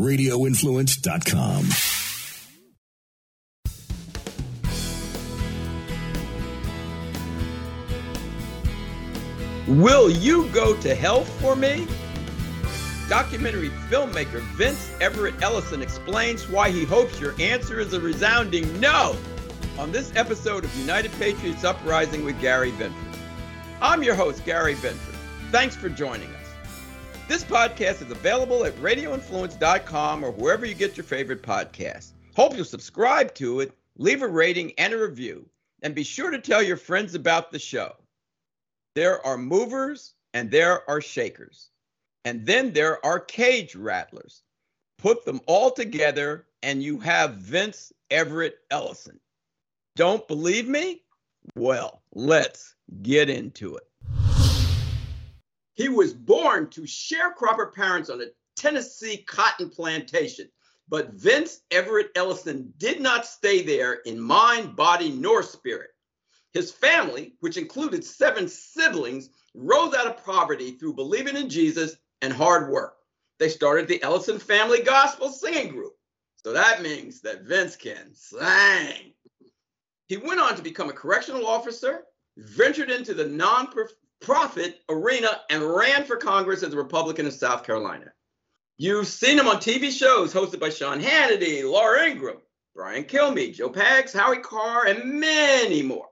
RadioInfluence.com. 0.00 1.68
Will 9.68 10.08
you 10.08 10.48
go 10.48 10.74
to 10.78 10.94
hell 10.94 11.24
for 11.24 11.54
me? 11.54 11.86
Documentary 13.08 13.70
filmmaker 13.90 14.40
Vince 14.56 14.90
Everett 15.00 15.42
Ellison 15.42 15.82
explains 15.82 16.48
why 16.48 16.70
he 16.70 16.84
hopes 16.84 17.20
your 17.20 17.34
answer 17.38 17.78
is 17.78 17.92
a 17.92 18.00
resounding 18.00 18.80
no 18.80 19.16
on 19.78 19.92
this 19.92 20.10
episode 20.16 20.64
of 20.64 20.74
United 20.76 21.12
Patriots 21.12 21.64
Uprising 21.64 22.24
with 22.24 22.40
Gary 22.40 22.70
Binford. 22.72 23.18
I'm 23.82 24.02
your 24.02 24.14
host, 24.14 24.44
Gary 24.44 24.74
Binford. 24.74 25.14
Thanks 25.50 25.76
for 25.76 25.88
joining 25.88 26.28
us. 26.34 26.37
This 27.28 27.44
podcast 27.44 28.00
is 28.00 28.10
available 28.10 28.64
at 28.64 28.74
radioinfluence.com 28.76 30.24
or 30.24 30.30
wherever 30.30 30.64
you 30.64 30.72
get 30.72 30.96
your 30.96 31.04
favorite 31.04 31.42
podcasts. 31.42 32.12
Hope 32.34 32.56
you'll 32.56 32.64
subscribe 32.64 33.34
to 33.34 33.60
it, 33.60 33.74
leave 33.98 34.22
a 34.22 34.26
rating 34.26 34.72
and 34.78 34.94
a 34.94 34.98
review, 34.98 35.46
and 35.82 35.94
be 35.94 36.04
sure 36.04 36.30
to 36.30 36.38
tell 36.38 36.62
your 36.62 36.78
friends 36.78 37.14
about 37.14 37.52
the 37.52 37.58
show. 37.58 37.94
There 38.94 39.24
are 39.26 39.36
movers 39.36 40.14
and 40.32 40.50
there 40.50 40.88
are 40.88 41.02
shakers. 41.02 41.68
And 42.24 42.46
then 42.46 42.72
there 42.72 43.04
are 43.04 43.20
cage 43.20 43.76
rattlers. 43.76 44.42
Put 44.96 45.26
them 45.26 45.42
all 45.46 45.70
together 45.70 46.46
and 46.62 46.82
you 46.82 46.98
have 47.00 47.34
Vince 47.34 47.92
Everett 48.10 48.56
Ellison. 48.70 49.20
Don't 49.96 50.26
believe 50.28 50.66
me? 50.66 51.02
Well, 51.54 52.00
let's 52.14 52.74
get 53.02 53.28
into 53.28 53.76
it. 53.76 53.86
He 55.78 55.88
was 55.88 56.12
born 56.12 56.70
to 56.70 56.80
sharecropper 56.80 57.72
parents 57.72 58.10
on 58.10 58.20
a 58.20 58.26
Tennessee 58.56 59.18
cotton 59.18 59.70
plantation. 59.70 60.48
But 60.88 61.12
Vince 61.12 61.60
Everett 61.70 62.10
Ellison 62.16 62.74
did 62.78 63.00
not 63.00 63.24
stay 63.24 63.62
there 63.62 64.00
in 64.04 64.18
mind, 64.18 64.74
body, 64.74 65.12
nor 65.12 65.44
spirit. 65.44 65.90
His 66.52 66.72
family, 66.72 67.34
which 67.38 67.56
included 67.56 68.04
seven 68.04 68.48
siblings, 68.48 69.30
rose 69.54 69.94
out 69.94 70.08
of 70.08 70.24
poverty 70.24 70.72
through 70.72 70.94
believing 70.94 71.36
in 71.36 71.48
Jesus 71.48 71.94
and 72.22 72.32
hard 72.32 72.72
work. 72.72 72.96
They 73.38 73.48
started 73.48 73.86
the 73.86 74.02
Ellison 74.02 74.40
Family 74.40 74.82
Gospel 74.82 75.30
Singing 75.30 75.68
Group. 75.68 75.92
So 76.42 76.52
that 76.54 76.82
means 76.82 77.20
that 77.20 77.42
Vince 77.42 77.76
can 77.76 78.12
sing. 78.14 79.12
He 80.08 80.16
went 80.16 80.40
on 80.40 80.56
to 80.56 80.62
become 80.62 80.90
a 80.90 80.92
correctional 80.92 81.46
officer, 81.46 82.02
ventured 82.36 82.90
into 82.90 83.14
the 83.14 83.26
non-profit 84.26 84.80
arena, 84.88 85.28
and 85.50 85.62
ran 85.62 86.04
for 86.04 86.16
Congress 86.16 86.62
as 86.62 86.72
a 86.72 86.76
Republican 86.76 87.26
in 87.26 87.32
South 87.32 87.64
Carolina. 87.64 88.12
You've 88.76 89.08
seen 89.08 89.38
him 89.38 89.48
on 89.48 89.56
TV 89.56 89.90
shows 89.90 90.32
hosted 90.32 90.60
by 90.60 90.70
Sean 90.70 91.00
Hannity, 91.00 91.68
Laura 91.68 92.06
Ingraham, 92.06 92.40
Brian 92.74 93.04
Kilmeade, 93.04 93.56
Joe 93.56 93.70
Pags, 93.70 94.12
Howie 94.12 94.38
Carr, 94.38 94.86
and 94.86 95.20
many 95.20 95.82
more. 95.82 96.08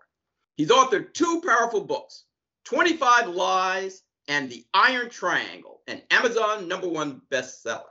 He's 0.57 0.71
authored 0.71 1.15
two 1.15 1.43
powerful 1.47 1.83
books 1.83 2.25
25 2.65 3.29
Lies 3.29 4.03
and 4.29 4.51
The 4.51 4.65
Iron 4.75 5.09
Triangle, 5.09 5.83
an 5.87 6.03
Amazon 6.11 6.67
number 6.67 6.89
one 6.89 7.23
bestseller. 7.31 7.85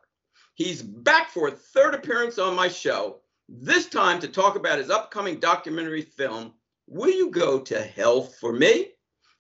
He's 0.56 0.82
back 0.82 1.30
for 1.30 1.48
a 1.48 1.52
third 1.52 1.94
appearance 1.94 2.38
on 2.38 2.56
my 2.56 2.68
show, 2.68 3.22
this 3.48 3.88
time 3.88 4.20
to 4.20 4.28
talk 4.28 4.56
about 4.56 4.80
his 4.80 4.90
upcoming 4.90 5.40
documentary 5.40 6.02
film, 6.02 6.54
Will 6.88 7.12
You 7.12 7.30
Go 7.30 7.60
to 7.60 7.82
Hell 7.82 8.24
for 8.24 8.52
Me? 8.52 8.95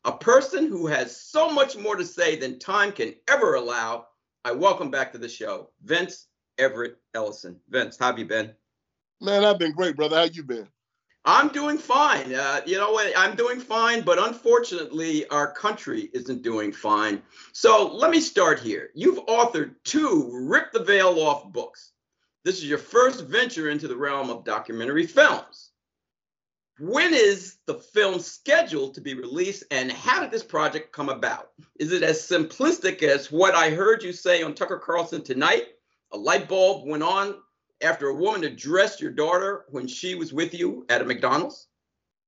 A 0.05 0.11
person 0.11 0.67
who 0.67 0.85
has 0.85 1.19
so 1.19 1.49
much 1.49 1.75
more 1.75 1.95
to 1.95 2.05
say 2.05 2.35
than 2.35 2.59
time 2.59 2.91
can 2.91 3.15
ever 3.27 3.55
allow. 3.55 4.05
I 4.43 4.51
welcome 4.51 4.91
back 4.91 5.11
to 5.13 5.17
the 5.17 5.27
show, 5.27 5.71
Vince 5.83 6.27
Everett 6.59 6.99
Ellison. 7.15 7.59
Vince, 7.69 7.97
how 7.97 8.05
have 8.07 8.19
you 8.19 8.25
been? 8.25 8.53
Man, 9.19 9.43
I've 9.43 9.57
been 9.57 9.71
great, 9.71 9.95
brother. 9.95 10.17
How 10.17 10.25
you 10.25 10.43
been? 10.43 10.67
I'm 11.27 11.47
doing 11.47 11.79
fine. 11.79 12.35
Uh, 12.35 12.61
you 12.67 12.77
know 12.77 12.91
what? 12.91 13.11
I'm 13.17 13.35
doing 13.35 13.59
fine, 13.59 14.03
but 14.03 14.19
unfortunately, 14.19 15.27
our 15.29 15.51
country 15.51 16.11
isn't 16.13 16.44
doing 16.44 16.71
fine. 16.71 17.23
So 17.51 17.91
let 17.91 18.11
me 18.11 18.19
start 18.19 18.59
here. 18.59 18.91
You've 18.94 19.25
authored 19.25 19.73
two 19.85 20.29
Rip 20.31 20.71
the 20.71 20.83
Veil 20.83 21.19
Off 21.19 21.51
books. 21.51 21.94
This 22.44 22.59
is 22.59 22.65
your 22.65 22.77
first 22.77 23.25
venture 23.25 23.69
into 23.69 23.88
the 23.88 23.97
realm 23.97 24.29
of 24.29 24.44
documentary 24.44 25.07
films. 25.07 25.71
When 26.80 27.13
is 27.13 27.58
the 27.68 27.75
film 27.75 28.19
scheduled 28.19 28.96
to 28.96 29.02
be 29.02 29.13
released, 29.13 29.63
and 29.72 29.90
how 29.90 30.19
did 30.19 30.31
this 30.31 30.44
project 30.44 30.91
come 30.91 31.08
about? 31.08 31.52
Is 31.80 31.94
it 31.94 32.03
as 32.03 32.22
simplistic 32.22 33.02
as 33.02 33.31
what 33.31 33.56
I 33.56 33.69
heard 33.69 34.03
you 34.03 34.12
say 34.12 34.44
on 34.44 34.53
Tucker 34.53 34.78
Carlson 34.78 35.24
tonight? 35.24 35.68
A 36.12 36.18
light 36.18 36.50
bulb 36.50 36.86
went 36.86 37.03
on 37.03 37.36
after 37.81 38.08
a 38.08 38.16
woman 38.16 38.44
addressed 38.44 39.00
your 39.00 39.12
daughter 39.12 39.63
when 39.69 39.88
she 39.88 40.16
was 40.16 40.34
with 40.34 40.53
you 40.53 40.86
at 40.90 41.02
a 41.02 41.06
McDonald's? 41.06 41.69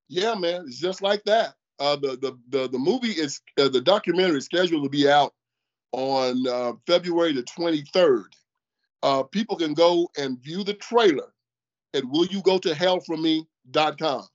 Yeah, 0.08 0.36
man, 0.36 0.64
it's 0.66 0.80
just 0.80 1.02
like 1.02 1.26
that. 1.26 1.56
Uh, 1.80 1.98
the, 1.98 2.16
the 2.18 2.40
the 2.50 2.70
the 2.70 2.80
movie 2.80 3.12
is 3.12 3.42
uh, 3.60 3.68
the 3.68 3.82
documentary 3.82 4.38
is 4.38 4.46
scheduled 4.46 4.84
to 4.84 4.90
be 4.90 5.10
out 5.10 5.34
on 5.92 6.48
uh, 6.48 6.72
February 6.88 7.34
the 7.34 7.44
23rd. 7.44 8.24
Uh, 9.04 9.22
people 9.24 9.58
can 9.58 9.76
go 9.76 10.10
and 10.18 10.42
view 10.42 10.64
the 10.64 10.74
trailer 10.74 11.34
at 11.94 12.02
willyougotohellforme.com. 12.04 14.28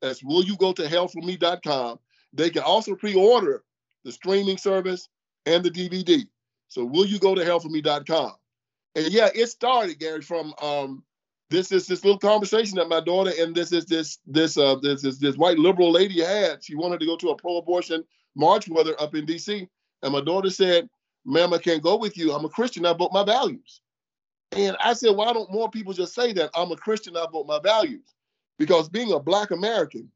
That's 0.00 0.22
willyougotohellforme.com. 0.22 1.98
They 2.32 2.50
can 2.50 2.62
also 2.62 2.94
pre-order 2.94 3.64
the 4.04 4.12
streaming 4.12 4.58
service 4.58 5.08
and 5.46 5.64
the 5.64 5.70
DVD. 5.70 6.26
So 6.68 6.88
willyougotohellforme.com 6.88 8.32
and 8.96 9.12
yeah, 9.12 9.28
it 9.34 9.46
started, 9.48 9.98
Gary, 9.98 10.22
from 10.22 10.54
um, 10.60 11.04
this 11.50 11.70
is 11.70 11.86
this 11.86 12.02
little 12.02 12.18
conversation 12.18 12.76
that 12.76 12.88
my 12.88 13.00
daughter 13.00 13.30
and 13.38 13.54
this 13.54 13.70
is 13.70 13.84
this 13.84 14.18
this 14.26 14.56
uh 14.56 14.76
this 14.76 15.02
this, 15.02 15.18
this 15.18 15.36
white 15.36 15.58
liberal 15.58 15.92
lady 15.92 16.20
had. 16.22 16.64
She 16.64 16.74
wanted 16.74 16.98
to 17.00 17.06
go 17.06 17.16
to 17.18 17.28
a 17.28 17.36
pro-abortion 17.36 18.02
march 18.34 18.68
with 18.68 18.88
her 18.88 19.00
up 19.00 19.14
in 19.14 19.26
D.C. 19.26 19.68
And 20.02 20.12
my 20.12 20.22
daughter 20.22 20.50
said, 20.50 20.88
"Ma'am, 21.26 21.52
I 21.52 21.58
can't 21.58 21.82
go 21.82 21.96
with 21.96 22.16
you. 22.16 22.32
I'm 22.32 22.46
a 22.46 22.48
Christian. 22.48 22.86
I 22.86 22.94
vote 22.94 23.12
my 23.12 23.22
values." 23.22 23.82
And 24.52 24.76
I 24.82 24.94
said, 24.94 25.14
"Why 25.14 25.32
don't 25.34 25.52
more 25.52 25.70
people 25.70 25.92
just 25.92 26.14
say 26.14 26.32
that 26.32 26.50
I'm 26.54 26.72
a 26.72 26.76
Christian? 26.76 27.16
I 27.18 27.26
vote 27.30 27.46
my 27.46 27.60
values?" 27.62 28.15
Because 28.58 28.88
being 28.88 29.12
a 29.12 29.20
Black 29.20 29.50
American, 29.50 30.10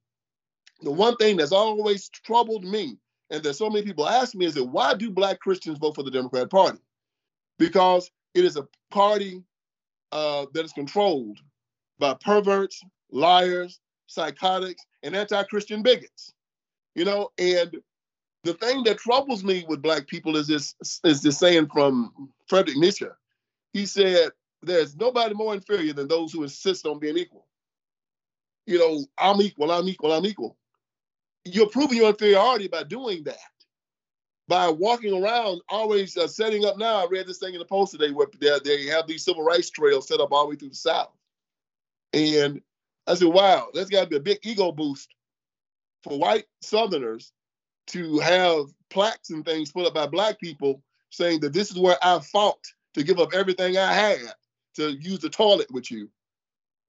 the 0.83 0.91
one 0.91 1.17
thing 1.17 1.37
that's 1.37 1.53
always 1.53 2.09
troubled 2.09 2.65
me, 2.65 2.97
and 3.31 3.43
that 3.43 3.55
so 3.55 3.69
many 3.71 3.85
people 3.85 4.09
ask 4.09 4.35
me, 4.35 4.47
is 4.47 4.55
that 4.55 4.65
why 4.65 4.95
do 4.95 5.11
Black 5.11 5.39
Christians 5.41 5.79
vote 5.79 5.95
for 5.95 6.03
the 6.03 6.11
Democratic 6.11 6.51
Party? 6.51 6.79
Because 7.59 8.11
it 8.35 8.45
is 8.45 8.57
a 8.57 8.67
party 8.91 9.43
uh, 10.13 10.47
that 10.55 10.65
is 10.65 10.73
controlled 10.73 11.39
by 11.99 12.15
perverts, 12.15 12.83
liars, 13.11 13.81
psychotics, 14.07 14.85
and 15.03 15.15
anti-Christian 15.15 15.83
bigots. 15.83 16.33
You 16.95 17.05
know, 17.05 17.31
and 17.39 17.77
the 18.43 18.55
thing 18.55 18.83
that 18.85 18.99
troubles 18.99 19.45
me 19.45 19.65
with 19.69 19.83
black 19.83 20.07
people 20.09 20.37
is 20.37 20.47
this 20.47 20.75
is 21.05 21.23
this 21.23 21.39
saying 21.39 21.69
from 21.73 22.31
Frederick 22.49 22.79
Nietzsche. 22.79 23.07
He 23.73 23.87
said, 23.87 24.31
"There's 24.63 24.97
nobody 24.97 25.35
more 25.35 25.55
inferior 25.55 25.93
than 25.93 26.09
those 26.09 26.33
who 26.33 26.43
insist 26.43 26.87
on 26.87 26.99
being 26.99 27.19
equal." 27.19 27.47
You 28.67 28.79
know, 28.79 29.05
I'm 29.19 29.41
equal, 29.41 29.71
I'm 29.71 29.89
equal, 29.89 30.13
I'm 30.13 30.27
equal. 30.27 30.57
You're 31.45 31.69
proving 31.69 31.99
your 31.99 32.11
inferiority 32.11 32.69
by 32.69 32.85
doing 32.85 33.25
that 33.25 33.39
by 34.51 34.69
walking 34.69 35.15
around, 35.15 35.63
always 35.69 36.17
uh, 36.17 36.27
setting 36.27 36.65
up. 36.65 36.77
Now, 36.77 36.97
I 36.97 37.07
read 37.09 37.29
this 37.29 37.39
thing 37.39 37.55
in 37.55 37.61
the 37.61 37.65
Post 37.65 37.93
today 37.93 38.11
where 38.11 38.27
they, 38.41 38.59
they 38.65 38.87
have 38.87 39.07
these 39.07 39.25
civil 39.25 39.45
rights 39.45 39.71
trails 39.71 40.09
set 40.09 40.19
up 40.19 40.33
all 40.33 40.43
the 40.43 40.51
way 40.51 40.57
through 40.57 40.71
the 40.71 40.75
South. 40.75 41.13
And 42.13 42.61
I 43.07 43.15
said, 43.15 43.29
wow, 43.29 43.69
that's 43.73 43.89
got 43.89 44.03
to 44.03 44.07
be 44.09 44.17
a 44.17 44.21
big 44.21 44.41
ego 44.43 44.73
boost 44.73 45.15
for 46.03 46.19
white 46.19 46.47
Southerners 46.63 47.33
to 47.89 48.19
have 48.19 48.65
plaques 48.91 49.31
and 49.31 49.45
things 49.45 49.71
put 49.71 49.87
up 49.87 49.95
by 49.95 50.09
Black 50.09 50.41
people 50.41 50.83
saying 51.11 51.39
that 51.41 51.53
this 51.53 51.71
is 51.71 51.79
where 51.79 51.97
I 52.03 52.19
fought 52.19 52.67
to 52.95 53.05
give 53.05 53.21
up 53.21 53.33
everything 53.33 53.79
I 53.79 53.93
had 53.93 54.19
to 54.75 54.91
use 54.91 55.21
the 55.21 55.31
toilet 55.31 55.71
with 55.71 55.93
you. 55.93 56.11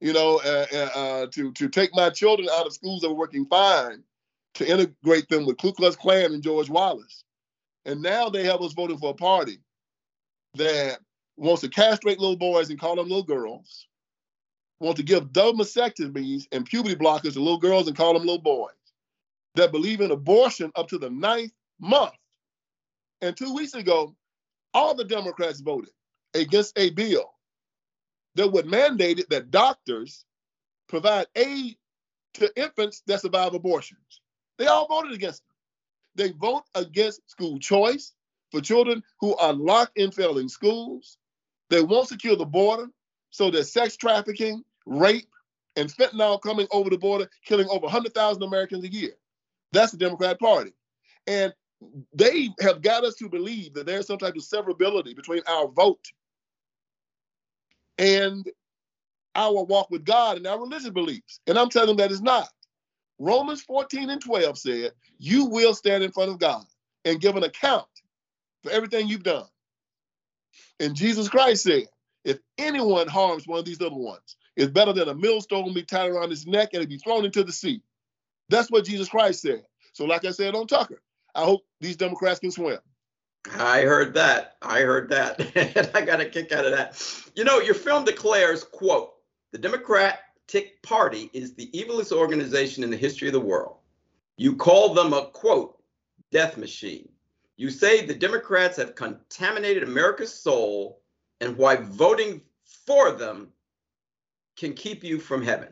You 0.02 0.14
know, 0.14 0.42
uh, 0.44 0.66
uh, 0.74 1.00
uh 1.00 1.28
to 1.28 1.52
to 1.54 1.70
take 1.70 1.92
my 1.94 2.10
children 2.10 2.50
out 2.52 2.66
of 2.66 2.74
schools 2.74 3.02
that 3.02 3.10
were 3.10 3.16
working 3.16 3.46
fine, 3.46 4.04
to 4.56 4.70
integrate 4.70 5.30
them 5.30 5.46
with 5.46 5.58
Ku 5.58 5.72
Klux 5.72 5.96
Klan 5.96 6.34
and 6.34 6.44
George 6.44 6.70
Wallace. 6.70 7.24
And 7.86 8.02
now 8.02 8.30
they 8.30 8.44
have 8.44 8.62
us 8.62 8.74
voting 8.74 8.98
for 8.98 9.12
a 9.12 9.16
party 9.16 9.60
that 10.56 11.00
wants 11.38 11.62
to 11.62 11.70
castrate 11.70 12.20
little 12.20 12.36
boys 12.36 12.70
and 12.70 12.80
call 12.80 12.96
them 12.96 13.08
little 13.08 13.24
girls, 13.24 13.88
want 14.80 14.98
to 14.98 15.04
give 15.04 15.32
double 15.32 15.60
mastectomies 15.60 16.48
and 16.52 16.66
puberty 16.66 16.96
blockers 16.96 17.34
to 17.34 17.40
little 17.40 17.58
girls 17.58 17.88
and 17.88 17.96
call 17.96 18.14
them 18.14 18.24
little 18.24 18.42
boys, 18.42 18.74
that 19.56 19.72
believe 19.72 20.02
in 20.02 20.12
abortion 20.12 20.72
up 20.76 20.88
to 20.90 20.98
the 20.98 21.10
ninth 21.10 21.54
month. 21.80 22.14
And 23.22 23.36
two 23.36 23.54
weeks 23.54 23.74
ago, 23.74 24.16
all 24.74 24.96
the 24.96 25.06
Democrats 25.06 25.62
voted 25.62 25.92
against 26.34 26.78
a 26.78 26.90
bill 26.92 27.34
that 28.36 28.52
would 28.52 28.66
mandate 28.66 29.20
it 29.20 29.30
that 29.30 29.52
doctors 29.52 30.26
provide 30.88 31.28
aid 31.36 31.78
to 32.36 32.52
infants 32.56 33.04
that 33.08 33.22
survive 33.22 33.54
abortions. 33.54 34.22
They 34.58 34.68
all 34.68 34.88
voted 34.88 35.14
against 35.14 35.42
it. 35.42 35.56
They 36.16 36.32
vote 36.32 36.64
against 36.76 37.30
school 37.30 37.60
choice 37.60 38.14
for 38.52 38.62
children 38.62 39.02
who 39.20 39.36
are 39.38 39.54
locked 39.54 39.98
in 39.98 40.12
failing 40.12 40.50
schools. 40.50 41.18
They 41.70 41.82
won't 41.82 42.10
secure 42.10 42.36
the 42.36 42.46
border, 42.46 42.88
so 43.30 43.50
that 43.52 43.64
sex 43.66 43.96
trafficking, 43.96 44.64
rape, 44.86 45.30
and 45.78 45.90
fentanyl 45.90 46.42
coming 46.42 46.68
over 46.72 46.90
the 46.90 46.98
border, 46.98 47.30
killing 47.46 47.68
over 47.70 47.84
100,000 47.84 48.44
Americans 48.44 48.84
a 48.84 48.92
year. 48.92 49.14
That's 49.72 49.94
the 49.94 49.98
Democrat 49.98 50.38
Party. 50.38 50.74
And 51.28 51.54
they 52.14 52.50
have 52.60 52.82
got 52.82 53.06
us 53.06 53.16
to 53.16 53.30
believe 53.30 53.74
that 53.74 53.86
there's 53.86 54.08
some 54.08 54.18
type 54.18 54.36
of 54.36 54.44
severability 54.44 55.16
between 55.16 55.42
our 55.48 55.68
vote 55.68 56.06
and 58.02 58.50
our 59.36 59.64
walk 59.64 59.90
with 59.92 60.04
God 60.04 60.38
and 60.38 60.48
our 60.48 60.60
religious 60.60 60.90
beliefs. 60.90 61.40
And 61.48 61.58
I'm 61.58 61.70
telling 61.70 61.90
them 61.90 61.98
that 61.98 62.12
it's 62.12 62.22
not. 62.22 62.50
Romans 63.20 63.62
14 63.62 64.10
and 64.10 64.20
12 64.22 64.58
said, 64.58 64.92
You 65.20 65.46
will 65.46 65.76
stand 65.76 66.04
in 66.04 66.12
front 66.12 66.32
of 66.32 66.40
God 66.40 66.66
and 67.06 67.22
give 67.22 67.36
an 67.36 67.44
account 67.44 67.86
for 68.64 68.72
everything 68.72 69.08
you've 69.08 69.24
done. 69.24 69.46
And 70.80 70.96
Jesus 70.96 71.30
Christ 71.30 71.64
said, 71.64 71.84
If 72.26 72.40
anyone 72.58 73.08
harms 73.08 73.48
one 73.48 73.60
of 73.60 73.66
these 73.66 73.80
little 73.80 74.04
ones, 74.04 74.36
it's 74.56 74.72
better 74.72 74.94
than 74.94 75.10
a 75.10 75.16
millstone 75.16 75.74
be 75.74 75.84
tied 75.84 76.10
around 76.10 76.32
his 76.32 76.48
neck 76.48 76.70
and 76.74 76.90
be 76.90 76.98
thrown 76.98 77.24
into 77.24 77.44
the 77.44 77.52
sea. 77.54 77.82
That's 78.50 78.72
what 78.72 78.86
Jesus 78.86 79.10
Christ 79.10 79.44
said. 79.44 79.64
So, 79.94 80.06
like 80.06 80.26
I 80.26 80.32
said 80.32 80.56
on 80.56 80.68
Tucker, 80.68 81.02
I 81.36 81.44
hope 81.44 81.62
these 81.80 81.98
Democrats 81.98 82.40
can 82.40 82.52
swim. 82.52 82.80
I 83.50 83.82
heard 83.82 84.14
that. 84.14 84.56
I 84.62 84.82
heard 84.82 85.10
that. 85.10 85.40
and 85.78 85.92
I 85.94 86.02
got 86.02 86.22
a 86.22 86.26
kick 86.26 86.52
out 86.52 86.66
of 86.66 86.72
that. 86.72 87.02
You 87.36 87.44
know, 87.44 87.60
your 87.60 87.76
film 87.76 88.06
declares, 88.06 88.64
quote, 88.64 89.14
the 89.52 89.58
Democratic 89.58 90.82
Party 90.84 91.30
is 91.34 91.54
the 91.54 91.70
evilest 91.74 92.12
organization 92.12 92.84
in 92.84 92.90
the 92.90 92.98
history 92.98 93.28
of 93.28 93.34
the 93.34 93.40
world. 93.40 93.78
You 94.38 94.56
call 94.56 94.94
them 94.94 95.14
a, 95.14 95.26
quote, 95.28 95.82
death 96.32 96.58
machine. 96.58 97.10
You 97.58 97.70
say 97.70 98.06
the 98.06 98.16
Democrats 98.16 98.78
have 98.78 98.96
contaminated 98.96 99.84
America's 99.84 100.34
soul 100.34 101.02
and 101.42 101.58
why 101.58 101.76
voting 101.76 102.42
for 102.86 103.12
them 103.12 103.50
can 104.56 104.74
keep 104.74 105.04
you 105.04 105.20
from 105.20 105.42
heaven. 105.42 105.70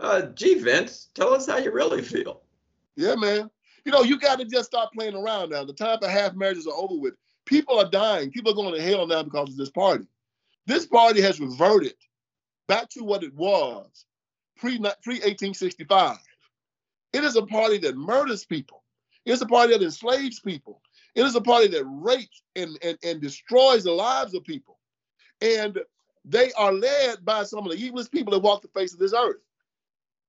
Uh, 0.00 0.22
gee, 0.22 0.58
Vince, 0.58 1.08
tell 1.14 1.34
us 1.34 1.46
how 1.46 1.58
you 1.58 1.72
really 1.72 2.02
feel. 2.02 2.42
Yeah, 2.96 3.14
man. 3.16 3.50
You 3.84 3.92
know, 3.92 4.02
you 4.02 4.18
got 4.18 4.38
to 4.38 4.44
just 4.44 4.66
stop 4.66 4.92
playing 4.92 5.14
around 5.14 5.50
now. 5.50 5.64
The 5.64 5.72
time 5.72 5.98
for 6.00 6.08
half 6.08 6.34
marriages 6.34 6.66
are 6.66 6.74
over 6.74 6.96
with. 6.96 7.14
People 7.46 7.78
are 7.78 7.88
dying. 7.88 8.30
People 8.30 8.52
are 8.52 8.56
going 8.56 8.74
to 8.74 8.82
hell 8.82 9.06
now 9.06 9.22
because 9.22 9.50
of 9.50 9.56
this 9.56 9.70
party. 9.70 10.04
This 10.66 10.86
party 10.86 11.20
has 11.22 11.40
reverted 11.40 11.94
back 12.66 12.90
to 12.90 13.02
what 13.02 13.22
it 13.22 13.34
was 13.34 14.04
pre 14.58 14.78
1865. 14.78 16.18
It 17.12 17.24
is 17.24 17.36
a 17.36 17.46
party 17.46 17.78
that 17.78 17.96
murders 17.96 18.44
people. 18.44 18.84
It's 19.24 19.40
a 19.40 19.46
party 19.46 19.72
that 19.72 19.82
enslaves 19.82 20.40
people. 20.40 20.82
It 21.14 21.24
is 21.24 21.34
a 21.34 21.40
party 21.40 21.68
that 21.68 21.84
rapes 21.84 22.42
and, 22.54 22.78
and, 22.82 22.98
and 23.02 23.20
destroys 23.20 23.84
the 23.84 23.92
lives 23.92 24.34
of 24.34 24.44
people. 24.44 24.78
And 25.40 25.78
they 26.24 26.52
are 26.52 26.72
led 26.72 27.24
by 27.24 27.44
some 27.44 27.66
of 27.66 27.72
the 27.72 27.90
evilest 27.90 28.10
people 28.10 28.32
that 28.32 28.40
walk 28.40 28.62
the 28.62 28.68
face 28.68 28.92
of 28.92 28.98
this 28.98 29.14
earth. 29.14 29.40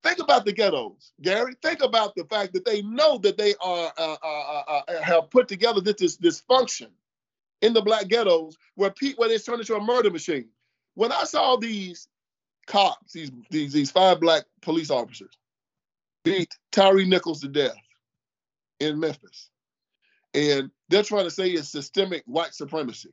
Think 0.02 0.20
about 0.20 0.46
the 0.46 0.54
ghettos, 0.54 1.12
Gary. 1.22 1.56
Think 1.62 1.82
about 1.84 2.16
the 2.16 2.24
fact 2.26 2.54
that 2.54 2.64
they 2.64 2.82
know 2.84 3.18
that 3.18 3.38
they 3.38 3.54
are 3.62 3.92
uh, 3.98 4.16
uh, 4.24 4.64
uh, 4.68 4.82
uh 4.88 5.02
have 5.02 5.30
put 5.30 5.48
together 5.48 5.82
this, 5.82 6.18
dysfunction 6.18 6.88
in 7.62 7.74
the 7.74 7.82
black 7.82 8.08
ghettos 8.08 8.58
where 8.76 8.92
people 8.92 9.22
where 9.22 9.32
it's 9.32 9.44
turned 9.44 9.60
into 9.60 9.76
a 9.76 9.82
murder 9.82 10.10
machine. 10.10 10.48
When 10.96 11.12
I 11.12 11.26
saw 11.26 11.58
these 11.58 12.08
cops, 12.66 13.12
these 13.12 13.32
these 13.50 13.74
these 13.74 13.92
five 13.92 14.22
black 14.22 14.46
police 14.62 14.90
officers, 14.90 15.38
beat 16.24 16.54
Tyre 16.72 17.06
Nichols 17.06 17.42
to 17.42 17.50
death 17.50 17.76
in 18.80 19.02
Memphis, 19.02 19.50
and 20.34 20.72
they're 20.88 21.04
trying 21.04 21.26
to 21.26 21.32
say 21.32 21.50
it's 21.50 21.70
systemic 21.70 22.24
white 22.26 22.54
supremacy. 22.54 23.12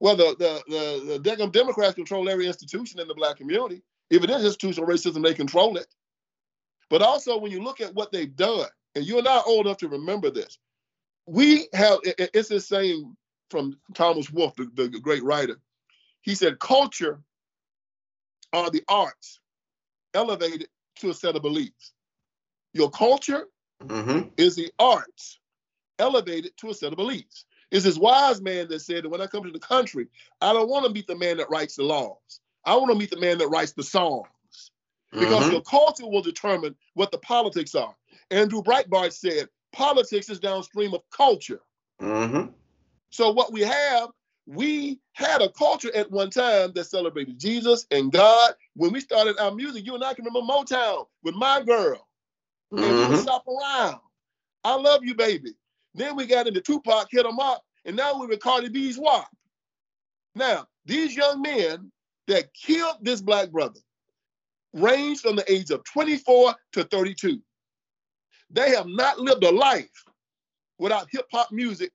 Well, 0.00 0.16
the 0.16 0.34
the 0.38 0.62
the, 0.68 1.18
the 1.18 1.48
Democrats 1.48 1.94
control 1.94 2.30
every 2.30 2.46
institution 2.46 2.98
in 2.98 3.08
the 3.08 3.14
black 3.14 3.36
community. 3.36 3.82
If 4.08 4.24
it 4.24 4.30
is 4.30 4.44
institutional 4.44 4.88
racism, 4.88 5.22
they 5.22 5.34
control 5.34 5.76
it. 5.76 5.86
But 6.90 7.02
also, 7.02 7.38
when 7.38 7.52
you 7.52 7.62
look 7.62 7.80
at 7.80 7.94
what 7.94 8.12
they've 8.12 8.34
done, 8.34 8.68
and 8.94 9.04
you're 9.04 9.22
not 9.22 9.46
old 9.46 9.66
enough 9.66 9.78
to 9.78 9.88
remember 9.88 10.30
this, 10.30 10.58
we 11.26 11.68
have, 11.72 11.98
it's 12.04 12.48
the 12.48 12.60
same 12.60 13.16
from 13.50 13.76
Thomas 13.94 14.30
Wolfe, 14.30 14.56
the, 14.56 14.88
the 14.88 15.00
great 15.00 15.22
writer. 15.22 15.56
He 16.22 16.34
said, 16.34 16.58
culture 16.58 17.20
are 18.52 18.70
the 18.70 18.82
arts 18.88 19.40
elevated 20.12 20.68
to 20.96 21.10
a 21.10 21.14
set 21.14 21.36
of 21.36 21.42
beliefs. 21.42 21.92
Your 22.72 22.90
culture 22.90 23.46
mm-hmm. 23.82 24.28
is 24.36 24.56
the 24.56 24.70
arts 24.78 25.38
elevated 25.98 26.56
to 26.58 26.70
a 26.70 26.74
set 26.74 26.92
of 26.92 26.96
beliefs. 26.96 27.46
It's 27.70 27.84
this 27.84 27.98
wise 27.98 28.40
man 28.40 28.68
that 28.68 28.80
said 28.80 29.04
that 29.04 29.08
when 29.08 29.20
I 29.20 29.26
come 29.26 29.44
to 29.44 29.50
the 29.50 29.58
country, 29.58 30.06
I 30.40 30.52
don't 30.52 30.68
want 30.68 30.86
to 30.86 30.92
meet 30.92 31.06
the 31.06 31.16
man 31.16 31.38
that 31.38 31.50
writes 31.50 31.76
the 31.76 31.82
laws. 31.82 32.40
I 32.64 32.76
want 32.76 32.92
to 32.92 32.98
meet 32.98 33.10
the 33.10 33.20
man 33.20 33.38
that 33.38 33.48
writes 33.48 33.72
the 33.72 33.82
song 33.82 34.24
because 35.14 35.44
mm-hmm. 35.44 35.52
your 35.52 35.62
culture 35.62 36.06
will 36.06 36.22
determine 36.22 36.74
what 36.94 37.10
the 37.10 37.18
politics 37.18 37.74
are. 37.74 37.94
Andrew 38.30 38.62
Breitbart 38.62 39.12
said, 39.12 39.48
politics 39.72 40.28
is 40.28 40.38
downstream 40.38 40.92
of 40.92 41.02
culture. 41.10 41.60
Mm-hmm. 42.00 42.50
So 43.10 43.30
what 43.30 43.52
we 43.52 43.60
have, 43.60 44.10
we 44.46 45.00
had 45.12 45.40
a 45.40 45.48
culture 45.50 45.94
at 45.94 46.10
one 46.10 46.30
time 46.30 46.72
that 46.74 46.84
celebrated 46.84 47.38
Jesus 47.38 47.86
and 47.90 48.12
God. 48.12 48.54
When 48.74 48.92
we 48.92 49.00
started 49.00 49.38
our 49.38 49.54
music, 49.54 49.86
you 49.86 49.94
and 49.94 50.04
I 50.04 50.14
can 50.14 50.24
remember 50.24 50.52
Motown 50.52 51.06
with 51.22 51.34
My 51.34 51.62
Girl. 51.62 52.06
Mm-hmm. 52.72 52.84
And 52.84 52.92
we 52.92 53.16
mm-hmm. 53.16 53.24
shop 53.24 53.44
around. 53.46 54.00
I 54.64 54.74
love 54.74 55.04
you, 55.04 55.14
baby. 55.14 55.54
Then 55.94 56.16
we 56.16 56.26
got 56.26 56.48
into 56.48 56.60
Tupac, 56.60 57.06
hit 57.10 57.24
'em 57.24 57.38
up, 57.38 57.64
and 57.84 57.96
now 57.96 58.18
we're 58.18 58.26
with 58.26 58.40
Cardi 58.40 58.68
B's 58.68 58.98
WAP. 58.98 59.28
Now, 60.34 60.66
these 60.84 61.14
young 61.14 61.40
men 61.40 61.92
that 62.26 62.52
killed 62.52 62.96
this 63.02 63.20
black 63.20 63.50
brother, 63.50 63.80
range 64.74 65.20
from 65.20 65.36
the 65.36 65.50
age 65.50 65.70
of 65.70 65.82
24 65.84 66.54
to 66.72 66.84
32. 66.84 67.40
They 68.50 68.70
have 68.70 68.86
not 68.86 69.18
lived 69.18 69.44
a 69.44 69.50
life 69.50 69.90
without 70.78 71.08
hip 71.10 71.26
hop 71.32 71.50
music 71.52 71.92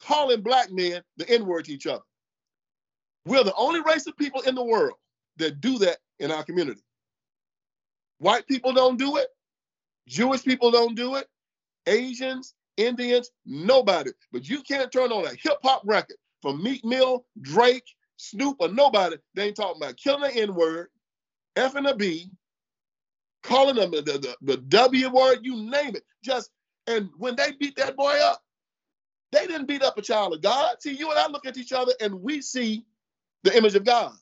calling 0.00 0.40
black 0.40 0.70
men 0.70 1.02
the 1.16 1.28
N 1.28 1.46
word 1.46 1.66
to 1.66 1.72
each 1.72 1.86
other. 1.86 2.02
We're 3.26 3.44
the 3.44 3.54
only 3.54 3.80
race 3.80 4.06
of 4.06 4.16
people 4.16 4.42
in 4.42 4.54
the 4.54 4.64
world 4.64 4.96
that 5.38 5.60
do 5.60 5.78
that 5.78 5.98
in 6.18 6.30
our 6.30 6.44
community. 6.44 6.82
White 8.18 8.46
people 8.46 8.72
don't 8.72 8.98
do 8.98 9.16
it. 9.16 9.28
Jewish 10.06 10.44
people 10.44 10.70
don't 10.70 10.94
do 10.94 11.16
it. 11.16 11.26
Asians, 11.86 12.54
Indians, 12.76 13.30
nobody. 13.46 14.10
But 14.32 14.48
you 14.48 14.62
can't 14.62 14.92
turn 14.92 15.12
on 15.12 15.26
a 15.26 15.30
hip 15.30 15.58
hop 15.62 15.82
record 15.84 16.16
from 16.42 16.62
Meek 16.62 16.84
Mill, 16.84 17.24
Drake, 17.40 17.84
Snoop, 18.16 18.56
or 18.60 18.68
nobody. 18.68 19.16
They 19.34 19.46
ain't 19.46 19.56
talking 19.56 19.82
about 19.82 19.96
killing 19.96 20.22
the 20.22 20.42
N 20.42 20.54
word, 20.54 20.88
F 21.56 21.74
and 21.74 21.86
a 21.86 21.94
B, 21.94 22.30
calling 23.42 23.76
them 23.76 23.90
the, 23.92 24.02
the, 24.02 24.36
the 24.42 24.56
W 24.58 25.08
word, 25.10 25.40
you 25.42 25.56
name 25.56 25.96
it. 25.96 26.04
Just 26.22 26.50
and 26.86 27.10
when 27.18 27.36
they 27.36 27.52
beat 27.52 27.76
that 27.76 27.96
boy 27.96 28.18
up, 28.22 28.42
they 29.32 29.46
didn't 29.46 29.66
beat 29.66 29.82
up 29.82 29.98
a 29.98 30.02
child 30.02 30.34
of 30.34 30.42
God. 30.42 30.76
See, 30.80 30.92
you 30.94 31.10
and 31.10 31.18
I 31.18 31.28
look 31.28 31.46
at 31.46 31.56
each 31.56 31.72
other 31.72 31.92
and 32.00 32.22
we 32.22 32.42
see 32.42 32.84
the 33.42 33.56
image 33.56 33.74
of 33.74 33.84
God. 33.84 34.12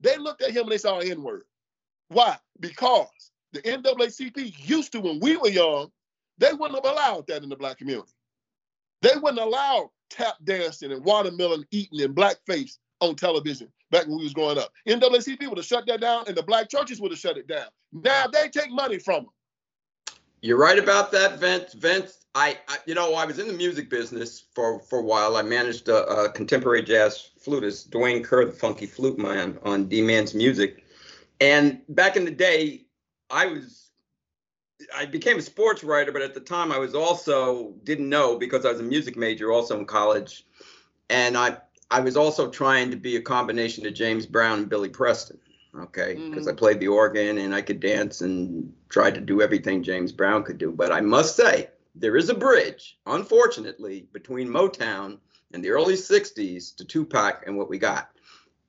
They 0.00 0.16
looked 0.16 0.42
at 0.42 0.50
him 0.50 0.64
and 0.64 0.72
they 0.72 0.78
saw 0.78 1.00
an 1.00 1.10
N-word. 1.10 1.44
Why? 2.08 2.38
Because 2.60 3.08
the 3.52 3.62
NAACP 3.62 4.68
used 4.68 4.92
to, 4.92 5.00
when 5.00 5.20
we 5.20 5.36
were 5.36 5.48
young, 5.48 5.90
they 6.38 6.52
wouldn't 6.52 6.84
have 6.84 6.92
allowed 6.92 7.26
that 7.28 7.42
in 7.42 7.48
the 7.48 7.56
black 7.56 7.78
community. 7.78 8.12
They 9.02 9.12
wouldn't 9.16 9.40
allow 9.40 9.90
tap 10.10 10.36
dancing 10.44 10.92
and 10.92 11.04
watermelon 11.04 11.66
eating 11.70 12.02
and 12.02 12.14
blackface 12.14 12.78
on 13.00 13.16
television 13.16 13.68
back 13.90 14.06
when 14.06 14.18
we 14.18 14.24
was 14.24 14.34
growing 14.34 14.58
up. 14.58 14.72
NAACP 14.86 15.48
would 15.48 15.58
have 15.58 15.66
shut 15.66 15.86
that 15.86 16.00
down, 16.00 16.24
and 16.26 16.36
the 16.36 16.42
black 16.42 16.68
churches 16.68 17.00
would 17.00 17.10
have 17.10 17.20
shut 17.20 17.36
it 17.36 17.46
down. 17.46 17.66
Now 17.92 18.26
they 18.26 18.48
take 18.48 18.70
money 18.70 18.98
from 18.98 19.24
them. 19.24 19.32
You're 20.40 20.58
right 20.58 20.78
about 20.78 21.10
that, 21.12 21.40
Vince. 21.40 21.72
Vince, 21.72 22.24
I, 22.34 22.58
I, 22.68 22.76
you 22.86 22.94
know, 22.94 23.14
I 23.14 23.24
was 23.24 23.40
in 23.40 23.48
the 23.48 23.52
music 23.52 23.90
business 23.90 24.44
for 24.54 24.78
for 24.80 25.00
a 25.00 25.02
while. 25.02 25.36
I 25.36 25.42
managed 25.42 25.88
a, 25.88 26.06
a 26.06 26.30
contemporary 26.30 26.82
jazz 26.82 27.30
flutist, 27.38 27.90
Dwayne 27.90 28.22
Kerr, 28.22 28.44
the 28.44 28.52
funky 28.52 28.86
flute 28.86 29.18
man, 29.18 29.58
on 29.64 29.88
D 29.88 30.00
Man's 30.00 30.34
Music. 30.34 30.84
And 31.40 31.80
back 31.88 32.16
in 32.16 32.24
the 32.24 32.30
day, 32.30 32.84
I 33.30 33.46
was 33.46 33.90
I 34.94 35.06
became 35.06 35.38
a 35.38 35.42
sports 35.42 35.82
writer, 35.82 36.12
but 36.12 36.22
at 36.22 36.34
the 36.34 36.40
time 36.40 36.70
I 36.70 36.78
was 36.78 36.94
also 36.94 37.74
didn't 37.82 38.08
know 38.08 38.38
because 38.38 38.64
I 38.64 38.70
was 38.70 38.80
a 38.80 38.84
music 38.84 39.16
major 39.16 39.52
also 39.52 39.78
in 39.78 39.86
college. 39.86 40.46
And 41.10 41.36
I 41.36 41.56
I 41.90 42.00
was 42.00 42.16
also 42.16 42.50
trying 42.50 42.90
to 42.90 42.96
be 42.96 43.16
a 43.16 43.22
combination 43.22 43.86
of 43.86 43.94
James 43.94 44.26
Brown 44.26 44.60
and 44.60 44.68
Billy 44.68 44.88
Preston. 44.88 45.38
Okay, 45.76 46.14
because 46.14 46.46
mm. 46.46 46.50
I 46.50 46.54
played 46.54 46.80
the 46.80 46.88
organ 46.88 47.38
and 47.38 47.54
I 47.54 47.62
could 47.62 47.78
dance 47.78 48.22
and 48.22 48.72
tried 48.88 49.14
to 49.14 49.20
do 49.20 49.42
everything 49.42 49.82
James 49.82 50.12
Brown 50.12 50.42
could 50.42 50.58
do. 50.58 50.72
But 50.72 50.92
I 50.92 51.00
must 51.00 51.36
say, 51.36 51.68
there 51.94 52.16
is 52.16 52.30
a 52.30 52.34
bridge, 52.34 52.98
unfortunately, 53.06 54.08
between 54.12 54.48
Motown 54.48 55.18
and 55.52 55.62
the 55.62 55.70
early 55.70 55.94
60s 55.94 56.74
to 56.76 56.84
Tupac 56.84 57.44
and 57.46 57.56
what 57.56 57.68
we 57.68 57.78
got. 57.78 58.08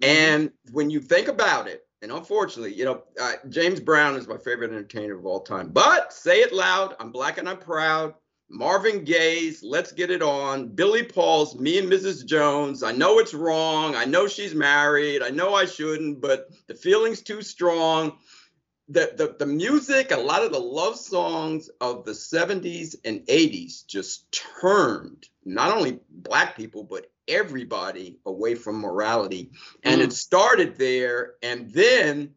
Mm-hmm. 0.02 0.10
And 0.10 0.52
when 0.72 0.90
you 0.90 1.00
think 1.00 1.30
about 1.30 1.68
it, 1.68 1.88
and 2.02 2.12
unfortunately, 2.12 2.74
you 2.74 2.86
know, 2.86 3.04
uh, 3.20 3.34
James 3.50 3.80
Brown 3.80 4.16
is 4.16 4.28
my 4.28 4.38
favorite 4.38 4.72
entertainer 4.72 5.18
of 5.18 5.26
all 5.26 5.42
time. 5.42 5.70
But 5.70 6.14
say 6.14 6.40
it 6.40 6.54
loud, 6.54 6.96
I'm 7.00 7.12
black 7.12 7.38
and 7.38 7.50
I'm 7.50 7.58
proud. 7.58 8.14
Marvin 8.50 9.04
Gaye's 9.04 9.64
Let's 9.64 9.92
Get 9.92 10.10
It 10.10 10.24
On, 10.24 10.68
Billy 10.68 11.04
Paul's 11.04 11.58
Me 11.60 11.78
and 11.78 11.90
Mrs. 11.90 12.26
Jones. 12.26 12.82
I 12.82 12.92
know 12.92 13.20
it's 13.20 13.34
wrong. 13.34 13.96
I 13.96 14.06
know 14.06 14.28
she's 14.28 14.56
married. 14.56 15.22
I 15.22 15.30
know 15.30 15.54
I 15.54 15.66
shouldn't, 15.66 16.20
but 16.20 16.50
the 16.68 16.74
feeling's 16.74 17.22
too 17.22 17.42
strong. 17.44 18.18
The, 18.88 19.14
the, 19.16 19.36
the 19.38 19.46
music, 19.46 20.10
a 20.10 20.18
lot 20.18 20.44
of 20.44 20.52
the 20.52 20.60
love 20.60 20.98
songs 20.98 21.70
of 21.80 22.06
the 22.06 22.12
70s 22.14 22.96
and 23.06 23.20
80s 23.28 23.86
just 23.86 24.32
turned 24.32 25.28
not 25.46 25.76
only 25.76 26.00
black 26.10 26.58
people, 26.58 26.84
but 26.84 27.12
everybody 27.28 28.18
away 28.26 28.56
from 28.56 28.80
morality. 28.80 29.52
And 29.84 30.02
mm. 30.02 30.06
it 30.06 30.14
started 30.14 30.76
there. 30.76 31.34
And 31.44 31.72
then 31.72 32.34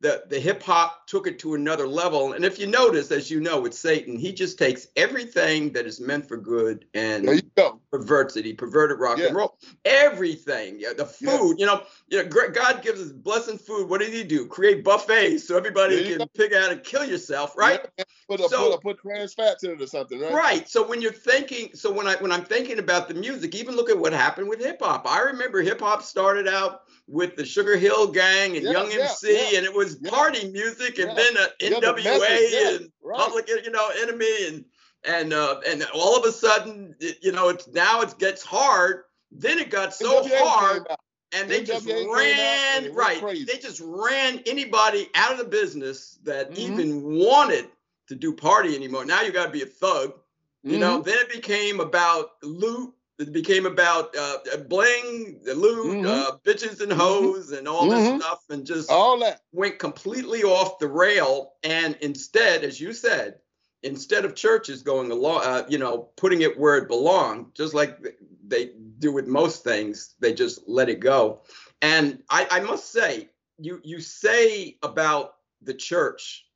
the 0.00 0.24
the 0.28 0.38
hip 0.38 0.62
hop 0.62 1.06
took 1.06 1.26
it 1.26 1.38
to 1.40 1.54
another 1.54 1.86
level. 1.86 2.32
And 2.32 2.44
if 2.44 2.58
you 2.58 2.66
notice, 2.66 3.10
as 3.10 3.30
you 3.30 3.40
know, 3.40 3.60
with 3.60 3.74
Satan, 3.74 4.16
he 4.16 4.32
just 4.32 4.58
takes 4.58 4.88
everything 4.96 5.72
that 5.72 5.86
is 5.86 6.00
meant 6.00 6.26
for 6.26 6.36
good 6.36 6.84
and 6.94 7.42
perverts 7.90 8.36
it. 8.36 8.44
He 8.44 8.52
perverted 8.52 8.98
rock 8.98 9.18
yeah. 9.18 9.26
and 9.26 9.36
roll. 9.36 9.58
Everything, 9.84 10.76
yeah, 10.78 10.92
the 10.96 11.06
food. 11.06 11.56
Yeah. 11.58 11.62
You 11.62 11.66
know, 11.66 11.82
you 12.08 12.22
know, 12.22 12.28
God 12.28 12.82
gives 12.82 13.00
us 13.00 13.12
blessing 13.12 13.58
food. 13.58 13.88
What 13.88 14.00
did 14.00 14.12
He 14.12 14.24
do? 14.24 14.46
Create 14.46 14.84
buffets 14.84 15.46
so 15.46 15.56
everybody 15.56 16.04
can 16.04 16.18
go. 16.18 16.26
pick 16.26 16.52
out 16.52 16.72
and 16.72 16.82
kill 16.82 17.04
yourself, 17.04 17.56
right? 17.56 17.80
Put 18.28 18.40
a, 18.40 18.48
so, 18.48 18.72
put, 18.72 18.82
put 18.82 18.98
trans 19.00 19.34
fats 19.34 19.64
in 19.64 19.72
it 19.72 19.82
or 19.82 19.86
something, 19.86 20.20
right? 20.20 20.32
Right. 20.32 20.68
So 20.68 20.86
when 20.86 21.02
you're 21.02 21.12
thinking, 21.12 21.70
so 21.74 21.92
when 21.92 22.06
I 22.06 22.14
when 22.16 22.32
I'm 22.32 22.44
thinking 22.44 22.78
about 22.78 23.08
the 23.08 23.14
music, 23.14 23.54
even 23.54 23.76
look 23.76 23.90
at 23.90 23.98
what 23.98 24.12
happened 24.12 24.48
with 24.48 24.60
hip 24.60 24.80
hop. 24.80 25.06
I 25.06 25.20
remember 25.20 25.60
hip 25.60 25.80
hop 25.80 26.02
started 26.02 26.48
out 26.48 26.82
with 27.12 27.36
the 27.36 27.44
Sugar 27.44 27.76
Hill 27.76 28.08
Gang 28.08 28.56
and 28.56 28.64
Young 28.64 28.90
MC, 28.90 29.56
and 29.56 29.66
it 29.66 29.74
was 29.74 29.96
party 29.96 30.50
music, 30.50 30.98
and 30.98 31.10
then 31.10 31.36
uh, 31.36 31.46
NWA 31.60 32.74
and 32.76 32.90
right. 33.02 33.18
Public, 33.18 33.48
you 33.48 33.70
know, 33.70 33.90
Enemy, 34.00 34.46
and 34.48 34.64
and 35.04 35.32
uh, 35.34 35.60
and 35.68 35.84
all 35.94 36.16
of 36.16 36.24
a 36.24 36.32
sudden, 36.32 36.96
it, 37.00 37.18
you 37.20 37.30
know, 37.30 37.50
it's 37.50 37.68
now 37.68 38.00
it 38.00 38.18
gets 38.18 38.42
hard. 38.42 39.02
Then 39.30 39.58
it 39.58 39.70
got 39.70 39.94
so 39.94 40.22
NWA 40.22 40.38
hard, 40.38 40.86
and 41.32 41.50
they 41.50 41.60
NWA 41.60 41.66
just 41.66 41.86
ran 41.86 42.94
right. 42.94 43.20
Crazy. 43.20 43.44
They 43.44 43.58
just 43.58 43.82
ran 43.84 44.40
anybody 44.46 45.08
out 45.14 45.32
of 45.32 45.38
the 45.38 45.44
business 45.44 46.18
that 46.24 46.52
mm-hmm. 46.52 46.72
even 46.72 47.02
wanted 47.02 47.66
to 48.08 48.14
do 48.14 48.32
party 48.32 48.74
anymore. 48.74 49.04
Now 49.04 49.20
you 49.20 49.32
got 49.32 49.46
to 49.46 49.52
be 49.52 49.62
a 49.62 49.66
thug. 49.66 50.14
You 50.62 50.72
mm-hmm. 50.72 50.80
know, 50.80 51.02
then 51.02 51.18
it 51.18 51.30
became 51.30 51.80
about 51.80 52.30
loot 52.42 52.94
it 53.18 53.32
became 53.32 53.66
about 53.66 54.16
uh, 54.16 54.38
bling, 54.68 55.40
the 55.44 55.54
loot, 55.54 55.98
mm-hmm. 55.98 56.06
uh, 56.06 56.36
bitches 56.44 56.80
and 56.80 56.90
mm-hmm. 56.90 57.00
hoes, 57.00 57.46
mm-hmm. 57.46 57.58
and 57.58 57.68
all 57.68 57.88
this 57.88 58.00
mm-hmm. 58.00 58.18
stuff, 58.18 58.40
and 58.50 58.66
just 58.66 58.90
all 58.90 59.18
that 59.20 59.40
went 59.52 59.78
completely 59.78 60.42
off 60.42 60.78
the 60.78 60.88
rail. 60.88 61.52
And 61.62 61.96
instead, 62.00 62.64
as 62.64 62.80
you 62.80 62.92
said, 62.92 63.36
instead 63.82 64.24
of 64.24 64.34
churches 64.34 64.82
going 64.82 65.10
along, 65.10 65.42
uh, 65.44 65.64
you 65.68 65.78
know, 65.78 66.08
putting 66.16 66.42
it 66.42 66.58
where 66.58 66.76
it 66.76 66.88
belonged, 66.88 67.54
just 67.54 67.74
like 67.74 67.98
they 68.46 68.70
do 68.98 69.12
with 69.12 69.26
most 69.26 69.64
things, 69.64 70.14
they 70.20 70.32
just 70.32 70.60
let 70.66 70.88
it 70.88 71.00
go. 71.00 71.42
And 71.80 72.22
I, 72.30 72.46
I 72.50 72.60
must 72.60 72.92
say, 72.92 73.28
you 73.58 73.80
you 73.84 74.00
say 74.00 74.78
about 74.82 75.34
the 75.60 75.74
church, 75.74 76.46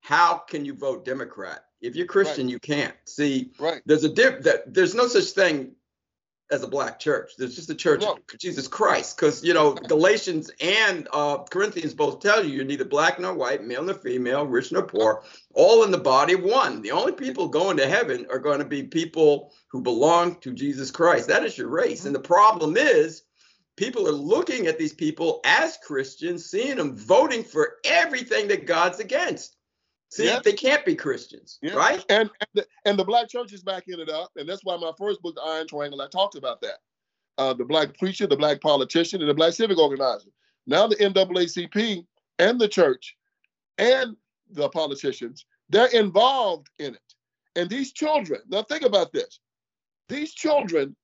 how 0.00 0.38
can 0.38 0.64
you 0.64 0.74
vote 0.74 1.04
Democrat? 1.04 1.64
If 1.80 1.94
you're 1.94 2.06
Christian, 2.06 2.46
right. 2.46 2.52
you 2.52 2.58
can't. 2.58 2.94
See, 3.04 3.52
right. 3.58 3.82
there's 3.84 4.04
a 4.04 4.08
dip 4.08 4.42
that 4.42 4.72
there's 4.72 4.94
no 4.94 5.08
such 5.08 5.30
thing 5.30 5.72
as 6.50 6.62
a 6.62 6.68
black 6.68 6.98
church. 6.98 7.32
There's 7.36 7.56
just 7.56 7.70
a 7.70 7.74
church 7.74 8.02
no. 8.02 8.12
of 8.12 8.38
Jesus 8.38 8.68
Christ. 8.68 9.16
Because, 9.16 9.42
you 9.42 9.54
know, 9.54 9.72
Galatians 9.88 10.50
and 10.60 11.08
uh, 11.12 11.38
Corinthians 11.44 11.94
both 11.94 12.20
tell 12.20 12.44
you 12.44 12.52
you're 12.54 12.64
neither 12.64 12.84
black 12.84 13.18
nor 13.18 13.34
white, 13.34 13.64
male 13.64 13.82
nor 13.82 13.94
female, 13.94 14.46
rich 14.46 14.72
nor 14.72 14.82
poor, 14.82 15.22
all 15.54 15.82
in 15.84 15.90
the 15.90 15.98
body 15.98 16.34
of 16.34 16.42
one. 16.42 16.82
The 16.82 16.92
only 16.92 17.12
people 17.12 17.48
going 17.48 17.76
to 17.78 17.88
heaven 17.88 18.26
are 18.30 18.38
going 18.38 18.60
to 18.60 18.64
be 18.64 18.84
people 18.84 19.52
who 19.68 19.80
belong 19.80 20.36
to 20.40 20.52
Jesus 20.52 20.90
Christ. 20.90 21.28
That 21.28 21.44
is 21.44 21.58
your 21.58 21.68
race. 21.68 22.04
And 22.04 22.14
the 22.14 22.20
problem 22.20 22.76
is, 22.76 23.22
people 23.76 24.08
are 24.08 24.12
looking 24.12 24.66
at 24.66 24.78
these 24.78 24.94
people 24.94 25.40
as 25.44 25.78
Christians, 25.84 26.46
seeing 26.46 26.76
them 26.76 26.96
voting 26.96 27.44
for 27.44 27.74
everything 27.84 28.48
that 28.48 28.66
God's 28.66 29.00
against. 29.00 29.55
See, 30.16 30.38
they 30.44 30.52
can't 30.52 30.84
be 30.84 30.94
Christians, 30.94 31.58
right? 31.74 32.04
And 32.08 32.30
and 32.40 32.48
the, 32.54 32.66
and 32.86 32.98
the 32.98 33.04
black 33.04 33.28
church 33.28 33.52
is 33.52 33.62
backing 33.62 34.00
it 34.00 34.08
up, 34.08 34.30
and 34.36 34.48
that's 34.48 34.64
why 34.64 34.76
my 34.76 34.92
first 34.98 35.20
book, 35.20 35.34
The 35.34 35.42
Iron 35.42 35.66
Triangle, 35.66 36.00
I 36.00 36.08
talked 36.08 36.36
about 36.36 36.60
that. 36.62 36.78
Uh, 37.38 37.52
the 37.52 37.64
black 37.64 37.96
preacher, 37.98 38.26
the 38.26 38.36
black 38.36 38.60
politician, 38.62 39.20
and 39.20 39.28
the 39.28 39.34
black 39.34 39.52
civic 39.52 39.78
organizer. 39.78 40.30
Now 40.66 40.86
the 40.86 40.96
NAACP 40.96 42.06
and 42.38 42.58
the 42.58 42.68
church 42.68 43.14
and 43.78 44.16
the 44.50 44.68
politicians, 44.70 45.44
they're 45.68 45.86
involved 45.88 46.68
in 46.78 46.94
it. 46.94 47.14
And 47.54 47.68
these 47.68 47.92
children, 47.92 48.40
now 48.48 48.62
think 48.62 48.82
about 48.82 49.12
this. 49.12 49.40
These 50.08 50.32
children 50.32 50.96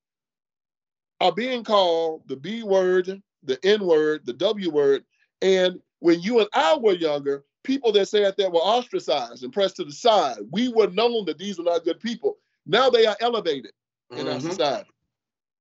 are 1.20 1.32
being 1.32 1.64
called 1.64 2.22
the 2.26 2.36
B 2.36 2.62
word, 2.62 3.22
the 3.42 3.58
N 3.64 3.84
word, 3.84 4.24
the 4.24 4.32
W 4.32 4.70
word. 4.70 5.04
And 5.40 5.80
when 5.98 6.20
you 6.20 6.40
and 6.40 6.48
I 6.54 6.76
were 6.76 6.94
younger, 6.94 7.44
people 7.64 7.92
that 7.92 8.06
said 8.08 8.34
that 8.36 8.52
were 8.52 8.60
ostracized 8.60 9.42
and 9.42 9.52
pressed 9.52 9.76
to 9.76 9.84
the 9.84 9.92
side. 9.92 10.38
We 10.50 10.68
were 10.68 10.88
known 10.88 11.24
that 11.26 11.38
these 11.38 11.58
were 11.58 11.64
not 11.64 11.84
good 11.84 12.00
people. 12.00 12.38
Now 12.66 12.90
they 12.90 13.06
are 13.06 13.16
elevated 13.20 13.72
in 14.10 14.18
mm-hmm. 14.18 14.28
our 14.28 14.40
society. 14.40 14.90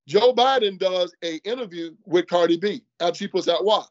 Joe 0.08 0.34
Biden 0.34 0.80
does 0.80 1.14
a 1.24 1.38
interview 1.38 1.96
with 2.06 2.28
Cardi 2.28 2.58
B 2.58 2.84
after 3.00 3.18
she 3.18 3.28
puts 3.28 3.48
out 3.48 3.64
WAP. 3.64 3.88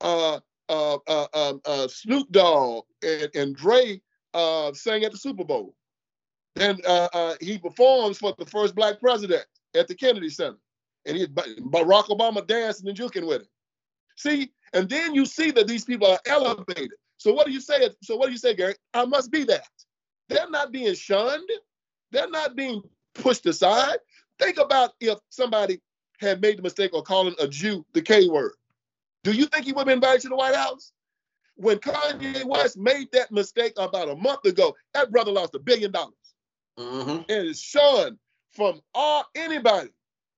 Uh, 0.00 0.40
uh, 0.68 0.98
uh, 1.06 1.26
um, 1.34 1.60
uh, 1.64 1.88
Snoop 1.88 2.30
Dogg 2.30 2.84
and, 3.02 3.28
and 3.34 3.56
Dre 3.56 4.00
uh, 4.34 4.72
sang 4.72 5.04
at 5.04 5.12
the 5.12 5.18
Super 5.18 5.44
Bowl. 5.44 5.74
Then 6.54 6.78
uh, 6.86 7.08
uh, 7.12 7.34
he 7.40 7.58
performs 7.58 8.18
for 8.18 8.34
the 8.38 8.46
first 8.46 8.74
black 8.74 9.00
president 9.00 9.44
at 9.74 9.88
the 9.88 9.94
Kennedy 9.94 10.30
Center. 10.30 10.58
And 11.06 11.16
he, 11.16 11.26
Barack 11.26 12.06
Obama 12.06 12.46
dancing 12.46 12.88
and 12.88 12.96
juking 12.96 13.26
with 13.26 13.42
him. 13.42 13.48
See, 14.16 14.52
and 14.72 14.88
then 14.88 15.14
you 15.14 15.26
see 15.26 15.50
that 15.52 15.66
these 15.66 15.84
people 15.84 16.06
are 16.06 16.20
elevated. 16.26 16.92
So 17.20 17.34
what 17.34 17.46
do 17.46 17.52
you 17.52 17.60
say? 17.60 17.86
So 18.02 18.16
what 18.16 18.26
do 18.26 18.32
you 18.32 18.38
say, 18.38 18.54
Gary? 18.54 18.74
I 18.94 19.04
must 19.04 19.30
be 19.30 19.44
that. 19.44 19.68
They're 20.30 20.48
not 20.48 20.72
being 20.72 20.94
shunned. 20.94 21.50
They're 22.10 22.30
not 22.30 22.56
being 22.56 22.82
pushed 23.14 23.44
aside. 23.44 23.98
Think 24.38 24.58
about 24.58 24.92
if 25.00 25.18
somebody 25.28 25.82
had 26.18 26.40
made 26.40 26.56
the 26.56 26.62
mistake 26.62 26.92
of 26.94 27.04
calling 27.04 27.34
a 27.38 27.46
Jew 27.46 27.84
the 27.92 28.00
K 28.00 28.26
word. 28.26 28.54
Do 29.22 29.32
you 29.32 29.44
think 29.44 29.66
he 29.66 29.72
would 29.72 29.80
have 29.80 29.86
been 29.86 29.98
invited 29.98 30.22
to 30.22 30.28
the 30.30 30.36
White 30.36 30.54
House? 30.54 30.92
When 31.56 31.76
Kanye 31.76 32.42
West 32.46 32.78
made 32.78 33.12
that 33.12 33.30
mistake 33.30 33.74
about 33.76 34.08
a 34.08 34.16
month 34.16 34.46
ago, 34.46 34.74
that 34.94 35.10
brother 35.10 35.30
lost 35.30 35.54
a 35.54 35.58
billion 35.58 35.92
dollars. 35.92 36.14
Mm-hmm. 36.78 37.30
And 37.30 37.46
is 37.46 37.60
shunned 37.60 38.16
from 38.52 38.80
all 38.94 39.26
anybody 39.34 39.90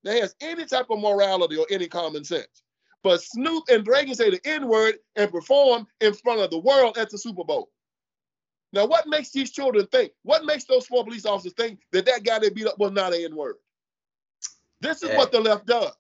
that 0.03 0.21
has 0.21 0.35
any 0.41 0.65
type 0.65 0.87
of 0.91 0.99
morality 0.99 1.57
or 1.57 1.67
any 1.71 1.87
common 1.87 2.25
sense. 2.25 2.65
But 3.03 3.21
Snoop 3.21 3.65
and 3.69 3.85
Drake 3.85 4.15
say 4.15 4.31
the 4.31 4.41
N 4.45 4.69
word 4.69 4.97
and 5.17 5.31
perform 5.31 5.87
in 6.01 6.15
front 6.15 6.41
of 6.41 6.51
the 6.51 6.59
world 6.59 6.99
at 6.99 7.11
the 7.11 7.19
Super 7.19 7.45
Bowl. 7.45 7.71
Now, 8.73 8.87
what 8.87 9.07
makes 9.07 9.31
these 9.31 9.51
children 9.51 9.87
think? 9.89 10.13
What 10.23 10.45
makes 10.45 10.65
those 10.65 10.87
four 10.87 11.05
police 11.05 11.27
officers 11.27 11.53
think 11.55 11.81
that 11.91 12.07
that 12.07 12.25
guy 12.25 12.39
they 12.39 12.49
beat 12.49 12.67
up 12.67 12.79
was 12.79 12.93
not 12.93 13.13
an 13.13 13.25
N 13.25 13.37
word? 13.37 13.57
This 14.81 15.03
is 15.03 15.11
yeah. 15.11 15.19
what 15.19 15.33
the 15.33 15.41
left 15.41 15.67
does. 15.67 15.93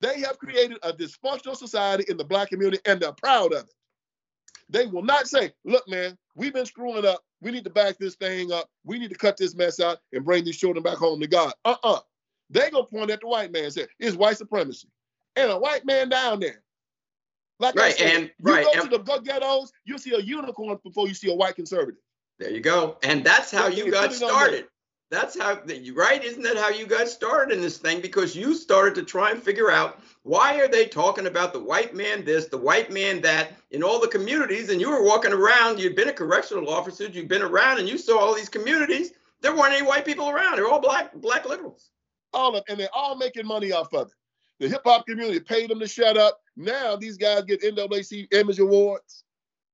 They 0.00 0.20
have 0.20 0.38
created 0.38 0.78
a 0.82 0.92
dysfunctional 0.92 1.56
society 1.56 2.04
in 2.08 2.16
the 2.16 2.24
black 2.24 2.48
community 2.48 2.80
and 2.86 3.00
they're 3.00 3.12
proud 3.12 3.52
of 3.52 3.64
it. 3.64 3.74
They 4.70 4.86
will 4.86 5.02
not 5.02 5.28
say, 5.28 5.52
look, 5.64 5.86
man, 5.88 6.16
we've 6.36 6.54
been 6.54 6.64
screwing 6.64 7.04
up. 7.04 7.22
We 7.42 7.50
need 7.50 7.64
to 7.64 7.70
back 7.70 7.98
this 7.98 8.14
thing 8.14 8.52
up. 8.52 8.70
We 8.84 8.98
need 8.98 9.10
to 9.10 9.16
cut 9.16 9.36
this 9.36 9.54
mess 9.54 9.80
out 9.80 9.98
and 10.12 10.24
bring 10.24 10.44
these 10.44 10.56
children 10.56 10.82
back 10.82 10.96
home 10.96 11.20
to 11.20 11.26
God. 11.26 11.52
Uh 11.64 11.74
uh-uh. 11.82 11.94
uh. 11.94 12.00
They 12.48 12.70
going 12.70 12.84
to 12.84 12.90
point 12.90 13.10
at 13.10 13.20
the 13.20 13.28
white 13.28 13.52
man 13.52 13.64
and 13.64 13.72
say, 13.72 13.86
it's 13.98 14.16
white 14.16 14.38
supremacy 14.38 14.88
and 15.36 15.50
a 15.50 15.58
white 15.58 15.84
man 15.84 16.08
down 16.08 16.40
there. 16.40 16.62
Like 17.58 17.74
right, 17.74 17.94
said, 17.94 18.14
and 18.14 18.24
you 18.24 18.52
right, 18.54 18.64
go 18.64 18.80
and, 18.80 18.90
to 18.90 18.98
the 18.98 19.20
ghettos, 19.20 19.70
you 19.84 19.98
see 19.98 20.14
a 20.14 20.20
unicorn 20.20 20.78
before 20.82 21.08
you 21.08 21.14
see 21.14 21.30
a 21.30 21.34
white 21.34 21.56
conservative. 21.56 22.00
There 22.38 22.50
you 22.50 22.60
go, 22.60 22.96
and 23.02 23.22
that's 23.22 23.50
how 23.50 23.66
you 23.66 23.90
got 23.90 24.14
started. 24.14 24.66
That's 25.10 25.38
how 25.38 25.60
you 25.66 25.94
right, 25.94 26.22
isn't 26.24 26.42
that 26.42 26.56
how 26.56 26.68
you 26.68 26.86
got 26.86 27.08
started 27.08 27.54
in 27.54 27.60
this 27.60 27.78
thing? 27.78 28.00
Because 28.00 28.36
you 28.36 28.54
started 28.54 28.94
to 28.94 29.02
try 29.02 29.32
and 29.32 29.42
figure 29.42 29.70
out 29.70 30.00
why 30.22 30.58
are 30.60 30.68
they 30.68 30.86
talking 30.86 31.26
about 31.26 31.52
the 31.52 31.58
white 31.58 31.94
man 31.94 32.24
this, 32.24 32.46
the 32.46 32.56
white 32.56 32.92
man 32.92 33.20
that 33.22 33.52
in 33.72 33.82
all 33.82 34.00
the 34.00 34.08
communities, 34.08 34.70
and 34.70 34.80
you 34.80 34.88
were 34.88 35.04
walking 35.04 35.32
around. 35.32 35.80
You'd 35.80 35.96
been 35.96 36.08
a 36.08 36.14
correctional 36.14 36.70
officer, 36.70 37.08
you'd 37.08 37.28
been 37.28 37.42
around, 37.42 37.78
and 37.78 37.88
you 37.88 37.98
saw 37.98 38.18
all 38.18 38.34
these 38.34 38.48
communities. 38.48 39.12
There 39.42 39.54
weren't 39.54 39.74
any 39.74 39.86
white 39.86 40.04
people 40.04 40.30
around. 40.30 40.56
They're 40.56 40.68
all 40.68 40.80
black 40.80 41.12
black 41.14 41.46
liberals. 41.46 41.90
All 42.32 42.54
of, 42.56 42.62
and 42.68 42.78
they're 42.78 42.94
all 42.94 43.16
making 43.16 43.46
money 43.46 43.72
off 43.72 43.92
of 43.92 44.06
it. 44.06 44.14
The 44.60 44.68
hip 44.68 44.82
hop 44.84 45.06
community 45.06 45.40
paid 45.40 45.70
them 45.70 45.80
to 45.80 45.88
shut 45.88 46.18
up. 46.18 46.38
Now 46.54 46.94
these 46.94 47.16
guys 47.16 47.44
get 47.44 47.62
NAACP 47.62 48.32
Image 48.32 48.58
Awards. 48.58 49.24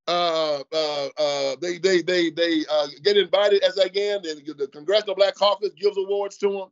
Uh, 0.07 0.63
uh, 0.71 1.09
uh, 1.17 1.55
they 1.61 1.77
they 1.77 2.01
they 2.01 2.29
they 2.29 2.63
uh, 2.71 2.87
get 3.03 3.17
invited 3.17 3.61
as 3.63 3.77
again. 3.77 4.21
The 4.23 4.69
Congressional 4.71 5.15
Black 5.15 5.35
Caucus 5.35 5.73
gives 5.73 5.97
awards 5.97 6.37
to 6.37 6.49
them. 6.49 6.69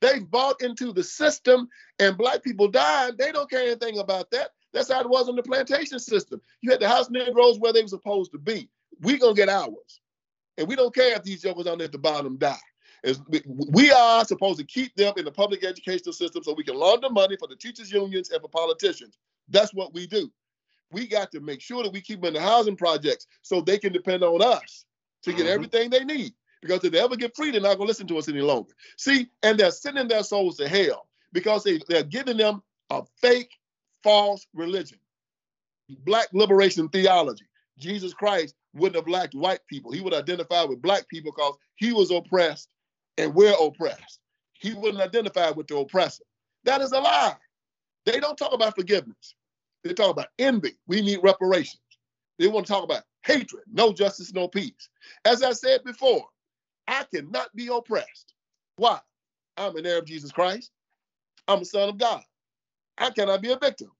They 0.00 0.20
bought 0.20 0.62
into 0.62 0.92
the 0.92 1.02
system, 1.02 1.68
and 1.98 2.16
black 2.16 2.44
people 2.44 2.68
died. 2.68 3.18
They 3.18 3.32
don't 3.32 3.50
care 3.50 3.66
anything 3.66 3.98
about 3.98 4.30
that. 4.30 4.50
That's 4.72 4.92
how 4.92 5.00
it 5.00 5.10
was 5.10 5.28
in 5.28 5.34
the 5.34 5.42
plantation 5.42 5.98
system. 5.98 6.40
You 6.60 6.70
had 6.70 6.78
the 6.78 6.88
house 6.88 7.10
Negroes 7.10 7.58
where 7.58 7.72
they 7.72 7.82
were 7.82 7.88
supposed 7.88 8.30
to 8.30 8.38
be. 8.38 8.70
We 9.00 9.18
gonna 9.18 9.34
get 9.34 9.48
ours, 9.48 10.00
and 10.56 10.68
we 10.68 10.76
don't 10.76 10.94
care 10.94 11.16
if 11.16 11.24
these 11.24 11.42
jokers 11.42 11.66
on 11.66 11.78
there 11.78 11.86
at 11.86 11.92
the 11.92 11.98
bottom 11.98 12.36
die. 12.36 12.56
Is 13.04 13.20
we 13.46 13.90
are 13.90 14.24
supposed 14.24 14.58
to 14.58 14.64
keep 14.64 14.94
them 14.96 15.14
in 15.16 15.24
the 15.24 15.30
public 15.30 15.64
educational 15.64 16.12
system 16.12 16.42
so 16.42 16.52
we 16.52 16.64
can 16.64 16.76
launder 16.76 17.10
money 17.10 17.36
for 17.36 17.46
the 17.46 17.56
teachers 17.56 17.92
unions 17.92 18.30
and 18.30 18.40
for 18.40 18.48
politicians. 18.48 19.18
That's 19.48 19.72
what 19.72 19.94
we 19.94 20.06
do. 20.06 20.30
We 20.90 21.06
got 21.06 21.30
to 21.32 21.40
make 21.40 21.60
sure 21.60 21.82
that 21.82 21.92
we 21.92 22.00
keep 22.00 22.20
them 22.20 22.28
in 22.28 22.34
the 22.34 22.40
housing 22.40 22.76
projects 22.76 23.26
so 23.42 23.60
they 23.60 23.78
can 23.78 23.92
depend 23.92 24.24
on 24.24 24.42
us 24.42 24.84
to 25.22 25.32
get 25.32 25.40
mm-hmm. 25.40 25.48
everything 25.48 25.90
they 25.90 26.04
need. 26.04 26.32
Because 26.60 26.82
if 26.82 26.92
they 26.92 27.00
ever 27.00 27.16
get 27.16 27.36
free, 27.36 27.50
they're 27.50 27.60
not 27.60 27.76
going 27.76 27.86
to 27.86 27.90
listen 27.90 28.06
to 28.08 28.18
us 28.18 28.28
any 28.28 28.40
longer. 28.40 28.72
See, 28.96 29.28
and 29.42 29.58
they're 29.58 29.70
sending 29.70 30.08
their 30.08 30.24
souls 30.24 30.56
to 30.56 30.68
hell 30.68 31.08
because 31.32 31.62
they, 31.62 31.80
they're 31.88 32.02
giving 32.02 32.36
them 32.36 32.62
a 32.90 33.02
fake, 33.20 33.52
false 34.02 34.46
religion, 34.54 34.98
black 36.04 36.28
liberation 36.32 36.88
theology. 36.88 37.44
Jesus 37.78 38.12
Christ 38.12 38.54
wouldn't 38.74 38.96
have 38.96 39.12
liked 39.12 39.34
white 39.34 39.60
people. 39.68 39.92
He 39.92 40.00
would 40.00 40.14
identify 40.14 40.64
with 40.64 40.82
black 40.82 41.08
people 41.08 41.32
because 41.32 41.54
he 41.76 41.92
was 41.92 42.10
oppressed 42.10 42.68
and 43.18 43.34
we're 43.34 43.54
oppressed. 43.60 44.20
He 44.54 44.72
wouldn't 44.72 45.02
identify 45.02 45.50
with 45.50 45.66
the 45.66 45.76
oppressor. 45.76 46.24
That 46.64 46.80
is 46.80 46.92
a 46.92 47.00
lie. 47.00 47.36
They 48.06 48.20
don't 48.20 48.38
talk 48.38 48.54
about 48.54 48.76
forgiveness. 48.76 49.34
They 49.84 49.92
talk 49.92 50.10
about 50.10 50.28
envy. 50.38 50.78
We 50.86 51.02
need 51.02 51.20
reparations. 51.22 51.82
They 52.38 52.48
want 52.48 52.66
to 52.66 52.72
talk 52.72 52.84
about 52.84 53.02
hatred, 53.24 53.64
no 53.72 53.92
justice, 53.92 54.32
no 54.32 54.48
peace. 54.48 54.88
As 55.24 55.42
I 55.42 55.52
said 55.52 55.84
before, 55.84 56.24
I 56.86 57.04
cannot 57.12 57.54
be 57.54 57.68
oppressed. 57.68 58.34
Why? 58.76 58.98
I'm 59.56 59.76
an 59.76 59.86
heir 59.86 59.98
of 59.98 60.06
Jesus 60.06 60.32
Christ. 60.32 60.70
I'm 61.48 61.60
a 61.60 61.64
son 61.64 61.88
of 61.88 61.98
God. 61.98 62.22
I 62.96 63.10
cannot 63.10 63.42
be 63.42 63.50
a 63.50 63.58
victim. 63.58 63.90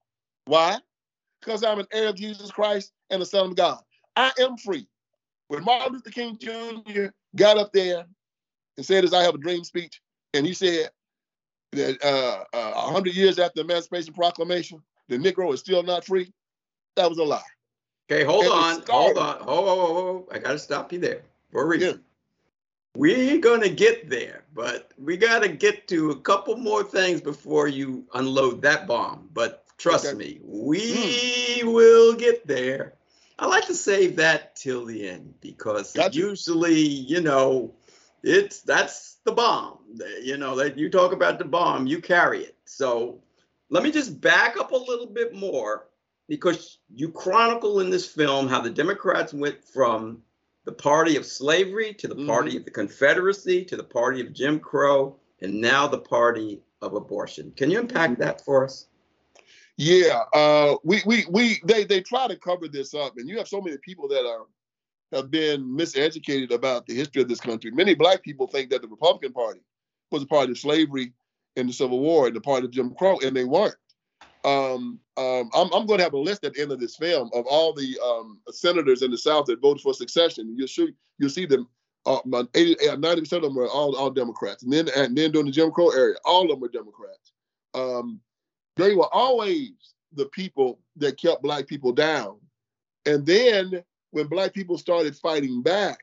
Why? 0.47 0.79
Because 1.41 1.65
I'm 1.65 1.81
an 1.81 1.87
heir 1.93 2.09
of 2.09 2.17
Jesus 2.17 2.51
Christ 2.51 2.93
and 3.11 3.21
a 3.23 3.27
son 3.27 3.49
of 3.49 3.57
God. 3.57 3.81
I 4.17 4.33
am 4.41 4.57
free. 4.57 4.89
When 5.49 5.65
Martin 5.65 5.95
Luther 5.95 6.11
King 6.11 6.39
Jr. 6.39 7.07
got 7.37 7.59
up 7.59 7.73
there 7.73 8.07
and 8.79 8.87
said 8.87 9.05
his 9.05 9.13
I 9.13 9.25
have 9.25 9.35
a 9.35 9.39
dream 9.39 9.65
speech, 9.65 10.01
and 10.33 10.47
he 10.47 10.55
said 10.55 10.89
that 11.73 12.03
uh, 12.03 12.57
uh, 12.57 12.85
100 12.85 13.13
years 13.13 13.39
after 13.39 13.57
the 13.57 13.71
Emancipation 13.71 14.15
Proclamation, 14.15 14.81
the 15.09 15.19
Negro 15.19 15.53
is 15.53 15.61
still 15.61 15.83
not 15.83 16.07
free, 16.07 16.33
that 16.97 17.09
was 17.09 17.19
a 17.19 17.25
lie. 17.25 17.43
Okay, 18.11 18.25
hold 18.25 18.45
and 18.45 18.53
on, 18.53 18.83
hold 18.89 19.19
on, 19.19 19.41
hold 19.41 19.69
on, 19.69 19.77
hold. 19.77 20.29
I 20.33 20.39
got 20.39 20.53
to 20.53 20.59
stop 20.59 20.93
you 20.93 21.01
there 21.01 21.23
for 21.51 21.65
a 21.65 21.67
reason. 21.67 21.91
Yeah. 21.91 21.97
We're 22.97 23.39
going 23.39 23.61
to 23.61 23.69
get 23.69 24.09
there, 24.09 24.45
but 24.55 24.93
we 24.97 25.17
got 25.17 25.43
to 25.43 25.49
get 25.49 25.89
to 25.89 26.11
a 26.11 26.21
couple 26.21 26.57
more 26.57 26.83
things 26.83 27.21
before 27.21 27.69
you 27.69 28.07
unload 28.15 28.63
that 28.63 28.87
bomb. 28.87 29.29
But 29.35 29.65
trust 29.77 30.07
okay. 30.07 30.17
me, 30.17 30.41
we 30.43 31.61
hmm. 31.63 31.73
will 31.73 32.15
get 32.15 32.47
there. 32.47 32.95
I 33.39 33.47
like 33.47 33.67
to 33.67 33.75
save 33.75 34.17
that 34.17 34.57
till 34.57 34.85
the 34.85 35.09
end 35.09 35.35
because 35.41 35.93
gotcha. 35.93 36.19
usually, 36.19 36.81
you 36.81 37.21
know, 37.21 37.75
it's 38.29 38.61
that's 38.61 39.19
the 39.25 39.33
bomb. 39.33 39.79
You 40.23 40.37
know, 40.37 40.55
that 40.57 40.79
you 40.79 40.91
talk 40.91 41.13
about 41.13 41.39
the 41.39 41.45
bomb, 41.45 41.87
you 41.87 42.01
carry 42.01 42.45
it. 42.45 42.57
So 42.67 43.21
let 43.71 43.83
me 43.83 43.91
just 43.91 44.21
back 44.21 44.57
up 44.59 44.73
a 44.73 44.77
little 44.77 45.07
bit 45.07 45.35
more 45.35 45.89
because 46.29 46.79
you 46.95 47.11
chronicle 47.11 47.81
in 47.81 47.91
this 47.91 48.07
film 48.07 48.47
how 48.47 48.61
the 48.61 48.71
Democrats 48.71 49.33
went 49.33 49.65
from 49.65 50.23
the 50.65 50.73
party 50.73 51.17
of 51.17 51.25
slavery 51.25 51.95
to 51.95 52.07
the 52.07 52.15
mm-hmm. 52.15 52.27
party 52.27 52.57
of 52.59 52.65
the 52.67 52.71
Confederacy 52.71 53.65
to 53.65 53.77
the 53.77 53.85
party 53.85 54.21
of 54.21 54.35
Jim 54.35 54.61
Crow 54.61 55.17
and 55.41 55.59
now 55.59 55.89
the 55.89 55.99
party 55.99 56.61
of 56.83 56.93
abortion. 56.93 57.51
Can 57.57 57.71
you 57.71 57.81
unpack 57.81 58.11
mm-hmm. 58.11 58.23
that 58.23 58.45
for 58.45 58.65
us? 58.65 58.87
Yeah, 59.79 60.25
uh, 60.35 60.75
we 60.83 61.01
we 61.07 61.25
we 61.31 61.61
they 61.65 61.85
they 61.85 62.01
try 62.01 62.27
to 62.27 62.37
cover 62.37 62.67
this 62.67 62.95
up, 62.95 63.13
and 63.17 63.29
you 63.29 63.39
have 63.39 63.47
so 63.47 63.61
many 63.61 63.77
people 63.79 64.09
that 64.09 64.27
are 64.27 64.47
have 65.13 65.31
been 65.31 65.65
miseducated 65.65 66.53
about 66.53 66.87
the 66.87 66.95
history 66.95 67.23
of 67.23 67.29
this 67.29 67.41
country. 67.41 67.71
Many 67.71 67.95
black 67.95 68.23
people 68.23 68.47
think 68.47 68.71
that 68.71 68.83
the 68.83 68.89
Republican 68.89 69.33
Party 69.33 69.61
was 70.11 70.23
a 70.23 70.27
party 70.27 70.53
of 70.53 70.59
slavery 70.59 71.13
and 71.57 71.69
the 71.69 71.73
Civil 71.73 72.01
War 72.01 72.27
and 72.27 72.37
the 72.37 72.41
party 72.41 72.67
of 72.67 72.73
Jim 72.73 72.95
Crow, 72.95 73.19
and 73.21 73.35
they 73.35 73.45
weren't. 73.45 73.75
Um, 74.45 75.01
um, 75.17 75.51
I'm, 75.53 75.73
I'm, 75.73 75.87
going 75.87 75.99
to 75.99 76.05
have 76.05 76.13
a 76.13 76.19
list 76.19 76.45
at 76.45 76.55
the 76.55 76.63
end 76.63 76.71
of 76.71 76.79
this 76.79 76.97
film 76.97 77.29
of 77.35 77.45
all 77.47 77.73
the 77.73 77.99
um, 78.05 78.41
senators 78.51 79.03
in 79.03 79.11
the 79.11 79.19
South 79.19 79.47
that 79.47 79.61
voted 79.61 79.83
for 79.83 79.93
secession. 79.93 80.55
You'll 80.57 80.69
see, 80.69 80.91
you'll 81.19 81.31
see 81.31 81.47
them. 81.47 81.69
Uh, 82.07 82.21
80, 82.55 82.77
90% 82.77 83.33
of 83.33 83.43
them 83.43 83.55
were 83.57 83.69
all, 83.69 83.97
all 83.97 84.11
Democrats, 84.11 84.63
and 84.63 84.73
then 84.73 84.89
and 84.97 85.19
then 85.19 85.33
during 85.33 85.47
the 85.47 85.53
Jim 85.53 85.71
Crow 85.71 85.91
area, 85.91 86.15
all 86.25 86.45
of 86.45 86.49
them 86.49 86.61
were 86.61 86.69
Democrats. 86.69 87.33
Um, 87.75 88.21
they 88.77 88.95
were 88.95 89.13
always 89.13 89.73
the 90.13 90.27
people 90.27 90.79
that 90.97 91.21
kept 91.21 91.43
black 91.43 91.67
people 91.67 91.93
down. 91.93 92.39
And 93.07 93.27
then 93.27 93.83
when 94.11 94.27
black 94.27 94.55
people 94.55 94.79
started 94.79 95.17
fighting 95.17 95.63
back 95.63 95.99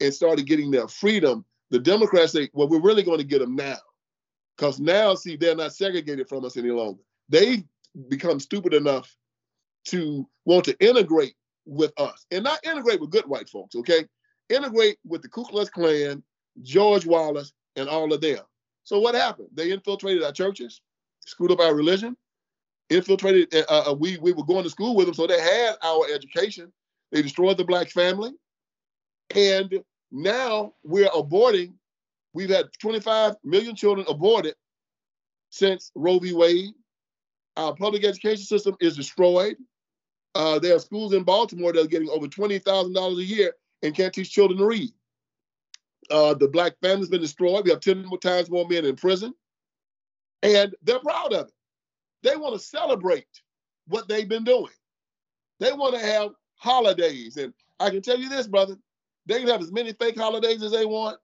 and 0.00 0.12
started 0.12 0.46
getting 0.46 0.70
their 0.70 0.88
freedom, 0.88 1.44
the 1.70 1.78
Democrats 1.78 2.32
say, 2.32 2.48
well, 2.52 2.68
we're 2.68 2.80
really 2.80 3.02
going 3.02 3.18
to 3.18 3.24
get 3.24 3.40
them 3.40 3.56
now. 3.56 3.76
Because 4.56 4.80
now, 4.80 5.14
see, 5.14 5.36
they're 5.36 5.56
not 5.56 5.74
segregated 5.74 6.28
from 6.28 6.44
us 6.44 6.56
any 6.56 6.70
longer. 6.70 7.00
They've 7.28 7.64
become 8.08 8.40
stupid 8.40 8.72
enough 8.74 9.14
to 9.86 10.28
want 10.44 10.64
to 10.64 10.76
integrate 10.78 11.34
with 11.66 11.92
us 11.98 12.26
and 12.30 12.44
not 12.44 12.64
integrate 12.64 13.00
with 13.00 13.10
good 13.10 13.26
white 13.26 13.48
folks, 13.48 13.74
okay? 13.76 14.04
Integrate 14.48 14.98
with 15.04 15.22
the 15.22 15.28
Ku 15.28 15.44
Klux 15.44 15.68
Klan, 15.68 16.22
George 16.62 17.04
Wallace, 17.04 17.52
and 17.74 17.88
all 17.88 18.12
of 18.12 18.20
them. 18.20 18.40
So 18.84 18.98
what 18.98 19.14
happened? 19.14 19.48
They 19.52 19.72
infiltrated 19.72 20.22
our 20.22 20.32
churches 20.32 20.80
screwed 21.26 21.50
up 21.50 21.60
our 21.60 21.74
religion, 21.74 22.16
infiltrated. 22.88 23.54
Uh, 23.54 23.90
uh, 23.90 23.92
we 23.92 24.16
we 24.18 24.32
were 24.32 24.44
going 24.44 24.64
to 24.64 24.70
school 24.70 24.96
with 24.96 25.06
them, 25.06 25.14
so 25.14 25.26
they 25.26 25.40
had 25.40 25.74
our 25.82 26.06
education. 26.12 26.72
They 27.16 27.22
destroyed 27.22 27.56
the 27.56 27.64
black 27.64 27.88
family, 27.88 28.32
and 29.34 29.82
now 30.12 30.74
we're 30.84 31.08
aborting. 31.08 31.72
We've 32.34 32.50
had 32.50 32.66
25 32.78 33.36
million 33.42 33.74
children 33.74 34.06
aborted 34.06 34.54
since 35.48 35.90
Roe 35.94 36.18
v. 36.18 36.34
Wade. 36.34 36.74
Our 37.56 37.74
public 37.74 38.04
education 38.04 38.44
system 38.44 38.76
is 38.80 38.96
destroyed. 38.96 39.56
Uh, 40.34 40.58
there 40.58 40.76
are 40.76 40.78
schools 40.78 41.14
in 41.14 41.22
Baltimore 41.22 41.72
that 41.72 41.84
are 41.84 41.88
getting 41.88 42.10
over 42.10 42.26
$20,000 42.26 43.18
a 43.18 43.24
year 43.24 43.54
and 43.82 43.94
can't 43.94 44.12
teach 44.12 44.30
children 44.30 44.58
to 44.58 44.66
read. 44.66 44.90
Uh, 46.10 46.34
the 46.34 46.48
black 46.48 46.74
family's 46.82 47.08
been 47.08 47.22
destroyed. 47.22 47.64
We 47.64 47.70
have 47.70 47.80
10 47.80 48.04
more 48.04 48.18
times 48.18 48.50
more 48.50 48.68
men 48.68 48.84
in 48.84 48.94
prison 48.94 49.32
and 50.42 50.76
they're 50.82 50.98
proud 50.98 51.32
of 51.32 51.46
it. 51.46 51.54
They 52.22 52.36
want 52.36 52.60
to 52.60 52.66
celebrate 52.66 53.24
what 53.88 54.06
they've 54.06 54.28
been 54.28 54.44
doing. 54.44 54.72
They 55.60 55.72
want 55.72 55.94
to 55.94 56.00
have 56.00 56.32
holidays. 56.56 57.36
And 57.36 57.52
I 57.80 57.90
can 57.90 58.02
tell 58.02 58.18
you 58.18 58.28
this, 58.28 58.46
brother, 58.46 58.76
they 59.26 59.40
can 59.40 59.48
have 59.48 59.62
as 59.62 59.72
many 59.72 59.92
fake 59.92 60.18
holidays 60.18 60.62
as 60.62 60.72
they 60.72 60.86
want. 60.86 61.18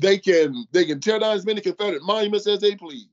They 0.00 0.18
can 0.18 0.66
they 0.72 0.84
can 0.84 1.00
tear 1.00 1.18
down 1.18 1.36
as 1.36 1.46
many 1.46 1.60
Confederate 1.60 2.02
monuments 2.02 2.46
as 2.46 2.60
they 2.60 2.74
please. 2.74 3.08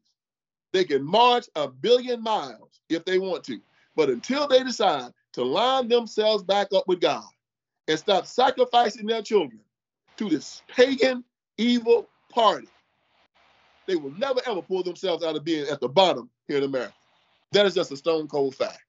They 0.71 0.83
can 0.83 1.03
march 1.03 1.45
a 1.55 1.67
billion 1.67 2.21
miles 2.21 2.79
if 2.89 3.05
they 3.05 3.19
want 3.19 3.43
to. 3.45 3.59
But 3.95 4.09
until 4.09 4.47
they 4.47 4.63
decide 4.63 5.11
to 5.33 5.43
line 5.43 5.87
themselves 5.87 6.43
back 6.43 6.67
up 6.73 6.87
with 6.87 7.01
God 7.01 7.27
and 7.87 7.99
stop 7.99 8.25
sacrificing 8.25 9.05
their 9.05 9.21
children 9.21 9.59
to 10.17 10.29
this 10.29 10.61
pagan, 10.67 11.23
evil 11.57 12.07
party, 12.29 12.67
they 13.87 13.95
will 13.95 14.11
never 14.17 14.39
ever 14.47 14.61
pull 14.61 14.83
themselves 14.83 15.23
out 15.23 15.35
of 15.35 15.43
being 15.43 15.67
at 15.67 15.81
the 15.81 15.89
bottom 15.89 16.29
here 16.47 16.57
in 16.57 16.63
America. 16.63 16.93
That 17.51 17.65
is 17.65 17.73
just 17.73 17.91
a 17.91 17.97
stone 17.97 18.27
cold 18.27 18.55
fact. 18.55 18.88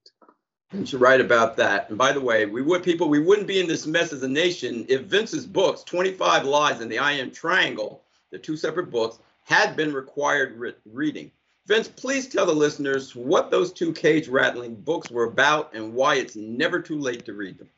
You're 0.73 1.01
right 1.01 1.21
about 1.21 1.57
that. 1.57 1.89
And 1.89 1.99
by 1.99 2.13
the 2.13 2.21
way, 2.21 2.47
we 2.47 2.63
would 2.63 2.85
people 2.85 3.09
we 3.09 3.19
wouldn't 3.19 3.49
be 3.49 3.61
in 3.61 3.67
this 3.67 3.87
mess 3.87 4.13
as 4.13 4.23
a 4.23 4.29
nation 4.29 4.87
if 4.89 5.03
Vince's 5.03 5.47
books, 5.47 5.83
25 5.83 6.45
Lies 6.45 6.81
and 6.81 6.91
the 6.91 6.99
Iron 6.99 7.33
Triangle, 7.33 8.03
the 8.31 8.39
two 8.39 8.57
separate 8.57 8.91
books, 8.91 9.19
had 9.45 9.75
been 9.75 9.93
required 9.93 10.57
re- 10.57 10.75
reading. 10.87 11.33
Vince, 11.67 11.89
please 11.89 12.29
tell 12.29 12.47
the 12.47 12.53
listeners 12.53 13.15
what 13.15 13.51
those 13.51 13.73
two 13.73 13.93
cage 13.93 14.29
rattling 14.29 14.75
books 14.75 15.11
were 15.11 15.25
about 15.25 15.75
and 15.75 15.93
why 15.93 16.17
it's 16.17 16.37
never 16.37 16.81
too 16.81 16.99
late 16.99 17.25
to 17.25 17.33
read 17.33 17.59
them. 17.59 17.69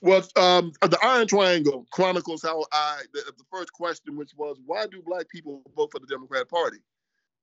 Well, 0.00 0.22
um, 0.36 0.72
the 0.80 0.98
Iron 1.02 1.26
Triangle 1.26 1.86
chronicles 1.90 2.42
how 2.42 2.64
I 2.72 3.02
the, 3.12 3.32
the, 3.36 3.44
first 3.50 3.72
question, 3.72 4.16
which 4.16 4.32
was 4.36 4.58
why 4.64 4.86
do 4.86 5.02
black 5.04 5.28
people 5.28 5.62
vote 5.76 5.90
for 5.90 5.98
the 5.98 6.06
Democrat 6.06 6.48
Party? 6.48 6.78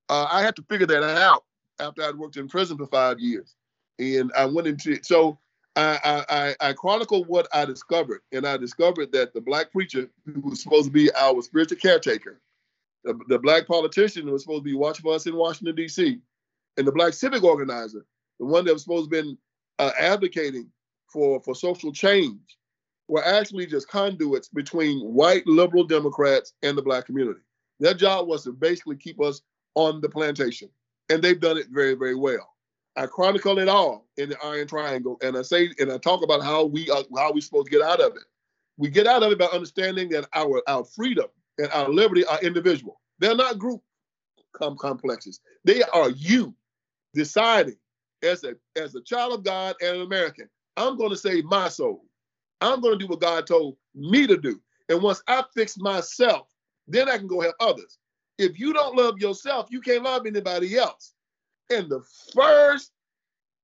Uh, 0.09 0.27
I 0.31 0.41
had 0.41 0.55
to 0.55 0.63
figure 0.63 0.87
that 0.87 1.03
out 1.03 1.43
after 1.79 2.03
I'd 2.03 2.15
worked 2.15 2.37
in 2.37 2.47
prison 2.47 2.77
for 2.77 2.87
five 2.87 3.19
years, 3.19 3.55
and 3.99 4.31
I 4.35 4.45
went 4.45 4.67
into 4.67 4.99
so 5.03 5.39
I, 5.77 6.25
I, 6.29 6.69
I 6.69 6.73
chronicled 6.73 7.27
what 7.27 7.47
I 7.53 7.65
discovered, 7.65 8.21
and 8.31 8.47
I 8.47 8.57
discovered 8.57 9.11
that 9.11 9.33
the 9.33 9.41
black 9.41 9.71
preacher 9.71 10.09
who 10.25 10.41
was 10.41 10.63
supposed 10.63 10.85
to 10.85 10.91
be 10.91 11.11
our 11.13 11.41
spiritual 11.43 11.77
caretaker, 11.77 12.41
the, 13.03 13.17
the 13.27 13.37
black 13.37 13.67
politician 13.67 14.25
who 14.25 14.33
was 14.33 14.41
supposed 14.41 14.63
to 14.63 14.69
be 14.69 14.73
watching 14.73 15.03
for 15.03 15.13
us 15.13 15.27
in 15.27 15.35
Washington 15.35 15.75
D.C., 15.75 16.19
and 16.77 16.87
the 16.87 16.91
black 16.91 17.13
civic 17.13 17.43
organizer, 17.43 18.05
the 18.39 18.45
one 18.45 18.65
that 18.65 18.73
was 18.73 18.83
supposed 18.83 19.11
to 19.11 19.21
been 19.21 19.37
uh, 19.79 19.91
advocating 19.99 20.69
for, 21.11 21.39
for 21.41 21.55
social 21.55 21.91
change 21.91 22.57
were 23.07 23.23
actually 23.23 23.65
just 23.65 23.87
conduits 23.87 24.49
between 24.49 24.99
white 25.01 25.45
liberal 25.47 25.83
Democrats 25.83 26.53
and 26.63 26.77
the 26.77 26.81
black 26.81 27.05
community. 27.05 27.39
Their 27.79 27.93
job 27.93 28.27
was 28.27 28.43
to 28.43 28.51
basically 28.51 28.97
keep 28.97 29.21
us 29.21 29.41
on 29.75 30.01
the 30.01 30.09
plantation, 30.09 30.69
and 31.09 31.21
they've 31.21 31.39
done 31.39 31.57
it 31.57 31.67
very, 31.69 31.93
very 31.93 32.15
well. 32.15 32.56
I 32.97 33.05
chronicle 33.05 33.59
it 33.59 33.69
all 33.69 34.07
in 34.17 34.29
the 34.29 34.37
Iron 34.43 34.67
Triangle, 34.67 35.17
and 35.21 35.37
I 35.37 35.43
say 35.43 35.69
and 35.79 35.91
I 35.91 35.97
talk 35.99 36.23
about 36.23 36.43
how 36.43 36.65
we 36.65 36.89
uh, 36.89 37.03
how 37.15 37.31
we 37.31 37.41
supposed 37.41 37.67
to 37.67 37.71
get 37.71 37.81
out 37.81 38.01
of 38.01 38.15
it. 38.15 38.23
We 38.77 38.89
get 38.89 39.07
out 39.07 39.23
of 39.23 39.31
it 39.31 39.39
by 39.39 39.45
understanding 39.45 40.09
that 40.09 40.27
our 40.33 40.61
our 40.67 40.83
freedom 40.83 41.27
and 41.59 41.69
our 41.71 41.89
liberty 41.89 42.25
are 42.25 42.41
individual. 42.41 42.99
They're 43.19 43.35
not 43.35 43.59
group 43.59 43.81
com- 44.53 44.77
complexes. 44.77 45.39
They 45.63 45.83
are 45.83 46.09
you 46.09 46.55
deciding 47.13 47.77
as 48.23 48.43
a 48.43 48.55
as 48.75 48.95
a 48.95 49.01
child 49.01 49.33
of 49.33 49.43
God 49.43 49.75
and 49.81 49.97
an 49.97 50.01
American, 50.01 50.49
I'm 50.75 50.97
going 50.97 51.11
to 51.11 51.17
save 51.17 51.45
my 51.45 51.69
soul. 51.69 52.03
I'm 52.61 52.81
going 52.81 52.97
to 52.97 53.05
do 53.05 53.09
what 53.09 53.21
God 53.21 53.45
told 53.45 53.77
me 53.93 54.25
to 54.25 54.37
do. 54.37 54.59
And 54.89 55.01
once 55.01 55.21
I 55.27 55.43
fix 55.55 55.77
myself, 55.77 56.47
then 56.87 57.09
I 57.09 57.17
can 57.17 57.27
go 57.27 57.41
help 57.41 57.55
others. 57.59 57.99
If 58.37 58.59
you 58.59 58.73
don't 58.73 58.95
love 58.95 59.19
yourself, 59.19 59.67
you 59.69 59.81
can't 59.81 60.03
love 60.03 60.25
anybody 60.25 60.77
else. 60.77 61.13
And 61.69 61.89
the 61.89 62.01
first 62.33 62.91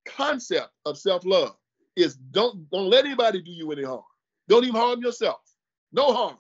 concept 0.05 0.69
of 0.85 0.97
self-love 0.97 1.55
is 1.95 2.15
don't 2.15 2.69
don't 2.71 2.89
let 2.89 3.05
anybody 3.05 3.41
do 3.41 3.51
you 3.51 3.71
any 3.71 3.83
harm. 3.83 4.03
Don't 4.47 4.63
even 4.63 4.75
harm 4.75 5.01
yourself. 5.01 5.41
No 5.91 6.13
harm. 6.13 6.37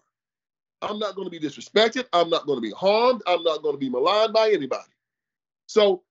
I'm 0.81 0.99
not 0.99 1.15
going 1.15 1.29
to 1.29 1.31
be 1.31 1.39
disrespected. 1.39 2.05
I'm 2.11 2.29
not 2.29 2.45
going 2.45 2.57
to 2.57 2.61
be 2.61 2.71
harmed. 2.71 3.21
I'm 3.25 3.43
not 3.43 3.61
going 3.61 3.75
to 3.75 3.79
be 3.79 3.89
maligned 3.89 4.33
by 4.33 4.49
anybody. 4.49 4.91
So 5.67 6.03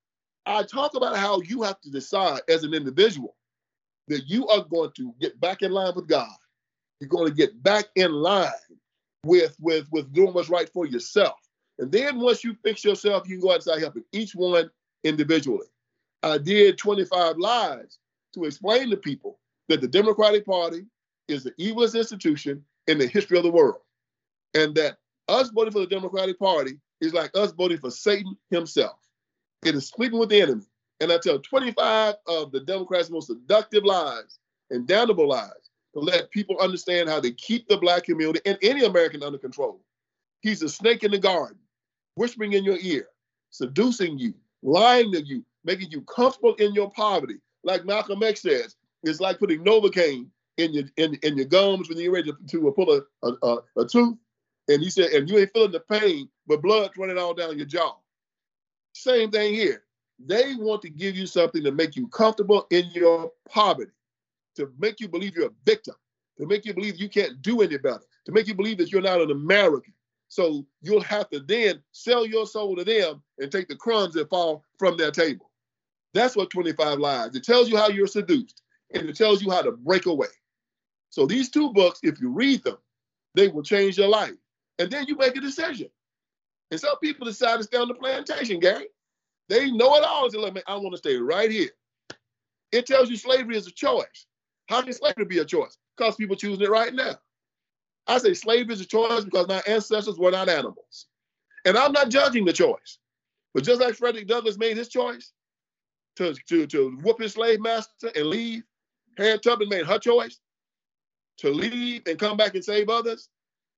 I 0.46 0.62
talk 0.62 0.94
about 0.94 1.16
how 1.16 1.40
you 1.42 1.62
have 1.62 1.80
to 1.82 1.90
decide 1.90 2.40
as 2.48 2.64
an 2.64 2.72
individual 2.72 3.36
that 4.08 4.28
you 4.28 4.48
are 4.48 4.64
going 4.64 4.90
to 4.96 5.14
get 5.20 5.38
back 5.40 5.62
in 5.62 5.72
line 5.72 5.92
with 5.94 6.08
God. 6.08 6.32
You're 7.00 7.08
going 7.08 7.28
to 7.28 7.34
get 7.34 7.62
back 7.62 7.86
in 7.96 8.12
line 8.12 8.48
with 9.24 9.56
with 9.60 9.86
with 9.92 10.12
doing 10.12 10.32
what's 10.32 10.48
right 10.48 10.68
for 10.72 10.86
yourself. 10.86 11.34
And 11.78 11.90
then 11.90 12.20
once 12.20 12.44
you 12.44 12.56
fix 12.64 12.84
yourself, 12.84 13.28
you 13.28 13.38
can 13.38 13.48
go 13.48 13.54
outside 13.54 13.80
helping 13.80 14.04
each 14.12 14.34
one 14.34 14.70
individually. 15.04 15.66
I 16.22 16.38
did 16.38 16.78
25 16.78 17.36
Lies 17.38 17.98
to 18.34 18.44
explain 18.44 18.90
to 18.90 18.96
people 18.96 19.38
that 19.68 19.80
the 19.80 19.88
Democratic 19.88 20.46
Party 20.46 20.86
is 21.28 21.44
the 21.44 21.52
evilest 21.52 21.96
institution 21.96 22.64
in 22.86 22.98
the 22.98 23.06
history 23.06 23.38
of 23.38 23.44
the 23.44 23.50
world. 23.50 23.80
And 24.54 24.74
that 24.74 24.98
us 25.28 25.50
voting 25.50 25.72
for 25.72 25.80
the 25.80 25.86
Democratic 25.86 26.38
Party 26.38 26.78
is 27.00 27.14
like 27.14 27.30
us 27.34 27.52
voting 27.52 27.78
for 27.78 27.90
Satan 27.90 28.36
himself. 28.50 28.98
It 29.64 29.74
is 29.74 29.88
sleeping 29.88 30.18
with 30.18 30.28
the 30.28 30.40
enemy. 30.40 30.66
And 31.00 31.12
I 31.12 31.18
tell 31.18 31.38
25 31.38 32.14
of 32.26 32.52
the 32.52 32.60
Democrats' 32.60 33.10
most 33.10 33.28
seductive 33.28 33.84
lies 33.84 34.38
and 34.70 34.86
damnable 34.86 35.28
lies 35.28 35.50
to 35.94 36.00
let 36.00 36.30
people 36.30 36.58
understand 36.60 37.08
how 37.08 37.20
they 37.20 37.32
keep 37.32 37.68
the 37.68 37.76
black 37.76 38.04
community 38.04 38.40
and 38.46 38.58
any 38.62 38.84
American 38.84 39.22
under 39.22 39.38
control. 39.38 39.80
He's 40.40 40.62
a 40.62 40.68
snake 40.68 41.04
in 41.04 41.10
the 41.10 41.18
garden, 41.18 41.58
whispering 42.14 42.52
in 42.52 42.64
your 42.64 42.78
ear, 42.80 43.08
seducing 43.50 44.18
you, 44.18 44.34
lying 44.62 45.12
to 45.12 45.22
you, 45.22 45.44
making 45.64 45.90
you 45.90 46.02
comfortable 46.02 46.54
in 46.54 46.74
your 46.74 46.90
poverty. 46.90 47.36
Like 47.64 47.84
Malcolm 47.84 48.22
X 48.22 48.42
says, 48.42 48.76
it's 49.02 49.20
like 49.20 49.38
putting 49.38 49.64
Novocaine 49.64 50.28
in 50.58 50.72
your 50.72 50.84
in, 50.96 51.14
in 51.22 51.36
your 51.36 51.46
gums 51.46 51.88
when 51.88 51.98
you're 51.98 52.12
ready 52.12 52.32
to, 52.32 52.38
to 52.48 52.72
pull 52.72 53.02
a, 53.22 53.26
a, 53.26 53.56
a, 53.76 53.86
tooth. 53.86 54.16
And 54.68 54.82
he 54.82 54.90
said, 54.90 55.10
and 55.10 55.28
you 55.28 55.38
ain't 55.38 55.52
feeling 55.52 55.72
the 55.72 55.80
pain, 55.80 56.28
but 56.46 56.62
blood's 56.62 56.96
running 56.96 57.18
all 57.18 57.34
down 57.34 57.56
your 57.56 57.66
jaw. 57.66 57.96
Same 58.92 59.30
thing 59.30 59.54
here. 59.54 59.82
They 60.24 60.54
want 60.54 60.82
to 60.82 60.90
give 60.90 61.16
you 61.16 61.26
something 61.26 61.64
to 61.64 61.72
make 61.72 61.96
you 61.96 62.06
comfortable 62.08 62.66
in 62.70 62.88
your 62.92 63.32
poverty, 63.48 63.90
to 64.56 64.70
make 64.78 65.00
you 65.00 65.08
believe 65.08 65.34
you're 65.34 65.46
a 65.46 65.52
victim, 65.64 65.96
to 66.38 66.46
make 66.46 66.64
you 66.64 66.74
believe 66.74 67.00
you 67.00 67.08
can't 67.08 67.42
do 67.42 67.62
any 67.62 67.76
better, 67.78 68.04
to 68.26 68.32
make 68.32 68.46
you 68.46 68.54
believe 68.54 68.78
that 68.78 68.92
you're 68.92 69.02
not 69.02 69.20
an 69.20 69.32
American. 69.32 69.94
So 70.32 70.64
you'll 70.80 71.02
have 71.02 71.28
to 71.28 71.40
then 71.40 71.82
sell 71.92 72.24
your 72.24 72.46
soul 72.46 72.74
to 72.76 72.84
them 72.84 73.22
and 73.38 73.52
take 73.52 73.68
the 73.68 73.76
crumbs 73.76 74.14
that 74.14 74.30
fall 74.30 74.64
from 74.78 74.96
their 74.96 75.10
table. 75.10 75.50
That's 76.14 76.34
what 76.34 76.48
25 76.48 76.98
lies. 76.98 77.34
It 77.34 77.44
tells 77.44 77.68
you 77.68 77.76
how 77.76 77.90
you're 77.90 78.06
seduced 78.06 78.62
and 78.94 79.10
it 79.10 79.14
tells 79.14 79.42
you 79.42 79.50
how 79.50 79.60
to 79.60 79.72
break 79.72 80.06
away. 80.06 80.28
So 81.10 81.26
these 81.26 81.50
two 81.50 81.70
books, 81.74 82.00
if 82.02 82.18
you 82.18 82.30
read 82.30 82.64
them, 82.64 82.78
they 83.34 83.48
will 83.48 83.62
change 83.62 83.98
your 83.98 84.08
life. 84.08 84.32
And 84.78 84.90
then 84.90 85.04
you 85.06 85.16
make 85.16 85.36
a 85.36 85.40
decision. 85.42 85.90
And 86.70 86.80
some 86.80 86.98
people 87.00 87.26
decide 87.26 87.58
to 87.58 87.64
stay 87.64 87.76
on 87.76 87.88
the 87.88 87.94
plantation, 87.94 88.58
Gary. 88.58 88.86
They 89.50 89.70
know 89.70 89.96
it 89.96 90.02
all. 90.02 90.30
They 90.30 90.38
like, 90.38 90.54
man, 90.54 90.62
I 90.66 90.76
want 90.76 90.92
to 90.92 90.96
stay 90.96 91.16
right 91.16 91.50
here. 91.50 91.72
It 92.72 92.86
tells 92.86 93.10
you 93.10 93.16
slavery 93.16 93.58
is 93.58 93.66
a 93.66 93.70
choice. 93.70 94.24
How 94.70 94.80
can 94.80 94.94
slavery 94.94 95.26
be 95.26 95.40
a 95.40 95.44
choice? 95.44 95.76
Because 95.94 96.16
people 96.16 96.36
choosing 96.36 96.64
it 96.64 96.70
right 96.70 96.94
now. 96.94 97.16
I 98.06 98.18
say 98.18 98.34
slavery 98.34 98.74
is 98.74 98.80
a 98.80 98.86
choice 98.86 99.24
because 99.24 99.48
my 99.48 99.62
ancestors 99.66 100.18
were 100.18 100.30
not 100.30 100.48
animals. 100.48 101.06
And 101.64 101.76
I'm 101.76 101.92
not 101.92 102.08
judging 102.08 102.44
the 102.44 102.52
choice. 102.52 102.98
But 103.54 103.64
just 103.64 103.80
like 103.80 103.94
Frederick 103.94 104.26
Douglass 104.26 104.58
made 104.58 104.76
his 104.76 104.88
choice 104.88 105.32
to, 106.16 106.34
to, 106.48 106.66
to 106.66 106.98
whoop 107.02 107.20
his 107.20 107.34
slave 107.34 107.60
master 107.60 108.10
and 108.14 108.26
leave, 108.26 108.62
Harriet 109.16 109.42
Tubman 109.42 109.68
made 109.68 109.86
her 109.86 109.98
choice 109.98 110.40
to 111.38 111.50
leave 111.50 112.02
and 112.06 112.18
come 112.18 112.36
back 112.36 112.54
and 112.54 112.64
save 112.64 112.88
others. 112.88 113.28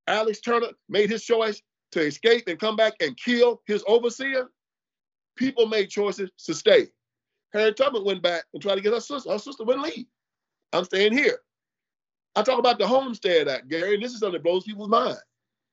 Alex 0.07 0.41
Turner 0.41 0.69
made 0.89 1.11
his 1.11 1.25
choice 1.25 1.61
to 1.93 2.01
escape 2.01 2.45
and 2.47 2.59
come 2.59 2.77
back 2.77 2.95
and 3.01 3.17
kill 3.17 3.63
his 3.67 3.85
overseer. 3.87 4.49
People 5.37 5.67
made 5.67 5.91
choices 5.91 6.31
to 6.45 6.55
stay. 6.55 6.89
Harriet 7.53 7.77
Tubman 7.77 8.05
went 8.05 8.23
back 8.23 8.45
and 8.53 8.63
tried 8.63 8.77
to 8.77 8.81
get 8.81 8.93
her 8.93 9.01
sister. 9.01 9.31
Her 9.31 9.39
sister 9.39 9.65
wouldn't 9.65 9.85
leave. 9.85 10.07
I'm 10.73 10.85
staying 10.85 11.17
here. 11.17 11.39
I 12.37 12.43
talk 12.43 12.59
about 12.59 12.79
the 12.79 12.87
Homestead 12.87 13.49
Act, 13.49 13.69
Gary, 13.69 13.95
and 13.95 14.03
this 14.03 14.13
is 14.13 14.19
something 14.19 14.35
that 14.35 14.43
blows 14.43 14.65
people's 14.65 14.89
mind. 14.89 15.19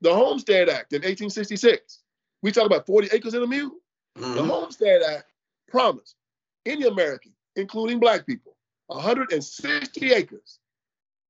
The 0.02 0.14
Homestead 0.14 0.70
Act 0.70 0.94
in 0.94 0.98
1866. 0.98 2.00
We 2.44 2.52
talk 2.52 2.66
about 2.66 2.86
40 2.86 3.10
acres 3.12 3.34
in 3.34 3.44
a 3.44 3.48
mule. 3.48 3.72
Mm-hmm. 4.18 4.36
The 4.36 4.44
Homestead 4.44 5.02
Act 5.04 5.32
promised 5.68 6.16
any 6.66 6.86
American, 6.86 7.34
including 7.56 8.00
black 8.00 8.26
people, 8.26 8.56
160 8.88 10.14
acres 10.14 10.60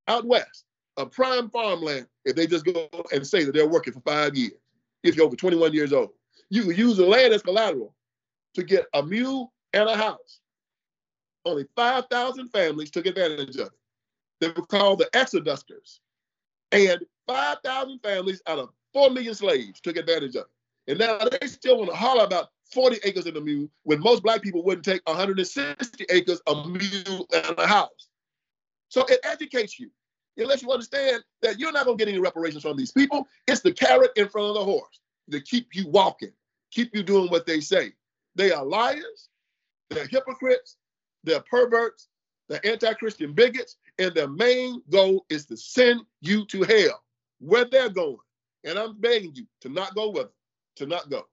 out 0.08 0.26
west 0.26 0.66
of 0.98 1.12
prime 1.12 1.50
farmland 1.50 2.08
if 2.26 2.36
they 2.36 2.48
just 2.48 2.66
go 2.66 2.90
and 3.12 3.26
say 3.26 3.44
that 3.44 3.54
they're 3.54 3.68
working 3.68 3.94
for 3.94 4.02
five 4.02 4.36
years, 4.36 4.60
if 5.04 5.16
you're 5.16 5.26
over 5.26 5.36
21 5.36 5.74
years 5.74 5.94
old. 5.94 6.10
You 6.50 6.64
can 6.64 6.76
use 6.76 6.98
the 6.98 7.06
land 7.06 7.34
as 7.34 7.42
collateral 7.42 7.96
to 8.56 8.64
get 8.64 8.86
a 8.94 9.02
mule 9.02 9.54
and 9.74 9.88
a 9.88 9.96
house. 9.96 10.40
Only 11.46 11.66
5,000 11.76 12.50
families 12.50 12.92
took 12.92 13.06
advantage 13.06 13.56
of 13.56 13.68
it. 13.68 13.72
They 14.42 14.48
were 14.48 14.66
called 14.66 15.00
the 15.00 15.10
Exodusters. 15.14 16.00
And 16.72 17.06
5,000 17.28 18.00
families 18.00 18.42
out 18.48 18.60
of 18.60 18.70
4 18.94 19.12
million 19.12 19.36
slaves 19.36 19.80
took 19.80 19.96
advantage 19.96 20.36
of 20.36 20.46
it. 20.46 20.92
And 20.92 21.00
now 21.00 21.20
they 21.20 21.48
still 21.48 21.78
want 21.78 21.92
to 21.92 21.96
holler 21.96 22.26
about 22.26 22.50
40 22.74 23.00
acres 23.04 23.28
in 23.28 23.38
a 23.38 23.42
mule 23.42 23.70
when 23.84 24.00
most 24.00 24.24
black 24.24 24.42
people 24.42 24.64
wouldn't 24.64 24.84
take 24.84 25.02
160 25.08 26.06
acres, 26.10 26.42
a 26.48 26.56
mule, 26.68 27.28
and 27.34 27.60
a 27.60 27.68
house. 27.68 28.10
So 28.90 29.06
it 29.06 29.20
educates 29.24 29.80
you. 29.80 29.92
It 30.38 30.48
lets 30.48 30.64
you 30.64 30.72
understand 30.72 31.24
that 31.42 31.60
you're 31.60 31.72
not 31.72 31.86
going 31.86 31.98
to 31.98 32.06
get 32.06 32.12
any 32.12 32.20
reparations 32.20 32.64
from 32.64 32.78
these 32.78 32.92
people. 32.92 33.28
It's 33.48 33.62
the 33.62 33.74
carrot 33.74 34.12
in 34.16 34.28
front 34.28 34.48
of 34.48 34.56
the 34.56 34.64
horse 34.64 35.00
to 35.30 35.40
keep 35.40 35.68
you 35.74 35.88
walking, 35.88 36.32
keep 36.72 36.96
you 36.96 37.04
doing 37.04 37.30
what 37.30 37.46
they 37.46 37.60
say. 37.60 37.94
They 38.36 38.52
are 38.52 38.66
liars, 38.66 39.30
they're 39.90 40.08
hypocrites, 40.08 40.78
they're 41.24 41.42
perverts, 41.42 42.08
they're 42.48 42.66
anti 42.66 42.94
Christian 42.94 43.34
bigots, 43.34 43.78
and 44.02 44.16
their 44.16 44.28
main 44.28 44.82
goal 44.90 45.26
is 45.30 45.46
to 45.46 45.56
send 45.56 46.02
you 46.22 46.46
to 46.48 46.64
hell 46.64 47.04
where 47.40 47.66
they're 47.66 47.90
going. 47.90 48.18
And 48.64 48.78
I'm 48.78 49.00
begging 49.00 49.36
you 49.36 49.46
to 49.62 49.70
not 49.70 49.96
go 49.96 50.10
with 50.10 50.24
them, 50.24 50.32
to 50.78 50.86
not 50.88 51.10
go. 51.10 51.28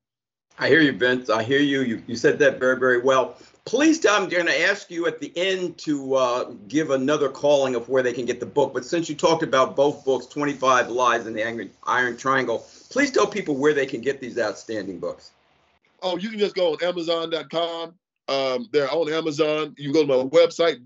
I 0.59 0.69
hear 0.69 0.81
you, 0.81 0.93
Vince. 0.93 1.31
I 1.31 1.43
hear 1.43 1.61
you. 1.61 1.83
You, 1.83 2.03
you 2.07 2.17
said 2.17 2.39
that 2.41 2.59
very, 2.59 2.79
very 2.79 3.01
well. 3.01 3.37
Please, 3.65 4.05
I'm 4.07 4.29
going 4.29 4.47
to 4.47 4.63
ask 4.63 4.91
you 4.91 5.07
at 5.07 5.21
the 5.21 5.33
end 5.37 5.79
to 5.79 6.15
uh, 6.15 6.45
give 6.69 6.91
another 6.91 7.29
calling 7.29 7.75
of 7.75 7.89
where 7.89 8.03
they 8.03 8.13
can 8.13 8.25
get 8.25 8.41
the 8.41 8.47
book. 8.47 8.75
But 8.75 8.85
since 8.85 9.09
you 9.09 9.15
talked 9.15 9.43
about 9.43 9.77
both 9.77 10.05
books, 10.05 10.27
25 10.27 10.91
Lies 10.91 11.27
and 11.27 11.37
the 11.37 11.45
Angry 11.45 11.71
Iron 11.85 12.17
Triangle, 12.17 12.67
please 12.91 13.11
tell 13.13 13.27
people 13.27 13.57
where 13.57 13.75
they 13.75 13.87
can 13.87 14.01
get 14.01 14.21
these 14.21 14.39
outstanding 14.39 14.99
books. 14.99 15.31
Oh, 16.03 16.17
you 16.17 16.31
can 16.31 16.39
just 16.39 16.55
go 16.55 16.73
on 16.73 16.83
Amazon.com. 16.83 17.95
Um, 18.29 18.69
they're 18.73 18.91
on 18.91 19.13
Amazon. 19.13 19.75
You 19.79 19.93
can 19.93 20.07
go 20.07 20.07
to 20.07 20.25
my 20.25 20.31
website, 20.31 20.85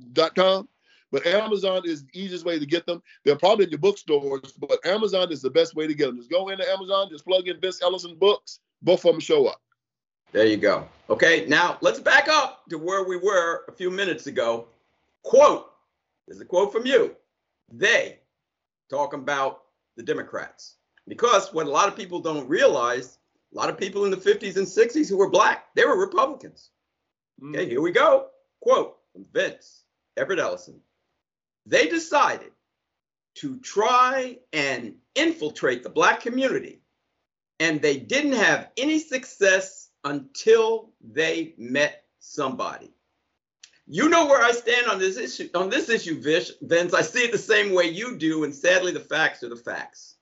VinceELlison.com. 0.00 0.68
But 1.12 1.26
Amazon 1.26 1.82
is 1.84 2.04
the 2.04 2.20
easiest 2.20 2.44
way 2.44 2.58
to 2.58 2.66
get 2.66 2.84
them. 2.84 3.02
They're 3.24 3.36
probably 3.36 3.66
in 3.66 3.70
your 3.70 3.78
bookstores, 3.78 4.52
but 4.52 4.84
Amazon 4.84 5.30
is 5.30 5.40
the 5.40 5.50
best 5.50 5.74
way 5.74 5.86
to 5.86 5.94
get 5.94 6.06
them. 6.06 6.16
Just 6.16 6.30
go 6.30 6.48
into 6.48 6.68
Amazon, 6.68 7.08
just 7.10 7.24
plug 7.24 7.46
in 7.48 7.60
Vince 7.60 7.80
Ellison 7.80 8.16
books. 8.16 8.58
Both 8.82 9.04
of 9.04 9.12
them 9.12 9.20
show 9.20 9.46
up. 9.46 9.60
There 10.32 10.46
you 10.46 10.56
go. 10.56 10.86
Okay, 11.08 11.46
now 11.46 11.78
let's 11.80 12.00
back 12.00 12.28
up 12.28 12.64
to 12.68 12.76
where 12.76 13.04
we 13.04 13.16
were 13.16 13.64
a 13.68 13.72
few 13.72 13.90
minutes 13.90 14.26
ago. 14.26 14.66
Quote, 15.22 15.70
there's 16.26 16.40
a 16.40 16.44
quote 16.44 16.72
from 16.72 16.86
you. 16.86 17.14
They 17.72 18.18
talking 18.90 19.20
about 19.20 19.62
the 19.96 20.02
Democrats. 20.02 20.74
Because 21.08 21.54
what 21.54 21.66
a 21.66 21.70
lot 21.70 21.88
of 21.88 21.96
people 21.96 22.18
don't 22.18 22.48
realize, 22.48 23.18
a 23.54 23.56
lot 23.56 23.70
of 23.70 23.78
people 23.78 24.04
in 24.04 24.10
the 24.10 24.16
50s 24.16 24.56
and 24.56 24.66
60s 24.66 25.08
who 25.08 25.16
were 25.16 25.30
black, 25.30 25.66
they 25.76 25.84
were 25.84 25.98
Republicans. 25.98 26.70
Okay, 27.42 27.64
mm. 27.64 27.70
here 27.70 27.80
we 27.80 27.92
go. 27.92 28.26
Quote 28.60 28.96
from 29.12 29.24
Vince 29.32 29.84
Everett 30.16 30.38
Ellison. 30.38 30.80
They 31.66 31.88
decided 31.88 32.52
to 33.36 33.58
try 33.58 34.38
and 34.52 34.94
infiltrate 35.14 35.82
the 35.82 35.90
black 35.90 36.20
community, 36.20 36.80
and 37.60 37.82
they 37.82 37.98
didn't 37.98 38.32
have 38.32 38.70
any 38.76 38.98
success 38.98 39.90
until 40.04 40.90
they 41.00 41.54
met 41.58 42.04
somebody. 42.18 42.92
You 43.88 44.08
know 44.08 44.26
where 44.26 44.42
I 44.42 44.52
stand 44.52 44.88
on 44.88 44.98
this 44.98 45.16
issue. 45.16 45.48
On 45.54 45.70
this 45.70 45.88
issue, 45.88 46.20
Vish, 46.20 46.50
Vince, 46.62 46.92
I 46.92 47.02
see 47.02 47.24
it 47.24 47.32
the 47.32 47.38
same 47.38 47.72
way 47.72 47.84
you 47.84 48.16
do, 48.16 48.44
and 48.44 48.54
sadly, 48.54 48.92
the 48.92 49.00
facts 49.00 49.42
are 49.42 49.48
the 49.48 49.56
facts. 49.56 50.16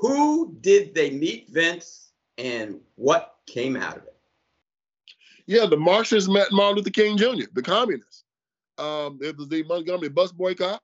Who 0.00 0.56
did 0.60 0.94
they 0.94 1.10
meet, 1.10 1.48
Vince, 1.48 2.10
and 2.36 2.80
what 2.96 3.36
came 3.46 3.76
out 3.76 3.96
of 3.96 4.02
it? 4.04 4.16
Yeah, 5.46 5.66
the 5.66 5.76
Marxists 5.76 6.28
met 6.28 6.52
Martin 6.52 6.76
Luther 6.76 6.90
King 6.90 7.16
Jr., 7.16 7.44
the 7.52 7.62
communists. 7.62 8.24
Um, 8.78 9.18
it 9.22 9.36
was 9.36 9.48
the 9.48 9.62
Montgomery 9.64 10.08
bus 10.08 10.32
boycott. 10.32 10.80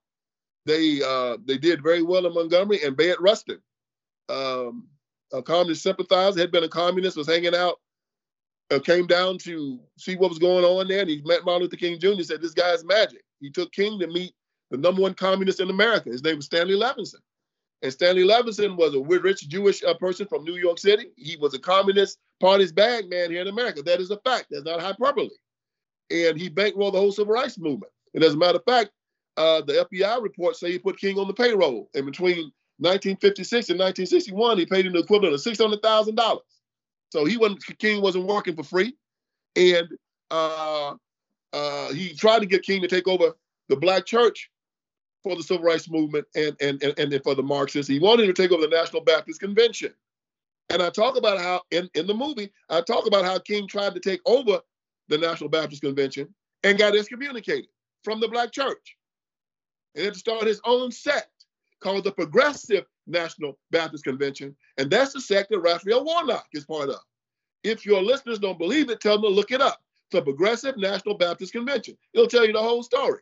They 0.67 1.01
uh, 1.03 1.39
they 1.45 1.57
did 1.57 1.83
very 1.83 2.03
well 2.03 2.27
in 2.27 2.35
Montgomery 2.35 2.83
and 2.85 2.97
Bayard 2.97 3.19
Rustin, 3.21 3.59
um, 4.29 4.87
a 5.33 5.43
communist 5.43 5.83
sympathizer, 5.83 6.41
had 6.41 6.53
been 6.53 6.65
a 6.65 6.69
communist, 6.69 7.17
was 7.17 7.27
hanging 7.27 7.55
out, 7.55 7.77
uh, 8.71 8.79
came 8.79 9.07
down 9.07 9.39
to 9.39 9.81
see 9.97 10.17
what 10.17 10.29
was 10.29 10.39
going 10.39 10.65
on 10.65 10.89
there, 10.89 11.01
and 11.01 11.09
he 11.09 11.23
met 11.25 11.45
Martin 11.45 11.63
Luther 11.63 11.77
King 11.77 11.99
Jr. 11.99 12.23
Said 12.23 12.43
this 12.43 12.53
guy's 12.53 12.85
magic. 12.85 13.23
He 13.41 13.51
took 13.51 13.73
King 13.73 13.99
to 14.01 14.07
meet 14.07 14.35
the 14.71 14.77
number 14.77 15.01
one 15.01 15.15
communist 15.15 15.61
in 15.61 15.71
America. 15.71 16.11
His 16.11 16.23
name 16.23 16.37
was 16.37 16.47
Stanley 16.47 16.75
Levinson, 16.75 17.21
And 17.83 17.93
Stanley 17.93 18.25
Levinson 18.25 18.77
was 18.77 18.95
a 18.95 19.01
rich 19.01 19.49
Jewish 19.49 19.83
uh, 19.83 19.95
person 19.95 20.27
from 20.27 20.45
New 20.45 20.57
York 20.57 20.79
City. 20.79 21.07
He 21.17 21.37
was 21.37 21.55
a 21.55 21.59
communist 21.59 22.19
party's 22.41 22.73
bag 22.73 23.09
man 23.09 23.31
here 23.31 23.41
in 23.41 23.49
America. 23.49 23.83
That 23.83 24.01
is 24.01 24.11
a 24.11 24.19
fact. 24.19 24.47
That's 24.51 24.65
not 24.65 24.81
hyperbole. 24.81 25.31
And 26.11 26.41
he 26.41 26.49
bankrolled 26.49 26.93
the 26.93 26.99
whole 26.99 27.13
civil 27.13 27.35
rights 27.35 27.59
movement. 27.59 27.93
And 28.15 28.25
as 28.25 28.35
a 28.35 28.37
matter 28.37 28.59
of 28.59 28.65
fact, 28.65 28.91
uh, 29.37 29.61
the 29.63 29.87
FBI 29.91 30.23
reports 30.23 30.61
say 30.61 30.73
he 30.73 30.79
put 30.79 30.99
King 30.99 31.19
on 31.19 31.29
the 31.29 31.35
payroll. 31.35 31.89
And 31.95 32.07
between 32.07 32.53
1956 32.79 33.71
and 33.71 33.79
1961, 33.79 34.59
he 34.59 34.67
paid 34.67 34.87
him 34.87 34.93
the 34.93 35.01
equivalent 35.01 35.35
of 35.35 35.41
$600,000. 35.41 36.39
So 37.11 37.25
he 37.25 37.37
wasn't, 37.37 37.65
King 37.79 38.03
wasn't 38.03 38.27
working 38.27 38.57
for 38.57 38.65
free. 38.65 38.95
And 39.57 39.89
uh, 40.31 40.95
uh, 41.53 41.93
he 41.93 42.15
tried 42.15 42.41
to 42.41 42.47
get 42.47 42.63
King 42.63 42.83
to 42.83 42.89
take 42.89 43.09
over 43.09 43.35
the 43.69 43.77
black 43.77 44.07
church 44.07 44.51
for 45.23 45.37
the 45.37 45.43
civil 45.43 45.65
rights 45.65 45.91
movement 45.91 46.27
and, 46.35 46.57
and, 46.61 46.83
and, 46.83 46.99
and 46.99 47.23
for 47.23 47.35
the 47.35 47.43
Marxists. 47.43 47.89
He 47.89 47.99
wanted 47.99 48.27
to 48.27 48.33
take 48.33 48.53
over 48.53 48.63
the 48.63 48.77
National 48.77 49.03
Baptist 49.03 49.41
Convention. 49.41 49.93
And 50.71 50.83
I 50.83 50.91
talk 50.91 51.17
about 51.17 51.39
how, 51.39 51.63
in, 51.71 51.89
in 51.95 52.07
the 52.07 52.15
movie, 52.15 52.51
I 52.69 52.83
talk 52.83 53.07
about 53.07 53.25
how 53.25 53.39
King 53.39 53.67
tried 53.67 53.95
to 53.95 54.01
take 54.01 54.21
over 54.27 54.61
the 55.09 55.19
National 55.19 55.49
Baptist 55.49 55.83
Convention 55.83 56.35
and 56.65 56.79
got 56.79 56.97
excommunicated 56.97 57.69
from 58.05 58.21
the 58.21 58.29
black 58.29 58.53
church. 58.53 58.97
And 59.95 60.05
had 60.05 60.15
to 60.15 60.21
start 60.21 60.47
his 60.47 60.61
own 60.65 60.91
sect 60.93 61.47
called 61.81 62.05
the 62.05 62.13
Progressive 62.13 62.85
National 63.07 63.59
Baptist 63.71 64.05
Convention. 64.05 64.55
And 64.77 64.91
that's 64.91 65.13
the 65.13 65.21
sect 65.21 65.51
that 65.51 65.61
Raphael 65.61 66.05
Warnock 66.05 66.47
is 66.53 66.65
part 66.65 66.91
of. 66.91 67.01
If 67.65 67.85
your 67.85 68.03
listeners 68.03 68.39
don't 68.39 68.59
believe 68.59 68.91
it, 68.91 69.01
tell 69.01 69.15
them 69.15 69.23
to 69.23 69.29
look 69.29 69.51
it 69.51 69.61
up. 69.61 69.81
The 70.11 70.23
Progressive 70.23 70.77
National 70.77 71.17
Baptist 71.17 71.53
Convention. 71.53 71.97
It'll 72.15 72.29
tell 72.29 72.47
you 72.47 72.53
the 72.53 72.63
whole 72.63 72.83
story. 72.83 73.21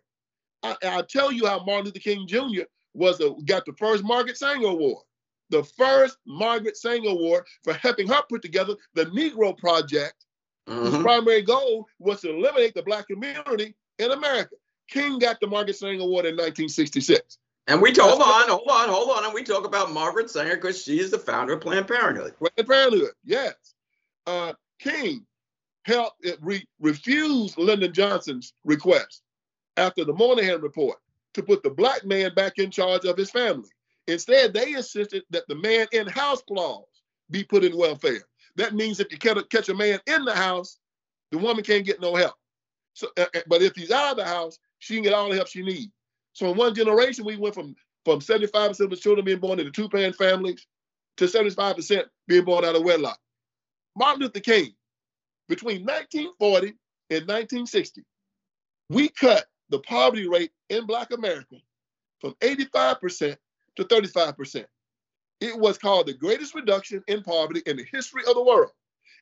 I, 0.63 0.77
will 0.83 1.05
tell 1.05 1.33
you 1.33 1.47
how 1.47 1.65
Martin 1.65 1.87
Luther 1.87 1.99
King 2.01 2.27
Jr. 2.27 2.63
was 2.95 3.21
a, 3.21 3.35
got 3.45 3.65
the 3.65 3.73
first 3.75 4.05
Margaret 4.05 4.37
Sanger 4.37 4.69
Award, 4.69 5.05
the 5.51 5.65
first 5.65 6.19
Margaret 6.27 6.77
Sanger 6.77 7.11
Award 7.11 7.45
for 7.63 7.73
helping 7.75 8.09
her 8.09 8.23
put 8.29 8.43
together 8.43 8.75
the 8.95 9.07
Negro 9.07 9.57
Project, 9.57 10.26
mm-hmm. 10.67 10.87
whose 10.87 11.03
primary 11.03 11.43
goal 11.43 11.87
was 11.99 12.21
to 12.21 12.31
eliminate 12.31 12.75
the 12.75 12.83
black 12.83 13.07
community 13.07 13.75
in 13.99 14.11
America. 14.11 14.55
King 14.89 15.19
got 15.19 15.41
the 15.41 15.47
Margaret 15.47 15.77
Sanger 15.77 16.03
Award 16.03 16.27
in 16.27 16.35
1966. 16.35 17.39
And 17.69 17.83
we 17.83 17.93
talk, 17.93 18.09
hold 18.09 18.23
on, 18.23 18.49
hold 18.49 18.69
on, 18.71 18.89
hold 18.89 19.11
on, 19.11 19.25
and 19.25 19.35
we 19.35 19.43
talk 19.43 19.65
about 19.65 19.93
Margaret 19.93 20.31
Sanger 20.31 20.55
because 20.55 20.81
she 20.81 21.01
is 21.01 21.11
the 21.11 21.19
founder 21.19 21.55
of 21.55 21.61
Planned 21.61 21.89
Parenthood. 21.89 22.35
Planned 22.39 22.69
Parenthood, 22.69 23.11
yes. 23.25 23.55
Uh, 24.25 24.53
King 24.79 25.27
helped 25.85 26.25
re- 26.41 26.67
refuse 26.81 27.57
Lyndon 27.59 27.93
Johnson's 27.93 28.53
request 28.65 29.23
after 29.77 30.05
the 30.05 30.13
Moynihan 30.13 30.61
report 30.61 30.99
to 31.35 31.43
put 31.43 31.63
the 31.63 31.71
black 31.71 32.05
man 32.05 32.33
back 32.35 32.59
in 32.59 32.71
charge 32.71 33.05
of 33.05 33.17
his 33.17 33.31
family. 33.31 33.69
Instead, 34.07 34.55
they 34.55 34.75
insisted 34.75 35.25
that 35.31 35.47
the 35.49 35.55
man 35.57 35.87
in 35.93 36.07
house 36.07 36.43
clause 36.43 36.85
be 37.31 37.43
put 37.43 37.65
in 37.65 37.77
welfare. 37.77 38.23
That 38.57 38.75
means 38.75 39.01
if 39.01 39.13
you 39.13 39.19
catch 39.19 39.69
a 39.69 39.75
man 39.75 40.01
in 40.07 40.25
the 40.25 40.35
house, 40.35 40.79
the 41.31 41.39
woman 41.39 41.65
can't 41.65 41.85
get 41.85 42.01
no 42.01 42.15
help. 42.15 42.35
So, 42.95 43.09
uh, 43.19 43.27
uh, 43.35 43.41
but 43.47 43.63
if 43.63 43.77
he's 43.77 43.91
out 43.91 44.13
of 44.13 44.17
the 44.17 44.25
house, 44.25 44.59
she 44.79 44.95
can 44.95 45.03
get 45.03 45.13
all 45.13 45.29
the 45.29 45.37
help 45.37 45.49
she 45.49 45.63
needs. 45.63 45.93
So 46.33 46.51
in 46.51 46.57
one 46.57 46.75
generation, 46.75 47.25
we 47.25 47.37
went 47.37 47.55
from 47.55 47.75
from 48.05 48.21
75% 48.21 48.79
of 48.81 48.91
the 48.91 48.97
children 48.97 49.25
being 49.25 49.41
born 49.41 49.59
into 49.59 49.73
two-parent 49.73 50.15
families 50.15 50.65
to 51.17 51.25
75% 51.25 52.05
being 52.29 52.45
born 52.45 52.65
out 52.65 52.77
of 52.77 52.85
wedlock. 52.85 53.19
Martin 53.97 54.23
Luther 54.23 54.39
King, 54.39 54.75
between 55.49 55.81
1940 55.85 56.69
and 57.11 57.27
1960, 57.27 58.05
we 58.91 59.09
cut 59.09 59.47
the 59.71 59.81
poverty 59.81 60.29
rate 60.29 60.53
in 60.71 60.87
Black 60.87 61.13
America 61.13 61.57
from 62.21 62.35
85% 62.41 63.37
to 63.75 63.85
35%. 63.85 64.67
It 65.41 65.59
was 65.59 65.79
called 65.79 66.07
the 66.07 66.15
greatest 66.15 66.55
reduction 66.55 67.03
in 67.09 67.23
poverty 67.23 67.63
in 67.67 67.77
the 67.77 67.85
history 67.85 68.23
of 68.27 68.35
the 68.35 68.43
world. 68.43 68.73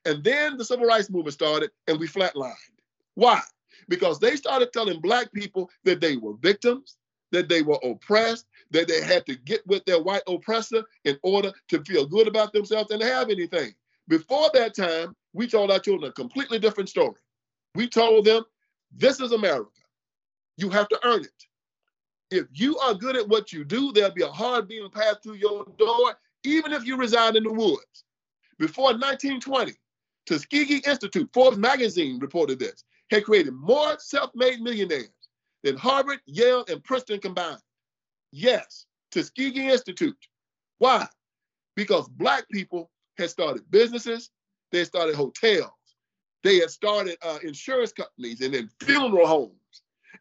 And 0.05 0.23
then 0.23 0.57
the 0.57 0.65
civil 0.65 0.87
rights 0.87 1.11
movement 1.11 1.35
started 1.35 1.71
and 1.89 1.99
we 1.99 2.07
flatlined. 2.07 2.55
Why? 3.15 3.41
Because 3.89 4.19
they 4.19 4.37
started 4.37 4.73
telling 4.73 5.01
Black 5.01 5.33
people 5.33 5.71
that 5.85 6.01
they 6.01 6.17
were 6.17 6.35
victims, 6.41 6.97
that 7.33 7.49
they 7.49 7.63
were 7.63 7.79
oppressed, 7.83 8.47
that 8.71 8.87
they 8.87 9.03
had 9.03 9.27
to 9.27 9.35
get 9.35 9.67
with 9.67 9.85
their 9.85 10.03
white 10.03 10.23
oppressor 10.29 10.85
in 11.05 11.19
order 11.23 11.53
to 11.69 11.83
feel 11.85 12.07
good 12.07 12.29
about 12.29 12.53
themselves 12.53 12.91
and 12.91 13.03
have 13.03 13.31
anything. 13.31 13.75
Before 14.09 14.51
that 14.55 14.77
time, 14.77 15.17
we 15.33 15.49
told 15.49 15.71
our 15.71 15.79
children 15.79 16.11
a 16.11 16.13
completely 16.13 16.59
different 16.59 16.89
story. 16.89 17.21
We 17.75 17.89
told 17.89 18.25
them, 18.25 18.45
this 18.93 19.21
is 19.21 19.33
America. 19.33 19.71
You 20.57 20.71
have 20.71 20.89
to 20.89 21.01
earn 21.05 21.23
it. 21.23 21.47
If 22.35 22.47
you 22.53 22.77
are 22.79 22.95
good 22.95 23.17
at 23.17 23.29
what 23.29 23.53
you 23.53 23.65
do, 23.65 23.93
there'll 23.93 24.11
be 24.11 24.25
a 24.25 24.29
hard 24.29 24.67
beating 24.67 24.91
path 24.91 25.19
through 25.23 25.35
your 25.35 25.65
door, 25.79 26.19
even 26.43 26.73
if 26.73 26.85
you 26.85 26.97
reside 26.97 27.37
in 27.37 27.45
the 27.45 27.53
woods. 27.53 28.05
Before 28.59 28.87
1920, 28.87 29.73
Tuskegee 30.27 30.83
Institute, 30.85 31.31
Forbes 31.33 31.57
magazine 31.57 32.19
reported 32.19 32.59
this, 32.59 32.83
had 33.13 33.25
created 33.25 33.55
more 33.55 33.97
self-made 34.01 34.61
millionaires 34.61 35.11
than 35.63 35.77
Harvard, 35.77 36.19
Yale, 36.27 36.65
and 36.69 36.83
Princeton 36.83 37.21
combined. 37.21 37.61
Yes, 38.33 38.87
Tuskegee 39.13 39.71
Institute. 39.71 40.19
Why? 40.79 41.07
Because 41.77 42.09
Black 42.09 42.49
people 42.51 42.91
had 43.17 43.31
started 43.31 43.63
businesses, 43.71 44.31
they 44.73 44.85
started 44.85 45.15
hotels, 45.15 45.71
they 46.43 46.59
had 46.59 46.71
started 46.71 47.17
uh, 47.23 47.39
insurance 47.45 47.93
companies 47.93 48.41
and 48.41 48.55
then 48.55 48.69
funeral 48.81 49.29
homes. 49.29 49.53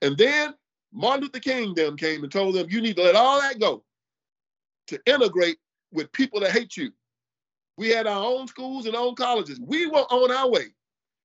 And 0.04 0.16
then 0.16 0.54
Martin 0.94 1.24
Luther 1.24 1.40
King 1.40 1.74
them 1.74 1.98
came 1.98 2.24
and 2.24 2.32
told 2.32 2.56
them, 2.56 2.68
you 2.70 2.80
need 2.80 2.96
to 2.98 3.04
let 3.04 3.16
all 3.16 3.42
that 3.42 3.60
go 3.60 3.84
to 4.88 5.00
integrate 5.06 5.58
with 5.92 6.12
people 6.12 6.40
that 6.40 6.52
hate 6.52 6.78
you. 6.78 6.92
We 7.78 7.90
had 7.90 8.06
our 8.06 8.24
own 8.24 8.48
schools 8.48 8.86
and 8.86 8.96
own 8.96 9.16
colleges. 9.16 9.60
We 9.60 9.88
were 9.88 10.06
on 10.12 10.32
our 10.32 10.50
way 10.50 10.68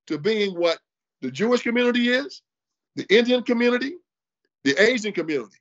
to 0.07 0.19
being 0.19 0.55
what 0.59 0.79
the 1.21 1.31
Jewish 1.31 1.63
community 1.63 2.09
is, 2.09 2.43
the 2.97 3.07
Indian 3.15 3.43
community, 3.43 3.97
the 4.65 4.81
Asian 4.83 5.13
community, 5.13 5.59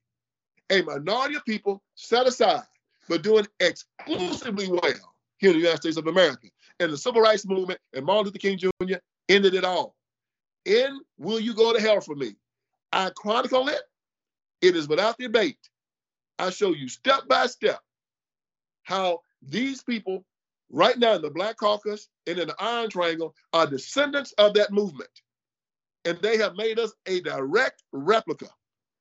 a 0.69 0.81
minority 0.83 1.35
of 1.35 1.45
people 1.45 1.83
set 1.95 2.27
aside, 2.27 2.63
but 3.09 3.23
doing 3.23 3.45
exclusively 3.59 4.69
well 4.69 5.13
here 5.39 5.51
in 5.51 5.57
the 5.57 5.61
United 5.61 5.81
States 5.81 5.97
of 5.97 6.07
America. 6.07 6.47
And 6.79 6.91
the 6.91 6.97
civil 6.97 7.21
rights 7.21 7.45
movement 7.45 7.79
and 7.93 8.05
Martin 8.05 8.25
Luther 8.25 8.37
King 8.37 8.57
Jr. 8.57 8.95
ended 9.27 9.53
it 9.53 9.65
all. 9.65 9.95
In 10.65 10.99
Will 11.17 11.39
You 11.39 11.53
Go 11.53 11.73
to 11.73 11.81
Hell 11.81 12.01
for 12.01 12.15
Me? 12.15 12.35
I 12.91 13.09
chronicle 13.15 13.67
it. 13.69 13.81
It 14.61 14.75
is 14.75 14.87
without 14.87 15.17
debate. 15.17 15.69
I 16.39 16.49
show 16.49 16.73
you 16.73 16.87
step 16.87 17.27
by 17.27 17.47
step 17.47 17.79
how 18.83 19.21
these 19.41 19.83
people 19.83 20.25
right 20.69 20.97
now 20.97 21.13
in 21.13 21.21
the 21.21 21.29
Black 21.29 21.57
Caucus 21.57 22.09
and 22.25 22.37
in 22.39 22.47
the 22.47 22.55
Iron 22.59 22.89
Triangle 22.89 23.35
are 23.53 23.67
descendants 23.67 24.33
of 24.37 24.53
that 24.55 24.71
movement. 24.71 25.09
And 26.05 26.17
they 26.19 26.37
have 26.37 26.55
made 26.55 26.79
us 26.79 26.93
a 27.05 27.21
direct 27.21 27.83
replica 27.91 28.47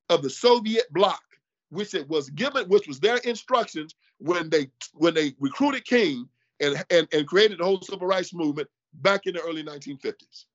of 0.09 0.21
the 0.21 0.29
Soviet 0.29 0.91
bloc, 0.91 1.21
which 1.69 1.93
it 1.93 2.07
was 2.09 2.29
given, 2.31 2.67
which 2.67 2.87
was 2.87 2.99
their 2.99 3.17
instructions 3.17 3.95
when 4.19 4.49
they 4.49 4.67
when 4.93 5.13
they 5.13 5.33
recruited 5.39 5.85
King 5.85 6.27
and, 6.59 6.83
and, 6.89 7.07
and 7.13 7.27
created 7.27 7.59
the 7.59 7.63
whole 7.63 7.81
civil 7.81 8.07
rights 8.07 8.33
movement 8.33 8.67
back 8.95 9.25
in 9.25 9.33
the 9.35 9.41
early 9.41 9.63
1950s. 9.63 10.45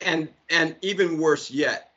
And 0.00 0.28
and 0.50 0.76
even 0.82 1.18
worse 1.18 1.50
yet, 1.50 1.91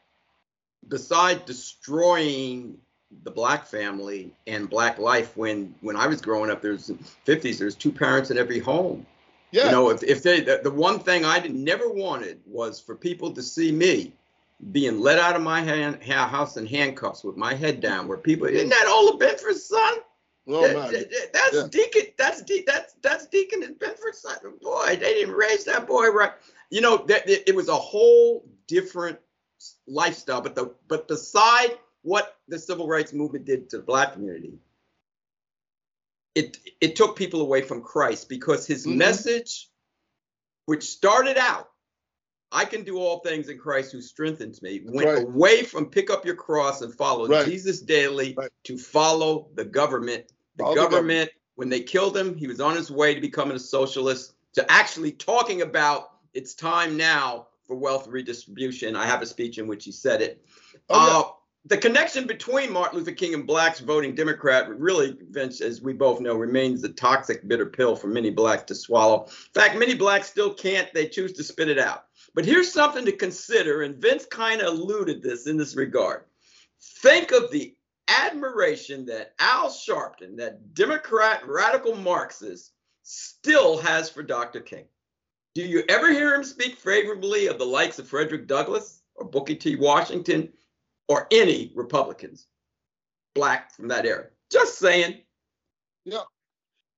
besides 0.88 1.42
destroying 1.46 2.78
the 3.24 3.32
black 3.32 3.66
family 3.66 4.34
and 4.48 4.70
black 4.70 5.00
life 5.00 5.38
when 5.38 5.74
when 5.82 5.96
I 5.96 6.08
was 6.08 6.22
growing 6.22 6.50
up, 6.50 6.62
there's 6.62 6.90
50s, 7.26 7.58
there's 7.58 7.76
two 7.76 7.92
parents 7.92 8.32
in 8.32 8.38
every 8.38 8.60
home. 8.60 9.06
Yeah. 9.52 9.66
You 9.66 9.72
know, 9.72 9.90
if, 9.90 10.04
if 10.04 10.24
they 10.24 10.42
the, 10.42 10.60
the 10.64 10.72
one 10.72 11.00
thing 11.00 11.24
I 11.24 11.40
never 11.40 11.90
wanted 11.90 12.42
was 12.46 12.80
for 12.80 12.96
people 12.96 13.32
to 13.32 13.42
see 13.42 13.72
me 13.72 14.14
being 14.72 15.00
let 15.00 15.20
out 15.20 15.36
of 15.36 15.42
my 15.42 15.62
hand, 15.62 16.04
house 16.04 16.58
in 16.58 16.66
handcuffs 16.66 17.24
with 17.24 17.38
my 17.38 17.54
head 17.54 17.80
down, 17.82 18.08
where 18.08 18.18
people 18.18 18.48
isn't 18.48 18.70
that 18.70 18.88
Ola 18.88 19.18
Binford's 19.18 19.66
son? 19.66 19.98
Oh, 20.48 20.62
that, 20.62 20.92
that, 20.92 21.34
that's 21.34 21.56
yeah. 21.56 21.68
Deacon. 21.72 22.12
That's 22.18 22.42
De, 22.44 22.64
that's 22.68 22.96
that's 23.02 23.28
Deacon 23.28 23.64
and 23.64 23.80
Binford's 23.80 24.20
son. 24.20 24.38
Boy, 24.62 24.98
they 25.00 25.14
didn't 25.14 25.34
raise 25.34 25.66
that 25.66 25.88
boy 25.88 26.10
right. 26.10 26.34
You 26.70 26.82
know, 26.82 26.98
that 27.08 27.24
it 27.28 27.56
was 27.56 27.70
a 27.70 27.76
whole 27.76 28.46
different 28.68 29.20
lifestyle. 29.88 30.42
But 30.42 30.56
the 30.56 30.74
but 30.88 31.08
beside 31.08 31.78
what 32.02 32.38
the 32.48 32.60
civil 32.60 32.88
rights 32.88 33.14
movement 33.14 33.46
did 33.46 33.70
to 33.72 33.78
the 33.78 33.84
black 33.84 34.14
community, 34.14 34.60
it 36.34 36.58
it 36.82 36.96
took 36.96 37.16
people 37.16 37.42
away 37.42 37.62
from 37.62 37.82
Christ 37.82 38.30
because 38.30 38.68
his 38.68 38.86
mm-hmm. 38.86 38.98
message, 38.98 39.70
which 40.66 40.84
started 40.84 41.38
out, 41.38 41.70
I 42.52 42.66
can 42.66 42.84
do 42.84 43.00
all 43.00 43.20
things 43.20 43.50
in 43.50 43.58
Christ 43.58 43.92
who 43.92 44.02
strengthens 44.02 44.62
me, 44.62 44.82
went 44.86 45.08
right. 45.08 45.24
away 45.24 45.64
from 45.64 45.88
pick 45.88 46.10
up 46.10 46.26
your 46.26 46.36
cross 46.36 46.82
and 46.82 46.94
follow 46.94 47.28
right. 47.28 47.46
Jesus 47.46 47.82
daily 47.82 48.34
right. 48.38 48.52
to 48.64 48.78
follow 48.78 49.50
the 49.56 49.66
government. 49.66 50.32
The 50.58 50.64
government, 50.64 50.90
the 50.90 50.96
government, 50.96 51.30
when 51.56 51.70
they 51.70 51.82
killed 51.82 52.16
him, 52.16 52.36
he 52.36 52.48
was 52.48 52.62
on 52.62 52.76
his 52.76 52.90
way 52.90 53.14
to 53.14 53.20
becoming 53.20 53.56
a 53.56 53.60
socialist, 53.60 54.36
to 54.54 54.72
actually 54.72 55.12
talking 55.12 55.62
about 55.62 56.12
it's 56.34 56.54
time 56.54 56.98
now 56.98 57.48
for 57.68 57.76
wealth 57.76 58.08
redistribution. 58.08 58.96
I 58.96 59.06
have 59.06 59.22
a 59.22 59.26
speech 59.26 59.58
in 59.58 59.68
which 59.68 59.86
he 59.86 59.92
said 59.92 60.22
it. 60.22 60.46
Oh, 60.90 61.08
yeah. 61.08 61.20
uh, 61.20 61.32
the 61.68 61.78
connection 61.78 62.28
between 62.28 62.72
Martin 62.72 63.00
Luther 63.00 63.12
King 63.12 63.34
and 63.34 63.48
blacks 63.48 63.80
voting 63.80 64.14
Democrat 64.14 64.70
really, 64.70 65.18
Vince, 65.32 65.62
as 65.62 65.82
we 65.82 65.94
both 65.94 66.20
know, 66.20 66.36
remains 66.36 66.82
the 66.82 66.90
toxic, 66.90 67.48
bitter 67.48 67.66
pill 67.66 67.96
for 67.96 68.08
many 68.08 68.30
blacks 68.30 68.64
to 68.66 68.76
swallow. 68.76 69.24
In 69.24 69.62
fact, 69.62 69.78
many 69.78 69.96
blacks 69.96 70.28
still 70.28 70.54
can't. 70.54 70.94
They 70.94 71.08
choose 71.08 71.34
to 71.34 71.44
spit 71.44 71.70
it 71.70 71.80
out. 71.80 72.06
But 72.36 72.46
here's 72.46 72.72
something 72.72 73.06
to 73.06 73.12
consider, 73.12 73.82
and 73.82 73.96
Vince 73.96 74.26
kind 74.28 74.62
of 74.62 74.74
alluded 74.74 75.24
this 75.24 75.48
in 75.48 75.58
this 75.58 75.76
regard. 75.76 76.26
Think 77.02 77.32
of 77.32 77.50
the 77.50 77.76
admiration 78.08 79.06
that 79.08 79.34
Al 79.40 79.70
Sharpton, 79.70 80.38
that 80.38 80.76
Democrat 80.76 81.42
radical 81.48 81.96
Marxist, 81.96 82.74
still 83.02 83.80
has 83.80 84.10
for 84.10 84.22
Dr. 84.22 84.60
King. 84.60 84.86
Do 85.56 85.64
you 85.64 85.84
ever 85.90 86.12
hear 86.12 86.36
him 86.36 86.44
speak 86.44 86.76
favorably 86.76 87.48
of 87.48 87.58
the 87.58 87.66
likes 87.66 87.98
of 87.98 88.08
Frederick 88.08 88.46
Douglass 88.46 89.02
or 89.16 89.26
Booker 89.26 89.56
T. 89.56 89.76
Washington? 89.76 90.52
or 91.08 91.28
any 91.32 91.72
Republicans, 91.76 92.48
black 93.34 93.74
from 93.74 93.88
that 93.90 94.06
era. 94.06 94.28
Just 94.52 94.80
saying. 94.80 95.22
Yeah, 96.06 96.24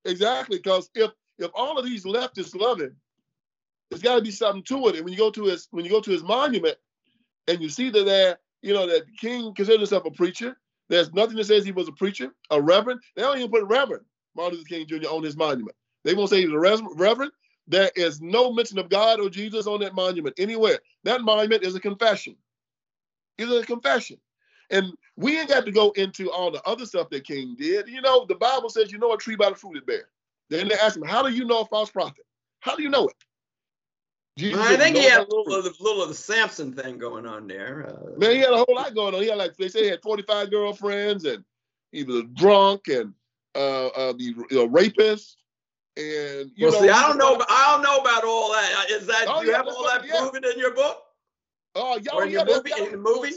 exactly. 0.04 0.58
Because 0.58 0.90
if 0.94 1.10
if 1.38 1.50
all 1.54 1.78
of 1.78 1.84
these 1.84 2.04
leftists 2.04 2.54
love 2.54 2.80
him, 2.80 2.96
there's 3.90 4.02
got 4.02 4.16
to 4.16 4.22
be 4.22 4.30
something 4.30 4.62
to 4.64 4.88
it. 4.88 4.96
And 4.96 5.04
when 5.04 5.12
you 5.12 5.18
go 5.18 5.30
to 5.30 5.44
his 5.44 5.68
when 5.70 5.84
you 5.84 5.90
go 5.90 6.00
to 6.00 6.10
his 6.10 6.22
monument, 6.22 6.76
and 7.46 7.60
you 7.60 7.68
see 7.68 7.90
that 7.90 8.04
there, 8.04 8.38
you 8.62 8.74
know, 8.74 8.86
that 8.86 9.04
King 9.18 9.54
considered 9.54 9.80
himself 9.80 10.04
a 10.04 10.10
preacher. 10.10 10.56
There's 10.88 11.12
nothing 11.12 11.36
that 11.36 11.44
says 11.44 11.66
he 11.66 11.72
was 11.72 11.88
a 11.88 11.92
preacher, 11.92 12.30
a 12.50 12.60
reverend. 12.60 13.00
They 13.14 13.20
don't 13.20 13.36
even 13.36 13.50
put 13.50 13.64
Reverend 13.64 14.04
Martin 14.34 14.58
Luther 14.58 14.68
King 14.68 14.86
Jr. 14.86 15.08
on 15.08 15.22
his 15.22 15.36
monument. 15.36 15.76
They 16.04 16.14
won't 16.14 16.30
say 16.30 16.40
he 16.40 16.46
was 16.46 16.80
a 16.80 16.94
reverend. 16.94 17.32
There 17.68 17.90
is 17.94 18.20
no 18.20 18.52
mention 18.52 18.78
of 18.78 18.88
God 18.88 19.20
or 19.20 19.28
Jesus 19.28 19.66
on 19.66 19.80
that 19.80 19.94
monument 19.94 20.34
anywhere. 20.38 20.78
That 21.04 21.20
monument 21.20 21.62
is 21.62 21.74
a 21.74 21.80
confession. 21.80 22.34
It's 23.36 23.52
a 23.52 23.64
confession. 23.64 24.18
And 24.70 24.92
we 25.16 25.38
ain't 25.38 25.48
got 25.48 25.64
to 25.66 25.72
go 25.72 25.90
into 25.92 26.30
all 26.30 26.50
the 26.50 26.62
other 26.66 26.86
stuff 26.86 27.10
that 27.10 27.24
King 27.24 27.56
did. 27.58 27.88
You 27.88 28.00
know, 28.00 28.24
the 28.26 28.34
Bible 28.34 28.70
says 28.70 28.90
you 28.90 28.98
know 28.98 29.12
a 29.12 29.18
tree 29.18 29.36
by 29.36 29.50
the 29.50 29.56
fruit 29.56 29.76
it 29.76 29.86
bears. 29.86 30.06
Then 30.50 30.68
they 30.68 30.74
ask 30.74 30.96
him, 30.96 31.04
How 31.04 31.22
do 31.22 31.30
you 31.30 31.44
know 31.44 31.60
a 31.60 31.66
false 31.66 31.90
prophet? 31.90 32.24
How 32.60 32.74
do 32.74 32.82
you 32.82 32.90
know 32.90 33.08
it? 33.08 33.16
Jesus 34.38 34.60
I 34.60 34.76
think 34.76 34.96
he 34.96 35.02
had 35.02 35.20
a 35.20 35.26
little 35.28 35.58
of, 35.58 35.64
the, 35.64 35.74
little 35.80 36.02
of 36.02 36.08
the 36.08 36.14
Samson 36.14 36.72
thing 36.72 36.96
going 36.96 37.26
on 37.26 37.48
there. 37.48 37.88
Uh, 37.88 38.18
Man, 38.18 38.32
he 38.32 38.38
had 38.38 38.52
a 38.52 38.56
whole 38.56 38.74
lot 38.74 38.94
going 38.94 39.14
on. 39.14 39.22
He 39.22 39.28
had 39.28 39.38
like 39.38 39.56
they 39.56 39.68
say 39.68 39.84
he 39.84 39.88
had 39.88 40.02
45 40.02 40.50
girlfriends 40.50 41.24
and 41.24 41.44
he 41.92 42.04
was 42.04 42.22
drunk 42.34 42.88
and 42.88 43.12
uh, 43.56 43.88
uh 43.88 44.12
the 44.12 44.22
you 44.22 44.46
know, 44.52 44.66
rapist. 44.66 45.38
And 45.98 46.52
you 46.54 46.66
well, 46.66 46.72
know, 46.74 46.80
see, 46.82 46.88
I 46.90 47.08
don't 47.08 47.18
know. 47.18 47.44
I 47.48 47.72
don't 47.72 47.82
know 47.82 47.98
about 47.98 48.24
all 48.24 48.52
that. 48.52 48.86
Is 48.88 49.06
that 49.08 49.24
oh, 49.26 49.42
you 49.42 49.50
yeah, 49.50 49.56
have 49.56 49.66
all 49.66 49.84
that 49.84 50.04
yeah. 50.06 50.20
proven 50.20 50.44
in 50.44 50.56
your 50.56 50.72
book? 50.72 51.02
Oh, 51.74 51.98
y'all, 51.98 52.20
in, 52.20 52.30
yeah, 52.30 52.44
movie, 52.44 52.70
in 52.78 52.92
the 52.92 52.96
movie, 52.96 53.32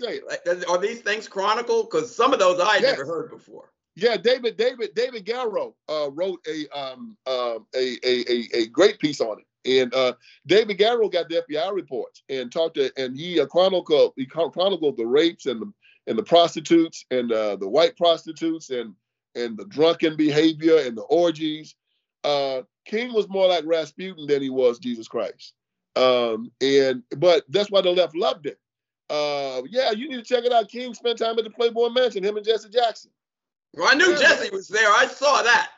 are 0.68 0.78
these 0.78 1.02
things 1.02 1.28
chronicled? 1.28 1.90
Because 1.90 2.16
some 2.16 2.34
of 2.34 2.40
those 2.40 2.60
I 2.60 2.78
yes. 2.78 2.98
never 2.98 3.06
heard 3.06 3.32
before. 3.32 3.72
Yeah, 3.96 4.16
David, 4.16 4.58
David, 4.58 4.92
David 4.96 5.26
Garrow 5.26 5.74
uh, 5.90 6.10
wrote 6.12 6.40
a, 6.48 6.80
um, 6.80 7.18
uh, 7.26 7.60
a, 7.76 7.98
a, 8.04 8.32
a 8.32 8.48
a 8.62 8.68
great 8.68 9.00
piece 9.00 9.20
on 9.22 9.38
it, 9.40 9.82
and 9.82 9.94
uh, 9.94 10.14
David 10.48 10.78
Garrow 10.78 11.10
got 11.10 11.30
the 11.30 11.44
FBI 11.50 11.74
reports 11.74 12.24
and 12.30 12.52
talked 12.52 12.76
to, 12.76 12.92
and 12.96 13.18
he 13.18 13.40
uh, 13.40 13.48
chronicled 13.48 14.14
he 14.16 14.26
chronicled 14.26 14.98
the 14.98 15.06
rapes 15.06 15.46
and 15.46 15.62
the 15.62 15.74
and 16.08 16.18
the 16.18 16.24
prostitutes 16.24 17.06
and 17.12 17.32
uh, 17.32 17.56
the 17.58 17.68
white 17.68 17.98
prostitutes 17.98 18.70
and 18.70 18.94
and 19.36 19.58
the 19.58 19.66
drunken 19.66 20.16
behavior 20.16 20.78
and 20.78 20.98
the 20.98 21.04
orgies. 21.04 21.76
Uh, 22.24 22.62
King 22.86 23.14
was 23.14 23.28
more 23.30 23.48
like 23.48 23.66
Rasputin 23.66 24.28
than 24.28 24.42
he 24.42 24.50
was 24.50 24.80
Jesus 24.80 25.08
Christ. 25.08 25.54
Um, 25.96 26.52
and 26.62 27.04
but 27.18 27.44
that's 27.50 27.70
why 27.70 27.82
the 27.82 27.92
left 27.92 28.16
loved 28.16 28.46
it. 28.46 28.60
Uh, 29.10 29.62
yeah, 29.70 29.92
you 29.92 30.08
need 30.08 30.18
to 30.18 30.24
check 30.24 30.46
it 30.46 30.54
out. 30.54 30.70
King 30.70 30.94
spent 30.94 31.20
time 31.20 31.38
at 31.38 31.44
the 31.44 31.50
Playboy 31.50 31.90
Mansion, 31.90 32.24
him 32.24 32.38
and 32.38 32.46
Jesse 32.46 32.70
Jackson. 32.70 33.12
Well, 33.74 33.90
I 33.92 33.96
knew 33.96 34.12
yeah, 34.12 34.20
Jesse 34.20 34.50
was 34.52 34.68
there. 34.68 34.90
I 34.90 35.06
saw 35.06 35.42
that. 35.42 35.72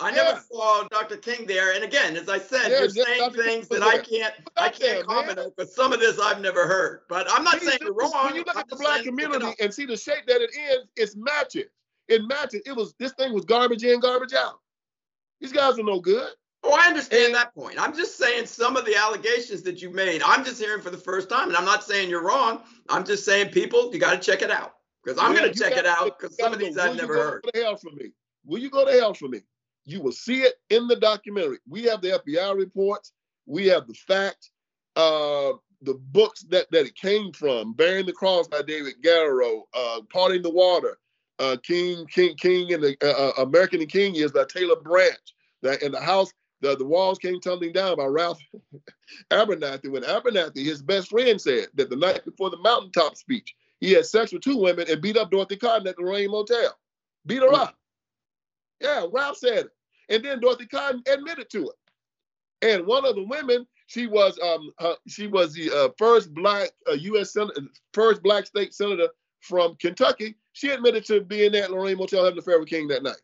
I 0.00 0.08
yeah. 0.10 0.16
never 0.16 0.40
saw 0.50 0.88
Dr. 0.88 1.16
King 1.16 1.46
there. 1.46 1.74
And 1.74 1.84
again, 1.84 2.16
as 2.16 2.28
I 2.28 2.38
said, 2.38 2.70
yeah, 2.70 2.80
you're 2.80 2.88
saying 2.88 3.18
Dr. 3.18 3.42
things 3.44 3.68
that 3.68 3.82
I 3.82 3.98
can't 3.98 4.34
I 4.56 4.70
can't 4.70 5.06
comment 5.06 5.38
on 5.38 5.50
because 5.56 5.74
some 5.74 5.92
of 5.92 6.00
this 6.00 6.18
I've 6.18 6.40
never 6.40 6.66
heard. 6.66 7.02
But 7.08 7.26
I'm 7.30 7.44
not 7.44 7.60
saying 7.60 7.78
you're 7.82 7.92
wrong. 7.92 8.12
When 8.24 8.34
you 8.34 8.44
look 8.44 8.56
I'm 8.56 8.60
at 8.60 8.68
the 8.68 8.76
black 8.76 9.02
community 9.02 9.46
and 9.60 9.72
see 9.72 9.86
the 9.86 9.96
shape 9.96 10.26
that 10.26 10.40
it 10.40 10.50
is, 10.50 10.86
it's 10.96 11.16
matches. 11.16 11.66
It 12.08 12.22
matches. 12.26 12.62
It 12.66 12.74
was 12.74 12.94
this 12.98 13.12
thing 13.12 13.32
was 13.32 13.44
garbage 13.44 13.84
in, 13.84 14.00
garbage 14.00 14.32
out. 14.32 14.60
These 15.40 15.52
guys 15.52 15.78
are 15.78 15.84
no 15.84 16.00
good. 16.00 16.30
Oh, 16.62 16.76
I 16.78 16.88
understand 16.88 17.26
and, 17.26 17.34
that 17.34 17.54
point. 17.54 17.80
I'm 17.80 17.94
just 17.94 18.18
saying 18.18 18.46
some 18.46 18.76
of 18.76 18.84
the 18.84 18.94
allegations 18.94 19.62
that 19.62 19.80
you 19.80 19.90
made, 19.90 20.22
I'm 20.22 20.44
just 20.44 20.60
hearing 20.60 20.82
for 20.82 20.90
the 20.90 20.98
first 20.98 21.30
time. 21.30 21.48
And 21.48 21.56
I'm 21.56 21.64
not 21.64 21.84
saying 21.84 22.10
you're 22.10 22.24
wrong. 22.24 22.60
I'm 22.88 23.04
just 23.04 23.24
saying, 23.24 23.50
people, 23.50 23.90
you 23.92 23.98
got 23.98 24.12
to 24.12 24.18
check 24.18 24.42
it 24.42 24.50
out. 24.50 24.74
Because 25.02 25.18
I'm 25.18 25.34
going 25.34 25.50
to 25.50 25.58
check 25.58 25.78
it 25.78 25.86
out 25.86 26.18
because 26.18 26.36
some 26.36 26.52
of 26.52 26.58
these 26.58 26.76
I've 26.76 26.96
never 26.96 27.14
heard. 27.14 27.44
Will 27.44 27.50
you 27.54 27.60
go 27.60 27.60
To 27.60 27.64
hell 27.64 27.76
for 27.76 27.90
me? 27.92 28.10
Will 28.44 28.58
you 28.58 28.70
go 28.70 28.84
to 28.84 28.92
hell 28.92 29.14
for 29.14 29.28
me? 29.28 29.40
You 29.86 30.02
will 30.02 30.12
see 30.12 30.42
it 30.42 30.54
in 30.68 30.86
the 30.88 30.96
documentary. 30.96 31.58
We 31.66 31.84
have 31.84 32.02
the 32.02 32.20
FBI 32.26 32.54
reports. 32.54 33.12
We 33.46 33.66
have 33.68 33.86
the 33.86 33.94
facts. 33.94 34.50
Uh, 34.96 35.52
the 35.82 35.94
books 35.94 36.42
that, 36.50 36.70
that 36.70 36.84
it 36.84 36.94
came 36.94 37.32
from, 37.32 37.72
Bearing 37.72 38.04
the 38.04 38.12
Cross 38.12 38.48
by 38.48 38.60
David 38.60 38.94
Garrow, 39.02 39.62
uh, 39.74 40.00
Parting 40.12 40.42
the 40.42 40.50
Water, 40.50 40.98
uh, 41.40 41.56
King, 41.62 42.06
King, 42.06 42.36
King, 42.36 42.72
and 42.72 42.82
the 42.82 42.96
uh, 43.02 43.30
uh 43.40 43.42
American 43.42 43.80
and 43.80 43.90
King 43.90 44.14
is 44.14 44.32
by 44.32 44.44
Taylor 44.44 44.76
Branch. 44.76 45.18
That 45.62 45.82
in 45.82 45.92
the 45.92 46.00
house 46.00 46.32
the, 46.60 46.76
the 46.76 46.84
walls 46.84 47.18
came 47.18 47.40
tumbling 47.40 47.72
down 47.72 47.96
by 47.96 48.04
Ralph 48.04 48.38
Abernathy 49.30 49.90
when 49.90 50.02
Abernathy, 50.02 50.64
his 50.64 50.82
best 50.82 51.08
friend, 51.08 51.40
said 51.40 51.68
that 51.74 51.90
the 51.90 51.96
night 51.96 52.24
before 52.24 52.50
the 52.50 52.58
mountaintop 52.58 53.16
speech, 53.16 53.54
he 53.80 53.92
had 53.92 54.06
sex 54.06 54.32
with 54.32 54.42
two 54.42 54.58
women 54.58 54.86
and 54.88 55.00
beat 55.00 55.16
up 55.16 55.30
Dorothy 55.30 55.56
Cotton 55.56 55.86
at 55.86 55.96
the 55.96 56.02
Lorraine 56.02 56.30
Motel. 56.30 56.76
Beat 57.26 57.42
her 57.42 57.52
up. 57.52 57.76
Yeah, 58.80 59.06
Ralph 59.12 59.38
said 59.38 59.66
it. 59.66 59.70
And 60.08 60.24
then 60.24 60.40
Dorothy 60.40 60.66
Cotton 60.66 61.02
admitted 61.10 61.48
to 61.50 61.70
it. 61.70 61.76
And 62.62 62.86
one 62.86 63.06
of 63.06 63.14
the 63.14 63.24
women, 63.24 63.66
she 63.86 64.06
was 64.06 64.38
um 64.40 64.70
uh, 64.78 64.94
she 65.08 65.26
was 65.26 65.54
the 65.54 65.70
uh, 65.70 65.88
first 65.98 66.32
black 66.34 66.70
uh, 66.88 66.92
U.S. 66.92 67.32
Senator, 67.32 67.62
first 67.94 68.22
black 68.22 68.46
state 68.46 68.74
senator 68.74 69.08
from 69.40 69.76
Kentucky. 69.76 70.36
She 70.52 70.70
admitted 70.70 71.04
to 71.06 71.20
being 71.20 71.54
at 71.54 71.70
Lorraine 71.70 71.96
Motel 71.96 72.24
having 72.24 72.34
an 72.34 72.40
affair 72.40 72.58
with 72.58 72.68
King 72.68 72.88
that 72.88 73.02
night. 73.02 73.20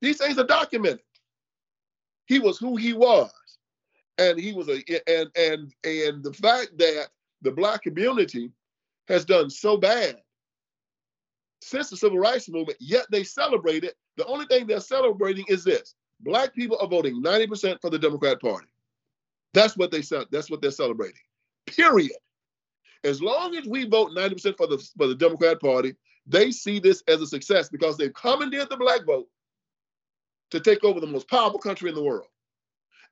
These 0.00 0.18
things 0.18 0.38
are 0.38 0.46
documented. 0.46 1.00
He 2.26 2.38
was 2.38 2.58
who 2.58 2.76
he 2.76 2.92
was. 2.92 3.32
And 4.18 4.38
he 4.38 4.52
was 4.52 4.68
a 4.68 4.82
and 5.10 5.28
and 5.36 5.74
and 5.82 6.22
the 6.22 6.32
fact 6.32 6.78
that 6.78 7.08
the 7.42 7.50
black 7.50 7.82
community 7.82 8.52
has 9.08 9.24
done 9.24 9.50
so 9.50 9.76
bad 9.76 10.16
since 11.60 11.90
the 11.90 11.96
civil 11.96 12.18
rights 12.18 12.48
movement, 12.48 12.78
yet 12.80 13.06
they 13.10 13.24
celebrate 13.24 13.84
it. 13.84 13.94
The 14.16 14.26
only 14.26 14.46
thing 14.46 14.66
they're 14.66 14.80
celebrating 14.80 15.44
is 15.48 15.64
this: 15.64 15.94
black 16.20 16.54
people 16.54 16.78
are 16.80 16.86
voting 16.86 17.22
90% 17.22 17.80
for 17.80 17.90
the 17.90 17.98
Democrat 17.98 18.40
Party. 18.40 18.68
That's 19.52 19.76
what 19.76 19.90
they. 19.90 20.02
That's 20.30 20.50
what 20.50 20.60
they're 20.60 20.70
celebrating. 20.70 21.20
Period. 21.66 22.16
As 23.02 23.20
long 23.20 23.54
as 23.56 23.66
we 23.66 23.84
vote 23.84 24.12
90% 24.12 24.56
for 24.56 24.66
the 24.66 24.78
for 24.96 25.06
the 25.06 25.14
Democrat 25.14 25.60
Party, 25.60 25.94
they 26.26 26.50
see 26.50 26.78
this 26.78 27.02
as 27.08 27.20
a 27.20 27.26
success 27.26 27.68
because 27.68 27.96
they've 27.96 28.14
commandeered 28.14 28.70
the 28.70 28.76
black 28.76 29.04
vote 29.04 29.28
to 30.50 30.60
take 30.60 30.84
over 30.84 31.00
the 31.00 31.06
most 31.06 31.28
powerful 31.28 31.58
country 31.58 31.88
in 31.88 31.94
the 31.94 32.02
world. 32.02 32.26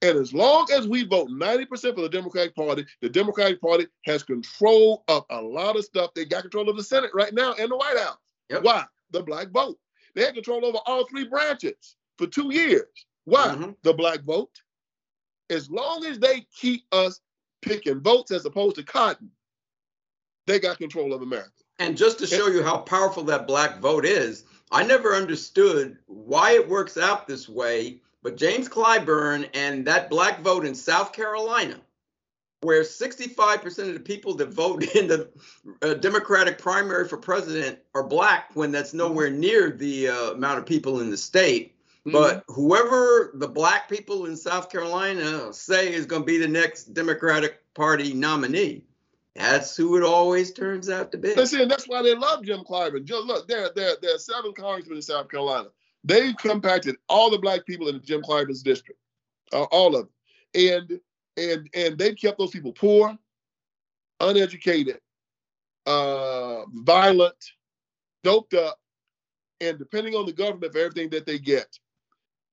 And 0.00 0.18
as 0.18 0.34
long 0.34 0.66
as 0.72 0.88
we 0.88 1.04
vote 1.04 1.28
90% 1.28 1.94
for 1.94 2.00
the 2.00 2.08
Democratic 2.08 2.56
Party, 2.56 2.84
the 3.00 3.08
Democratic 3.08 3.60
Party 3.60 3.86
has 4.04 4.24
control 4.24 5.04
of 5.06 5.24
a 5.30 5.40
lot 5.40 5.76
of 5.76 5.84
stuff. 5.84 6.12
They 6.14 6.24
got 6.24 6.42
control 6.42 6.68
of 6.68 6.76
the 6.76 6.82
Senate 6.82 7.10
right 7.14 7.32
now 7.32 7.54
and 7.58 7.70
the 7.70 7.76
White 7.76 7.98
House. 7.98 8.18
Yep. 8.50 8.64
Why? 8.64 8.84
The 9.12 9.22
black 9.22 9.50
vote. 9.50 9.78
They 10.14 10.24
had 10.24 10.34
control 10.34 10.64
over 10.64 10.78
all 10.86 11.06
three 11.06 11.28
branches 11.28 11.96
for 12.18 12.26
two 12.26 12.52
years. 12.52 12.88
Why? 13.24 13.48
Mm-hmm. 13.48 13.70
The 13.82 13.94
black 13.94 14.22
vote. 14.24 14.50
As 15.50 15.70
long 15.70 16.04
as 16.04 16.18
they 16.18 16.46
keep 16.58 16.84
us 16.90 17.20
picking 17.60 18.00
votes 18.00 18.32
as 18.32 18.44
opposed 18.44 18.76
to 18.76 18.82
cotton, 18.82 19.30
they 20.46 20.58
got 20.58 20.78
control 20.78 21.12
of 21.12 21.22
America. 21.22 21.50
And 21.82 21.96
just 21.96 22.20
to 22.20 22.28
show 22.28 22.46
you 22.46 22.62
how 22.62 22.78
powerful 22.78 23.24
that 23.24 23.48
black 23.48 23.80
vote 23.80 24.04
is, 24.04 24.44
I 24.70 24.84
never 24.84 25.16
understood 25.16 25.98
why 26.06 26.52
it 26.52 26.68
works 26.68 26.96
out 26.96 27.26
this 27.26 27.48
way, 27.48 28.00
but 28.22 28.36
James 28.36 28.68
Clyburn 28.68 29.48
and 29.52 29.84
that 29.84 30.08
black 30.08 30.42
vote 30.42 30.64
in 30.64 30.76
South 30.76 31.12
Carolina, 31.12 31.80
where 32.60 32.84
65% 32.84 33.88
of 33.88 33.94
the 33.94 34.00
people 34.00 34.32
that 34.34 34.50
vote 34.50 34.84
in 34.94 35.08
the 35.08 35.28
uh, 35.82 35.94
Democratic 35.94 36.56
primary 36.56 37.08
for 37.08 37.16
president 37.16 37.80
are 37.96 38.06
black, 38.06 38.54
when 38.54 38.70
that's 38.70 38.94
nowhere 38.94 39.28
near 39.28 39.72
the 39.72 40.06
uh, 40.06 40.30
amount 40.34 40.60
of 40.60 40.66
people 40.66 41.00
in 41.00 41.10
the 41.10 41.16
state. 41.16 41.74
Mm-hmm. 42.06 42.12
But 42.12 42.44
whoever 42.46 43.32
the 43.34 43.48
black 43.48 43.88
people 43.88 44.26
in 44.26 44.36
South 44.36 44.70
Carolina 44.70 45.52
say 45.52 45.92
is 45.92 46.06
going 46.06 46.22
to 46.22 46.26
be 46.26 46.38
the 46.38 46.46
next 46.46 46.94
Democratic 46.94 47.58
Party 47.74 48.14
nominee, 48.14 48.84
that's 49.34 49.76
who 49.76 49.96
it 49.96 50.02
always 50.02 50.52
turns 50.52 50.90
out 50.90 51.10
to 51.12 51.18
be. 51.18 51.34
Listen, 51.34 51.66
that's 51.68 51.88
why 51.88 52.02
they 52.02 52.14
love 52.14 52.44
Jim 52.44 52.60
Clyburn. 52.60 53.04
Just 53.04 53.24
look, 53.24 53.48
there, 53.48 53.70
there, 53.74 53.94
there 54.02 54.14
are 54.14 54.18
seven 54.18 54.52
congressmen 54.52 54.96
in 54.96 55.02
South 55.02 55.30
Carolina. 55.30 55.68
They've 56.04 56.36
compacted 56.36 56.96
all 57.08 57.30
the 57.30 57.38
black 57.38 57.64
people 57.64 57.88
in 57.88 58.02
Jim 58.02 58.22
Clyburn's 58.22 58.62
district, 58.62 59.00
uh, 59.52 59.64
all 59.64 59.96
of 59.96 60.06
them, 60.06 60.08
and 60.54 61.00
and 61.36 61.68
and 61.74 61.96
they've 61.96 62.16
kept 62.16 62.38
those 62.38 62.50
people 62.50 62.72
poor, 62.72 63.16
uneducated, 64.20 65.00
uh, 65.86 66.62
violent, 66.72 67.52
doped 68.24 68.54
up, 68.54 68.80
and 69.60 69.78
depending 69.78 70.14
on 70.14 70.26
the 70.26 70.32
government 70.32 70.72
for 70.72 70.80
everything 70.80 71.08
that 71.10 71.24
they 71.24 71.38
get. 71.38 71.78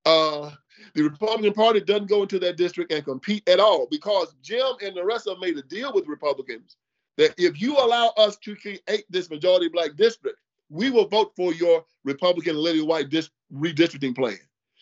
Uh, 0.05 0.51
the 0.93 1.03
Republican 1.03 1.53
Party 1.53 1.80
doesn't 1.80 2.07
go 2.07 2.21
into 2.21 2.39
that 2.39 2.57
district 2.57 2.91
and 2.91 3.03
compete 3.03 3.47
at 3.47 3.59
all 3.59 3.88
because 3.89 4.36
Jim 4.41 4.73
and 4.82 4.95
the 4.95 5.03
rest 5.03 5.27
of 5.27 5.34
them 5.34 5.41
made 5.41 5.57
a 5.57 5.67
deal 5.67 5.93
with 5.93 6.07
Republicans 6.07 6.77
that 7.17 7.34
if 7.38 7.61
you 7.61 7.77
allow 7.77 8.13
us 8.17 8.38
to 8.38 8.55
create 8.55 9.05
this 9.09 9.30
majority 9.30 9.67
black 9.67 9.95
district, 9.95 10.38
we 10.69 10.89
will 10.89 11.07
vote 11.07 11.34
for 11.36 11.53
your 11.53 11.84
Republican 12.03 12.55
Lily 12.55 12.82
White 12.82 13.09
dis- 13.09 13.30
redistricting 13.53 14.15
plan. 14.15 14.38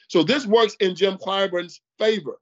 So 0.08 0.24
this 0.24 0.46
works 0.46 0.76
in 0.80 0.96
Jim 0.96 1.18
Clyburn's 1.18 1.82
favor 1.98 2.40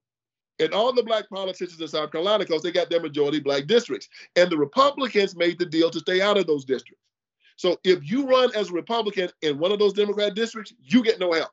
and 0.60 0.74
all 0.74 0.93
the 0.93 1.03
black 1.03 1.30
politicians 1.30 1.80
in 1.80 1.88
South 1.88 2.12
Carolina 2.12 2.39
because 2.39 2.62
they 2.62 2.72
got 2.72 2.89
their 2.89 3.01
majority 3.01 3.39
black 3.39 3.68
districts. 3.68 4.10
And 4.36 4.49
the 4.49 4.58
Republicans 4.58 5.36
made 5.36 5.60
the 5.60 5.66
deal 5.66 5.89
to 5.89 5.99
stay 5.99 6.22
out 6.22 6.38
of 6.38 6.47
those 6.47 6.66
districts. 6.66 7.03
So 7.58 7.80
if 7.84 8.10
you 8.10 8.28
run 8.28 8.51
as 8.56 8.70
a 8.70 8.74
Republican 8.74 9.30
in 9.41 9.60
one 9.60 9.72
of 9.72 9.80
those 9.80 9.93
Democrat 9.93 10.36
districts, 10.36 10.74
you 10.84 11.03
get 11.03 11.20
no 11.20 11.32
help. 11.32 11.51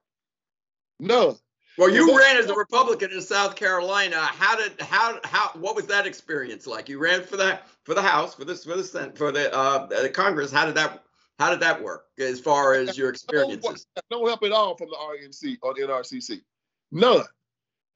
None. 0.98 1.36
Well, 1.78 1.90
you 1.90 2.18
ran 2.18 2.36
as 2.36 2.50
a 2.50 2.54
Republican 2.54 3.12
in 3.12 3.22
South 3.22 3.56
Carolina. 3.56 4.16
How 4.16 4.56
did 4.56 4.78
how 4.80 5.18
how 5.24 5.50
what 5.54 5.74
was 5.74 5.86
that 5.86 6.06
experience 6.06 6.66
like? 6.66 6.88
You 6.88 6.98
ran 6.98 7.22
for 7.22 7.36
that 7.38 7.66
for 7.84 7.94
the 7.94 8.02
House 8.02 8.34
for 8.34 8.44
this 8.44 8.64
for 8.64 8.76
the 8.76 8.84
Senate 8.84 9.16
for 9.16 9.32
the 9.32 9.52
uh 9.54 9.86
the 9.86 10.10
Congress. 10.10 10.52
How 10.52 10.66
did 10.66 10.74
that 10.74 11.02
how 11.38 11.50
did 11.50 11.60
that 11.60 11.82
work 11.82 12.06
as 12.18 12.40
far 12.40 12.74
as 12.74 12.98
your 12.98 13.08
experiences? 13.08 13.86
No, 14.10 14.18
no 14.18 14.26
help 14.26 14.42
at 14.42 14.52
all 14.52 14.76
from 14.76 14.88
the 14.88 14.96
RNC 14.96 15.58
or 15.62 15.74
the 15.74 15.80
NRCC. 15.80 16.42
None. 16.90 17.24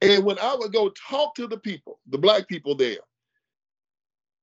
And 0.01 0.25
when 0.25 0.39
I 0.39 0.55
would 0.55 0.73
go 0.73 0.91
talk 0.91 1.35
to 1.37 1.47
the 1.47 1.59
people, 1.59 2.01
the 2.09 2.19
black 2.19 2.49
people 2.49 2.75
there, 2.75 2.99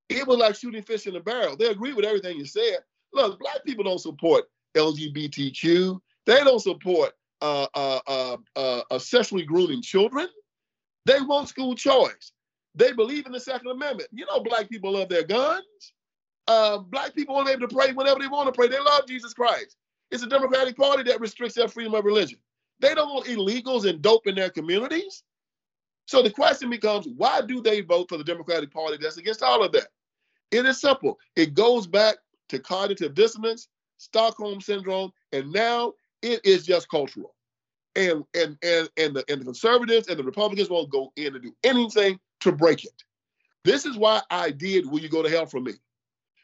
it 0.10 0.28
was 0.28 0.38
like 0.38 0.56
shooting 0.56 0.84
fish 0.84 1.08
in 1.08 1.16
a 1.16 1.20
barrel. 1.20 1.58
They 1.58 1.68
agree 1.68 1.94
with 1.94 2.06
everything 2.06 2.38
you 2.38 2.46
said. 2.46 2.78
Look, 3.14 3.40
black 3.40 3.64
people 3.66 3.84
don't 3.84 4.00
support 4.00 4.46
LGBTQ. 4.76 6.00
They 6.26 6.44
don't 6.44 6.60
support 6.60 7.14
uh, 7.44 7.68
uh, 7.76 8.00
uh, 8.08 8.38
uh, 8.56 8.82
uh, 8.89 9.00
sexually 9.00 9.44
grooming 9.44 9.82
children. 9.82 10.28
They 11.06 11.20
want 11.20 11.50
school 11.50 11.76
choice. 11.76 12.32
They 12.74 12.94
believe 12.94 13.26
in 13.26 13.34
the 13.34 13.39
Second 13.39 13.68
Amendment. 13.68 14.10
You 14.14 14.26
know, 14.26 14.39
black 14.39 14.70
people 14.70 14.94
love 14.94 15.10
their 15.10 15.24
guns. 15.24 15.94
Uh, 16.48 16.78
black 16.78 17.14
people 17.14 17.36
want 17.36 17.48
to 17.48 17.54
be 17.54 17.58
able 17.58 17.68
to 17.68 17.76
pray 17.76 17.91
whenever 17.91 18.20
they 18.20 18.28
want 18.28 18.48
to 18.48 18.58
pray. 18.58 18.68
They 18.68 18.80
love 18.80 19.06
Jesus 19.08 19.34
Christ. 19.34 19.76
It's 20.10 20.24
a 20.24 20.28
Democratic 20.28 20.78
Party 20.78 21.04
that 21.04 21.20
restricts 21.20 21.56
their 21.56 21.68
freedom 21.68 21.94
of 21.94 22.06
religion. 22.06 22.39
They 22.80 22.96
don't 22.96 23.14
want 23.14 23.28
illegals 23.28 23.88
and 23.88 24.02
dope 24.02 24.28
in 24.28 24.36
their 24.36 24.50
communities. 24.50 25.24
So 26.06 26.22
the 26.22 26.32
question 26.32 26.70
becomes, 26.70 27.08
why 27.18 27.41
do 27.41 27.62
they 27.62 27.82
vote 27.82 28.10
for 28.10 28.18
the 28.18 28.24
Democratic 28.24 28.72
Party 28.72 28.98
that's 29.00 29.18
against 29.18 29.44
all 29.44 29.64
of 29.64 29.72
that? 29.74 29.88
It 30.52 30.66
is 30.66 30.80
simple. 30.80 31.20
It 31.36 31.54
goes 31.54 31.88
back 31.88 32.18
to 32.50 32.60
cognitive 32.60 33.16
dissonance, 33.16 33.68
Stockholm 33.98 34.62
syndrome, 34.62 35.12
and 35.32 35.52
now 35.52 35.94
it 36.22 36.46
is 36.46 36.66
just 36.66 36.89
cultural. 36.89 37.33
And 37.96 38.24
and 38.34 38.58
and 38.64 38.89
and 38.98 39.16
the 39.16 39.24
and 39.30 39.41
the 39.41 39.46
conservatives 39.46 40.08
and 40.08 40.18
the 40.18 40.24
Republicans 40.24 40.70
won't 40.70 40.89
go 40.89 41.14
in 41.16 41.36
and 41.36 41.44
do 41.44 41.56
anything 41.64 42.20
to 42.39 42.52
break 42.52 42.84
it. 42.86 43.04
This 43.64 43.86
is 43.86 43.98
why 43.98 44.22
I 44.30 44.52
did 44.52 44.89
Will 44.89 45.00
You 45.00 45.10
Go 45.10 45.22
to 45.22 45.30
Hell 45.30 45.46
for 45.46 45.60
Me? 45.60 45.74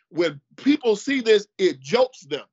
When 0.10 0.40
people 0.58 0.96
see 0.96 1.22
this, 1.22 1.48
it 1.58 1.80
jolts 1.80 2.22
them. 2.22 2.46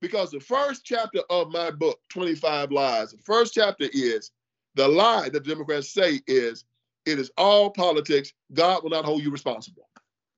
Because 0.00 0.30
the 0.30 0.40
first 0.40 0.84
chapter 0.84 1.20
of 1.30 1.50
my 1.50 1.70
book, 1.70 1.98
25 2.10 2.70
Lies, 2.70 3.12
the 3.12 3.18
first 3.18 3.54
chapter 3.54 3.86
is 3.92 4.30
the 4.74 4.86
lie 4.86 5.30
that 5.30 5.44
the 5.44 5.50
Democrats 5.50 5.90
say 5.90 6.20
is 6.26 6.64
it 7.06 7.18
is 7.18 7.30
all 7.36 7.70
politics. 7.70 8.32
God 8.52 8.82
will 8.82 8.90
not 8.90 9.04
hold 9.04 9.22
you 9.22 9.30
responsible. 9.30 9.88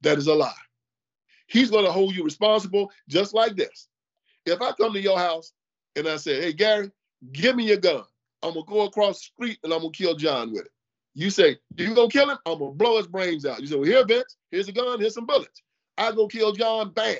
That 0.02 0.18
is 0.18 0.26
a 0.26 0.34
lie. 0.34 0.52
He's 1.46 1.70
going 1.70 1.84
to 1.84 1.92
hold 1.92 2.14
you 2.14 2.24
responsible 2.24 2.90
just 3.08 3.34
like 3.34 3.56
this. 3.56 3.88
If 4.44 4.60
I 4.60 4.72
come 4.72 4.92
to 4.92 5.00
your 5.00 5.18
house 5.18 5.52
and 5.94 6.08
I 6.08 6.16
say, 6.16 6.40
hey, 6.40 6.52
Gary, 6.52 6.90
give 7.32 7.56
me 7.56 7.66
your 7.66 7.78
gun. 7.78 8.02
I'm 8.42 8.54
going 8.54 8.66
to 8.66 8.70
go 8.70 8.82
across 8.82 9.18
the 9.18 9.24
street 9.34 9.58
and 9.64 9.72
I'm 9.72 9.80
going 9.80 9.92
to 9.92 9.98
kill 9.98 10.14
John 10.14 10.52
with 10.52 10.66
it. 10.66 10.72
You 11.14 11.30
say, 11.30 11.58
you 11.76 11.94
going 11.94 12.10
to 12.10 12.18
kill 12.18 12.30
him? 12.30 12.38
I'm 12.46 12.58
going 12.58 12.72
to 12.72 12.76
blow 12.76 12.98
his 12.98 13.06
brains 13.06 13.46
out. 13.46 13.60
You 13.60 13.66
say, 13.66 13.76
well, 13.76 13.84
here, 13.84 14.04
Vince, 14.04 14.36
here's 14.50 14.68
a 14.68 14.72
gun, 14.72 15.00
here's 15.00 15.14
some 15.14 15.26
bullets. 15.26 15.62
I 15.96 16.12
go 16.12 16.28
kill 16.28 16.52
John, 16.52 16.90
bam. 16.90 17.16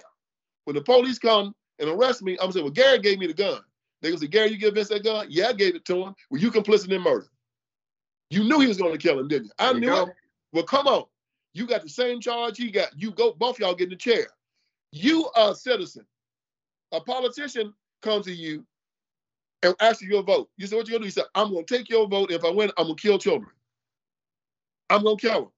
When 0.64 0.76
the 0.76 0.82
police 0.82 1.18
come 1.18 1.54
and 1.78 1.88
arrest 1.88 2.22
me, 2.22 2.32
I'm 2.32 2.50
going 2.50 2.52
to 2.52 2.58
say, 2.58 2.62
well, 2.62 2.70
Gary 2.70 2.98
gave 2.98 3.18
me 3.18 3.26
the 3.26 3.34
gun. 3.34 3.60
They 4.02 4.10
gonna 4.10 4.20
say, 4.20 4.26
Gary, 4.26 4.50
you 4.50 4.58
give 4.58 4.74
Vince 4.74 4.88
that 4.88 5.04
gun? 5.04 5.26
Yeah, 5.30 5.48
I 5.48 5.52
gave 5.52 5.74
it 5.74 5.84
to 5.86 6.04
him. 6.04 6.14
Well, 6.30 6.40
you 6.40 6.50
complicit 6.50 6.90
in 6.90 7.00
murder. 7.00 7.26
You 8.30 8.44
knew 8.44 8.60
he 8.60 8.66
was 8.66 8.76
gonna 8.76 8.98
kill 8.98 9.18
him, 9.18 9.28
didn't 9.28 9.46
you? 9.46 9.52
I 9.58 9.72
knew 9.72 9.92
it. 9.92 10.08
Well, 10.52 10.64
come 10.64 10.86
on. 10.86 11.04
You 11.54 11.66
got 11.66 11.82
the 11.82 11.88
same 11.88 12.20
charge 12.20 12.58
he 12.58 12.70
got. 12.70 12.90
You 12.96 13.10
go, 13.10 13.32
both 13.32 13.58
y'all 13.58 13.74
get 13.74 13.84
in 13.84 13.90
the 13.90 13.96
chair. 13.96 14.26
You 14.92 15.28
are 15.34 15.52
a 15.52 15.54
citizen. 15.54 16.06
A 16.92 17.00
politician 17.00 17.72
comes 18.02 18.26
to 18.26 18.32
you 18.32 18.64
and 19.66 19.76
asks 19.80 20.02
you 20.02 20.08
your 20.08 20.22
vote. 20.22 20.48
You 20.56 20.66
say, 20.66 20.76
what 20.76 20.86
you 20.86 20.92
gonna 20.92 21.02
do? 21.02 21.06
He 21.06 21.10
said, 21.10 21.24
I'm 21.34 21.52
gonna 21.52 21.64
take 21.64 21.88
your 21.88 22.08
vote. 22.08 22.30
If 22.30 22.44
I 22.44 22.50
win, 22.50 22.70
I'm 22.76 22.86
gonna 22.86 22.96
kill 22.96 23.18
children. 23.18 23.50
I'm 24.90 25.02
gonna 25.02 25.16
kill 25.16 25.40
them. 25.40 25.50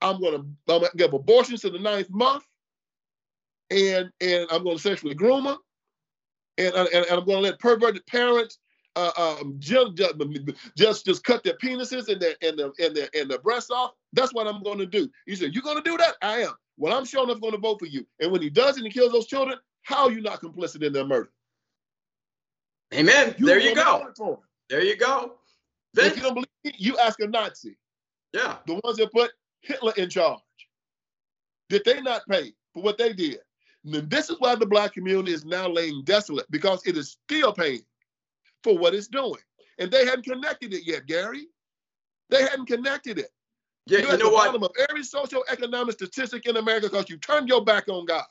I'm 0.00 0.20
gonna, 0.20 0.38
I'm 0.38 0.54
gonna 0.66 0.88
give 0.96 1.12
abortions 1.12 1.60
to 1.62 1.70
the 1.70 1.78
ninth 1.78 2.10
month, 2.10 2.44
and 3.70 4.10
and 4.20 4.46
I'm 4.50 4.64
gonna 4.64 4.78
sexually 4.78 5.14
groom 5.14 5.44
them 5.44 5.58
and, 6.58 6.74
and, 6.74 6.88
and 6.92 7.06
I'm 7.10 7.24
to 7.24 7.38
let 7.38 7.58
perverted 7.58 8.06
parents 8.06 8.58
uh, 8.96 9.10
um, 9.16 9.56
just, 9.58 10.00
just 10.76 11.04
just 11.04 11.24
cut 11.24 11.42
their 11.42 11.56
penises 11.56 12.08
and 12.08 12.20
their 12.20 12.34
and 12.42 12.56
their 12.56 12.70
and 12.78 12.94
their 12.94 13.08
and 13.14 13.28
their 13.28 13.40
breasts 13.40 13.70
off. 13.70 13.92
That's 14.12 14.32
what 14.32 14.46
I'm 14.46 14.62
going 14.62 14.78
to 14.78 14.86
do. 14.86 15.10
You 15.26 15.34
said 15.34 15.52
you're 15.52 15.64
going 15.64 15.82
to 15.82 15.82
do 15.82 15.96
that? 15.96 16.14
I 16.22 16.42
am. 16.42 16.54
Well, 16.76 16.96
I'm 16.96 17.04
sure 17.04 17.24
enough 17.24 17.40
going 17.40 17.54
to 17.54 17.58
vote 17.58 17.80
for 17.80 17.86
you. 17.86 18.06
And 18.20 18.30
when 18.30 18.42
he 18.42 18.50
does 18.50 18.76
and 18.76 18.86
he 18.86 18.92
kills 18.92 19.12
those 19.12 19.26
children, 19.26 19.58
how 19.82 20.04
are 20.04 20.12
you 20.12 20.20
not 20.20 20.40
complicit 20.40 20.82
in 20.82 20.92
their 20.92 21.04
murder? 21.04 21.30
Amen. 22.94 23.34
You 23.38 23.46
there 23.46 23.60
you 23.60 23.74
go. 23.74 24.40
There 24.68 24.82
you 24.82 24.96
go. 24.96 25.34
Then, 25.94 26.06
if 26.06 26.16
you 26.16 26.22
don't 26.22 26.34
believe 26.34 26.46
me, 26.64 26.72
you 26.76 26.96
ask 26.98 27.20
a 27.20 27.26
Nazi. 27.26 27.76
Yeah. 28.32 28.56
The 28.66 28.80
ones 28.82 28.96
that 28.96 29.12
put 29.12 29.30
Hitler 29.60 29.92
in 29.96 30.10
charge. 30.10 30.40
Did 31.68 31.82
they 31.84 32.00
not 32.00 32.22
pay 32.28 32.52
for 32.72 32.82
what 32.82 32.98
they 32.98 33.12
did? 33.12 33.38
And 33.84 34.10
this 34.10 34.30
is 34.30 34.36
why 34.38 34.54
the 34.54 34.66
black 34.66 34.92
community 34.92 35.32
is 35.32 35.44
now 35.44 35.68
laying 35.68 36.02
desolate 36.04 36.50
because 36.50 36.84
it 36.86 36.96
is 36.96 37.16
still 37.24 37.52
paying 37.52 37.82
for 38.62 38.76
what 38.76 38.94
it's 38.94 39.08
doing. 39.08 39.40
And 39.78 39.90
they 39.90 40.04
hadn't 40.04 40.24
connected 40.24 40.72
it 40.72 40.86
yet, 40.86 41.06
Gary. 41.06 41.48
They 42.30 42.42
hadn't 42.42 42.66
connected 42.66 43.18
it. 43.18 43.30
Yeah, 43.86 43.98
You're 43.98 44.12
you 44.12 44.18
know 44.18 44.30
what? 44.30 44.54
of 44.54 44.70
every 44.88 45.02
socioeconomic 45.02 45.92
statistic 45.92 46.46
in 46.46 46.56
America 46.56 46.88
because 46.88 47.10
you 47.10 47.18
turned 47.18 47.48
your 47.48 47.62
back 47.62 47.88
on 47.88 48.06
God. 48.06 48.24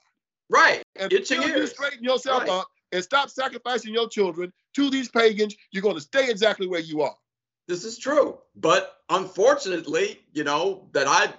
Right. 0.50 0.82
And 0.96 1.12
until 1.14 1.48
you 1.48 1.68
straighten 1.68 2.04
yourself 2.04 2.42
right. 2.42 2.50
up 2.50 2.68
and 2.94 3.04
stop 3.04 3.30
sacrificing 3.30 3.94
your 3.94 4.08
children 4.08 4.54
to 4.76 4.90
these 4.90 5.10
pagans, 5.10 5.56
you're 5.72 5.84
going 5.84 5.96
to 5.96 6.02
stay 6.02 6.30
exactly 6.30 6.68
where 6.68 6.80
you 6.80 7.02
are. 7.02 7.16
This 7.68 7.84
is 7.84 7.98
true. 7.98 8.38
But 8.56 8.98
unfortunately, 9.10 10.20
you 10.34 10.44
know, 10.44 10.88
that 10.94 11.08
I 11.08 11.34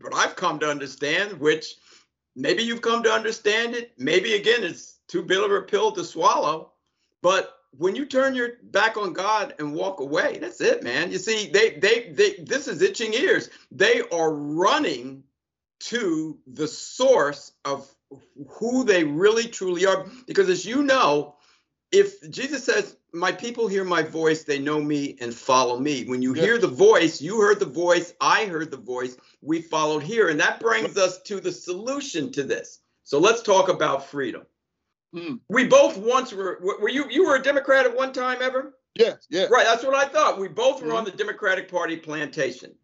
what 0.00 0.14
I've 0.14 0.36
come 0.36 0.58
to 0.60 0.68
understand, 0.68 1.40
which 1.40 1.76
maybe 2.36 2.62
you've 2.62 2.82
come 2.82 3.02
to 3.04 3.10
understand 3.12 3.74
it. 3.74 3.92
Maybe 3.96 4.34
again, 4.34 4.64
it's 4.64 4.98
too 5.08 5.22
bitter 5.22 5.44
of 5.44 5.62
a 5.62 5.66
pill 5.66 5.92
to 5.92 6.04
swallow. 6.04 6.72
But 7.22 7.56
when 7.78 7.94
you 7.96 8.04
turn 8.04 8.34
your 8.34 8.50
back 8.64 8.96
on 8.96 9.12
God 9.12 9.54
and 9.58 9.72
walk 9.72 10.00
away, 10.00 10.38
that's 10.38 10.60
it, 10.60 10.82
man. 10.82 11.10
You 11.10 11.18
see, 11.18 11.48
they 11.50 11.70
they 11.78 12.10
they 12.10 12.44
this 12.44 12.68
is 12.68 12.82
itching 12.82 13.14
ears. 13.14 13.48
They 13.70 14.02
are 14.12 14.34
running 14.34 15.22
to 15.80 16.38
the 16.46 16.68
source 16.68 17.52
of 17.64 17.92
who 18.48 18.84
they 18.84 19.04
really 19.04 19.44
truly 19.44 19.86
are. 19.86 20.06
Because 20.26 20.48
as 20.48 20.64
you 20.66 20.82
know, 20.82 21.36
if 21.90 22.28
Jesus 22.30 22.64
says, 22.64 22.96
My 23.12 23.30
people 23.30 23.68
hear 23.68 23.84
my 23.84 24.02
voice, 24.02 24.44
they 24.44 24.58
know 24.58 24.80
me 24.80 25.16
and 25.20 25.34
follow 25.34 25.78
me. 25.78 26.04
When 26.04 26.22
you 26.22 26.32
hear 26.32 26.58
the 26.58 26.66
voice, 26.66 27.20
you 27.20 27.40
heard 27.40 27.60
the 27.60 27.66
voice, 27.66 28.14
I 28.20 28.46
heard 28.46 28.70
the 28.70 28.78
voice, 28.78 29.16
we 29.42 29.60
followed 29.60 30.02
here. 30.02 30.28
And 30.28 30.40
that 30.40 30.60
brings 30.60 30.96
us 30.96 31.20
to 31.22 31.40
the 31.40 31.52
solution 31.52 32.32
to 32.32 32.42
this. 32.42 32.80
So 33.04 33.18
let's 33.18 33.42
talk 33.42 33.68
about 33.68 34.06
freedom. 34.06 34.46
Hmm. 35.14 35.34
We 35.48 35.66
both 35.66 35.98
once 35.98 36.32
were 36.32 36.58
were 36.62 36.88
you 36.88 37.04
you 37.10 37.26
were 37.26 37.36
a 37.36 37.42
Democrat 37.42 37.84
at 37.84 37.94
one 37.94 38.12
time 38.12 38.38
ever? 38.40 38.74
Yes, 38.94 39.26
yeah. 39.30 39.44
Right, 39.50 39.64
that's 39.64 39.84
what 39.84 39.94
I 39.94 40.06
thought. 40.08 40.38
We 40.38 40.48
both 40.48 40.80
were 40.80 40.88
mm-hmm. 40.88 40.96
on 40.98 41.04
the 41.04 41.10
Democratic 41.10 41.70
Party 41.70 41.96
plantation. 41.96 42.74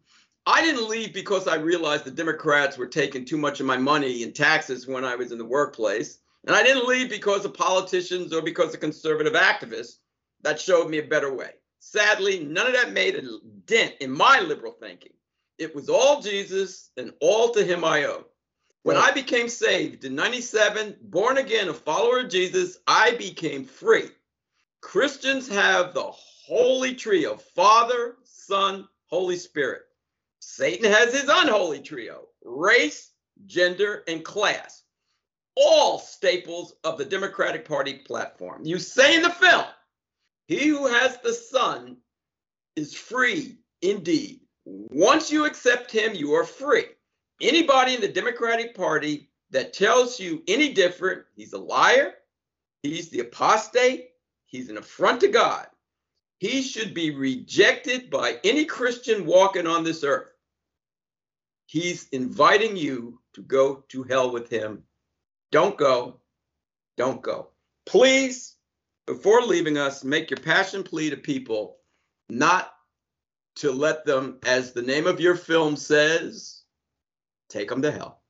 I 0.49 0.63
didn't 0.63 0.89
leave 0.89 1.13
because 1.13 1.47
I 1.47 1.57
realized 1.57 2.05
the 2.05 2.11
Democrats 2.11 2.75
were 2.75 2.87
taking 2.87 3.23
too 3.23 3.37
much 3.37 3.59
of 3.59 3.67
my 3.67 3.77
money 3.77 4.23
in 4.23 4.33
taxes 4.33 4.87
when 4.87 5.05
I 5.05 5.15
was 5.15 5.31
in 5.31 5.37
the 5.37 5.45
workplace. 5.45 6.17
And 6.47 6.55
I 6.55 6.63
didn't 6.63 6.87
leave 6.87 7.07
because 7.07 7.45
of 7.45 7.53
politicians 7.53 8.33
or 8.33 8.41
because 8.41 8.73
of 8.73 8.79
conservative 8.79 9.33
activists. 9.33 9.97
that 10.41 10.59
showed 10.59 10.89
me 10.89 10.97
a 10.97 11.03
better 11.03 11.31
way. 11.31 11.51
Sadly, 11.79 12.43
none 12.43 12.65
of 12.65 12.73
that 12.73 12.93
made 12.93 13.13
a 13.13 13.21
dent 13.67 13.93
in 13.99 14.09
my 14.09 14.39
liberal 14.39 14.71
thinking. 14.71 15.13
It 15.59 15.75
was 15.75 15.87
all 15.87 16.19
Jesus 16.19 16.89
and 16.97 17.13
all 17.21 17.51
to 17.51 17.63
him 17.63 17.85
I 17.85 18.05
owe. 18.05 18.25
When 18.81 18.97
I 18.97 19.11
became 19.11 19.49
saved 19.49 20.03
in 20.03 20.15
97, 20.15 20.95
born 21.01 21.37
again, 21.37 21.69
a 21.69 21.73
follower 21.75 22.21
of 22.21 22.29
Jesus, 22.29 22.79
I 22.87 23.11
became 23.17 23.65
free. 23.65 24.09
Christians 24.81 25.47
have 25.49 25.93
the 25.93 26.09
holy 26.09 26.95
trio 26.95 27.33
of 27.33 27.43
Father, 27.43 28.15
Son, 28.23 28.87
Holy 29.07 29.35
Spirit. 29.35 29.83
Satan 30.51 30.91
has 30.91 31.13
his 31.13 31.29
unholy 31.29 31.79
trio 31.79 32.27
race, 32.43 33.11
gender, 33.45 34.03
and 34.07 34.25
class. 34.25 34.83
All 35.55 35.99
staples 35.99 36.73
of 36.83 36.97
the 36.97 37.05
Democratic 37.05 37.65
Party 37.65 37.99
platform. 37.99 38.65
You 38.65 38.79
say 38.79 39.15
in 39.15 39.21
the 39.21 39.29
film, 39.29 39.65
he 40.47 40.67
who 40.67 40.87
has 40.87 41.17
the 41.19 41.33
Son 41.33 41.97
is 42.75 42.95
free 42.95 43.59
indeed. 43.83 44.41
Once 44.65 45.31
you 45.31 45.45
accept 45.45 45.91
him, 45.91 46.15
you 46.15 46.33
are 46.33 46.43
free. 46.43 46.85
Anybody 47.41 47.95
in 47.95 48.01
the 48.01 48.07
Democratic 48.07 48.75
Party 48.75 49.29
that 49.51 49.71
tells 49.71 50.19
you 50.19 50.41
any 50.47 50.73
different, 50.73 51.23
he's 51.35 51.53
a 51.53 51.59
liar, 51.59 52.15
he's 52.81 53.09
the 53.09 53.19
apostate, 53.19 54.09
he's 54.47 54.69
an 54.69 54.77
affront 54.77 55.21
to 55.21 55.27
God. 55.27 55.67
He 56.39 56.63
should 56.63 56.93
be 56.93 57.11
rejected 57.11 58.09
by 58.09 58.39
any 58.43 58.65
Christian 58.65 59.25
walking 59.25 59.67
on 59.67 59.83
this 59.83 60.03
earth. 60.03 60.33
He's 61.69 62.09
inviting 62.09 62.75
you 62.75 63.19
to 63.33 63.43
go 63.43 63.83
to 63.89 64.01
hell 64.01 64.31
with 64.31 64.49
him. 64.49 64.81
Don't 65.51 65.77
go. 65.77 66.19
Don't 66.97 67.21
go. 67.21 67.49
Please, 67.85 68.55
before 69.05 69.43
leaving 69.43 69.77
us, 69.77 70.03
make 70.03 70.31
your 70.31 70.39
passion 70.39 70.81
plea 70.81 71.11
to 71.11 71.15
people 71.15 71.77
not 72.27 72.73
to 73.57 73.71
let 73.71 74.03
them, 74.03 74.39
as 74.47 74.73
the 74.73 74.81
name 74.81 75.05
of 75.05 75.19
your 75.19 75.35
film 75.35 75.75
says, 75.75 76.63
take 77.49 77.69
them 77.69 77.83
to 77.83 77.91
hell. 77.91 78.23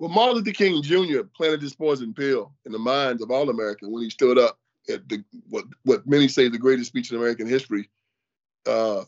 Well, 0.00 0.10
Martin 0.10 0.38
Luther 0.38 0.50
King 0.50 0.82
Jr. 0.82 1.22
planted 1.32 1.60
this 1.60 1.76
poison 1.76 2.12
pill 2.12 2.52
in 2.66 2.72
the 2.72 2.78
minds 2.80 3.22
of 3.22 3.30
all 3.30 3.50
Americans 3.50 3.92
when 3.92 4.02
he 4.02 4.10
stood 4.10 4.36
up 4.36 4.58
at 4.88 5.08
the 5.08 5.22
what 5.48 5.66
what 5.84 6.04
many 6.08 6.26
say 6.26 6.48
the 6.48 6.58
greatest 6.58 6.88
speech 6.88 7.12
in 7.12 7.18
American 7.18 7.46
history, 7.46 7.88
uh, 8.66 9.04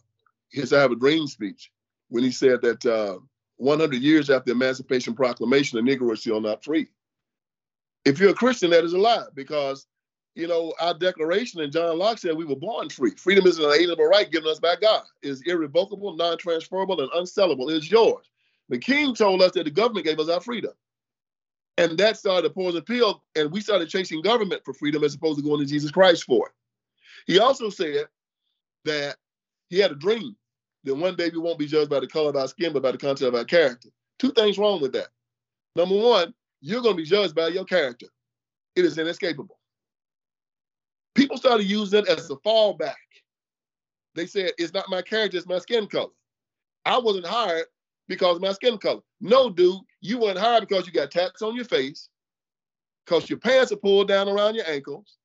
his 0.53 0.73
"I 0.73 0.79
Have 0.79 0.93
a 0.93 0.97
Dream" 0.97 1.27
speech, 1.27 1.73
when 2.13 2.23
he 2.23 2.31
said 2.31 2.61
that 2.61 2.85
uh, 2.85 3.19
100 3.57 3.95
years 4.03 4.29
after 4.29 4.47
the 4.47 4.53
Emancipation 4.53 5.15
Proclamation, 5.15 5.83
the 5.83 5.91
Negro 5.91 6.13
is 6.13 6.21
still 6.21 6.41
not 6.41 6.63
free. 6.63 6.87
If 8.05 8.21
you're 8.21 8.31
a 8.31 8.35
Christian, 8.35 8.71
that 8.71 8.85
is 8.85 8.93
a 8.93 8.99
lie 8.99 9.25
because 9.35 9.87
you 10.35 10.47
know, 10.47 10.73
our 10.81 10.95
declaration 10.95 11.61
and 11.61 11.73
John 11.73 11.99
Locke 11.99 12.19
said 12.19 12.37
we 12.37 12.47
were 12.47 12.57
born 12.57 12.89
free. 12.89 13.13
Freedom 13.17 13.47
is 13.47 13.59
an 13.59 13.65
inalienable 13.65 14.07
right 14.07 14.31
given 14.31 14.51
us 14.51 14.59
by 14.59 14.77
God. 14.81 15.03
It 15.23 15.29
is 15.29 15.43
irrevocable, 15.43 16.17
non-transferable, 16.17 17.01
and 17.01 17.11
unsellable. 17.13 17.71
It 17.71 17.77
is 17.77 17.91
yours. 17.91 18.31
The 18.71 18.79
king 18.79 19.15
told 19.15 19.43
us 19.43 19.53
that 19.53 19.65
the 19.65 19.71
government 19.71 20.07
gave 20.07 20.19
us 20.19 20.31
our 20.31 20.41
freedom. 20.41 20.73
And 21.77 21.99
that 21.99 22.17
started 22.17 22.55
poison 22.55 22.83
pill, 22.83 23.23
and 23.35 23.51
we 23.51 23.61
started 23.61 23.91
chasing 23.91 24.23
government 24.23 24.63
for 24.65 24.73
freedom 24.73 25.05
as 25.05 25.15
opposed 25.15 25.39
to 25.39 25.45
going 25.45 25.61
to 25.61 25.67
Jesus 25.67 25.91
Christ 25.91 26.25
for 26.25 26.49
it. 26.49 26.55
He 27.27 27.39
also 27.39 27.69
said 27.69 28.07
that 28.85 29.17
he 29.69 29.79
had 29.79 29.93
a 29.93 29.97
dream 29.97 30.35
that 30.85 30.95
one 30.95 31.17
day 31.17 31.31
we 31.33 31.39
won't 31.39 31.59
be 31.59 31.67
judged 31.67 31.91
by 31.91 32.01
the 32.01 32.07
color 32.07 32.31
of 32.31 32.37
our 32.37 32.49
skin, 32.49 32.73
but 32.73 32.83
by 32.83 32.93
the 32.93 32.99
content 32.99 33.29
of 33.29 33.35
our 33.35 33.45
character. 33.45 33.89
Two 34.19 34.33
things 34.33 34.59
wrong 34.59 34.81
with 34.81 34.93
that. 34.93 35.09
Number 35.77 35.97
one, 35.97 36.35
you're 36.61 36.83
going 36.83 36.97
to 36.97 37.03
be 37.03 37.09
judged 37.09 37.35
by 37.35 37.49
your 37.49 37.65
character. 37.65 38.07
It 38.77 38.85
is 38.85 38.99
inescapable 38.99 39.59
people 41.15 41.37
started 41.37 41.65
using 41.65 42.01
it 42.01 42.09
as 42.09 42.31
a 42.31 42.37
fallback. 42.37 42.95
They 44.15 44.27
said, 44.27 44.53
it's 44.59 44.75
not 44.75 44.89
my 44.89 45.03
character, 45.03 45.39
it's 45.39 45.47
my 45.47 45.59
skin 45.59 45.87
color. 45.87 46.11
I 46.85 46.99
wasn't 46.99 47.27
hired 47.27 47.67
because 48.09 48.37
of 48.37 48.43
my 48.43 48.53
skin 48.53 48.79
color. 48.79 49.01
No, 49.21 49.49
dude, 49.49 49.81
you 50.01 50.19
weren't 50.19 50.39
hired 50.39 50.67
because 50.67 50.87
you 50.87 50.93
got 50.93 51.11
tats 51.11 51.43
on 51.43 51.55
your 51.55 51.65
face, 51.65 52.09
because 53.05 53.31
your 53.31 53.39
pants 53.39 53.73
are 53.73 53.77
pulled 53.77 54.09
down 54.09 54.29
around 54.29 54.55
your 54.55 54.69
ankles, 54.69 55.17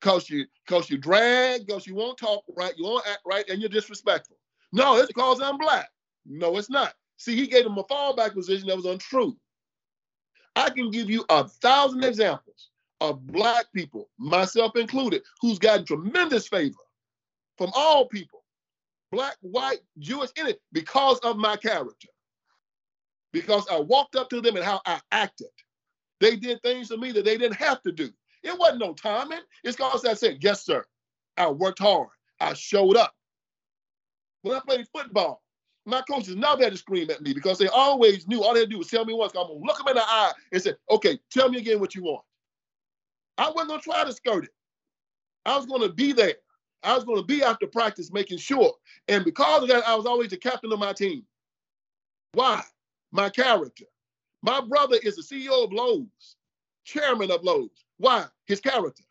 because 0.00 0.28
you 0.28 0.46
because 0.66 0.90
you 0.90 0.98
drag, 0.98 1.66
because 1.66 1.86
you 1.86 1.94
won't 1.94 2.18
talk 2.18 2.44
right, 2.56 2.74
you 2.76 2.84
won't 2.84 3.06
act 3.06 3.20
right, 3.24 3.48
and 3.48 3.60
you're 3.60 3.68
disrespectful. 3.68 4.36
No, 4.72 4.96
it's 4.96 5.08
because 5.08 5.40
I'm 5.40 5.58
black. 5.58 5.88
No, 6.26 6.56
it's 6.56 6.70
not. 6.70 6.94
See, 7.16 7.36
he 7.36 7.46
gave 7.46 7.66
him 7.66 7.78
a 7.78 7.84
fallback 7.84 8.34
position 8.34 8.68
that 8.68 8.76
was 8.76 8.86
untrue. 8.86 9.36
I 10.56 10.70
can 10.70 10.90
give 10.90 11.10
you 11.10 11.24
a 11.28 11.46
thousand 11.46 12.04
examples 12.04 12.70
of 13.00 13.26
black 13.26 13.66
people, 13.74 14.08
myself 14.18 14.76
included, 14.76 15.22
who's 15.40 15.58
gotten 15.58 15.84
tremendous 15.84 16.48
favor 16.48 16.74
from 17.56 17.70
all 17.74 18.06
people, 18.06 18.44
black, 19.12 19.36
white, 19.40 19.80
Jewish, 19.98 20.30
in 20.36 20.46
it, 20.46 20.60
because 20.72 21.18
of 21.20 21.36
my 21.36 21.56
character. 21.56 22.08
Because 23.32 23.66
I 23.70 23.78
walked 23.78 24.16
up 24.16 24.28
to 24.30 24.40
them 24.40 24.56
and 24.56 24.64
how 24.64 24.80
I 24.86 25.00
acted. 25.12 25.48
They 26.20 26.36
did 26.36 26.60
things 26.62 26.88
to 26.88 26.96
me 26.96 27.12
that 27.12 27.24
they 27.24 27.38
didn't 27.38 27.56
have 27.56 27.82
to 27.82 27.92
do. 27.92 28.10
It 28.42 28.58
wasn't 28.58 28.80
no 28.80 28.94
timing. 28.94 29.40
It's 29.64 29.76
because 29.76 30.04
I 30.04 30.14
said, 30.14 30.38
yes, 30.42 30.64
sir. 30.64 30.84
I 31.36 31.48
worked 31.50 31.78
hard. 31.78 32.08
I 32.40 32.54
showed 32.54 32.96
up. 32.96 33.14
When 34.42 34.56
I 34.56 34.60
played 34.60 34.86
football, 34.92 35.42
my 35.86 36.02
coaches 36.02 36.36
never 36.36 36.62
had 36.62 36.72
to 36.72 36.78
scream 36.78 37.10
at 37.10 37.22
me 37.22 37.32
because 37.32 37.58
they 37.58 37.68
always 37.68 38.28
knew 38.28 38.42
all 38.42 38.54
they 38.54 38.60
had 38.60 38.70
to 38.70 38.74
do 38.74 38.78
was 38.78 38.88
tell 38.88 39.04
me 39.04 39.14
once. 39.14 39.32
I'm 39.34 39.46
gonna 39.46 39.54
look 39.54 39.78
them 39.78 39.88
in 39.88 39.94
the 39.96 40.02
eye 40.02 40.32
and 40.52 40.62
say, 40.62 40.74
okay, 40.90 41.18
tell 41.30 41.48
me 41.48 41.58
again 41.58 41.80
what 41.80 41.94
you 41.94 42.02
want. 42.02 42.24
I 43.38 43.50
wasn't 43.50 43.82
to 43.82 43.90
try 43.90 44.04
to 44.04 44.12
skirt 44.12 44.44
it. 44.44 44.50
I 45.46 45.56
was 45.56 45.66
to 45.66 45.88
be 45.92 46.12
there. 46.12 46.34
I 46.82 46.94
was 46.94 47.04
to 47.04 47.22
be 47.24 47.42
after 47.42 47.66
practice 47.66 48.12
making 48.12 48.38
sure. 48.38 48.74
And 49.08 49.24
because 49.24 49.62
of 49.62 49.68
that, 49.68 49.86
I 49.86 49.94
was 49.94 50.06
always 50.06 50.30
the 50.30 50.36
captain 50.36 50.72
of 50.72 50.78
my 50.78 50.92
team. 50.92 51.24
Why? 52.32 52.62
My 53.12 53.28
character. 53.28 53.84
My 54.42 54.60
brother 54.60 54.96
is 55.02 55.16
the 55.16 55.22
CEO 55.22 55.64
of 55.64 55.72
Lowe's, 55.72 56.36
chairman 56.84 57.30
of 57.30 57.42
Lowe's. 57.42 57.84
Why? 57.98 58.26
His 58.46 58.60
character. 58.60 59.04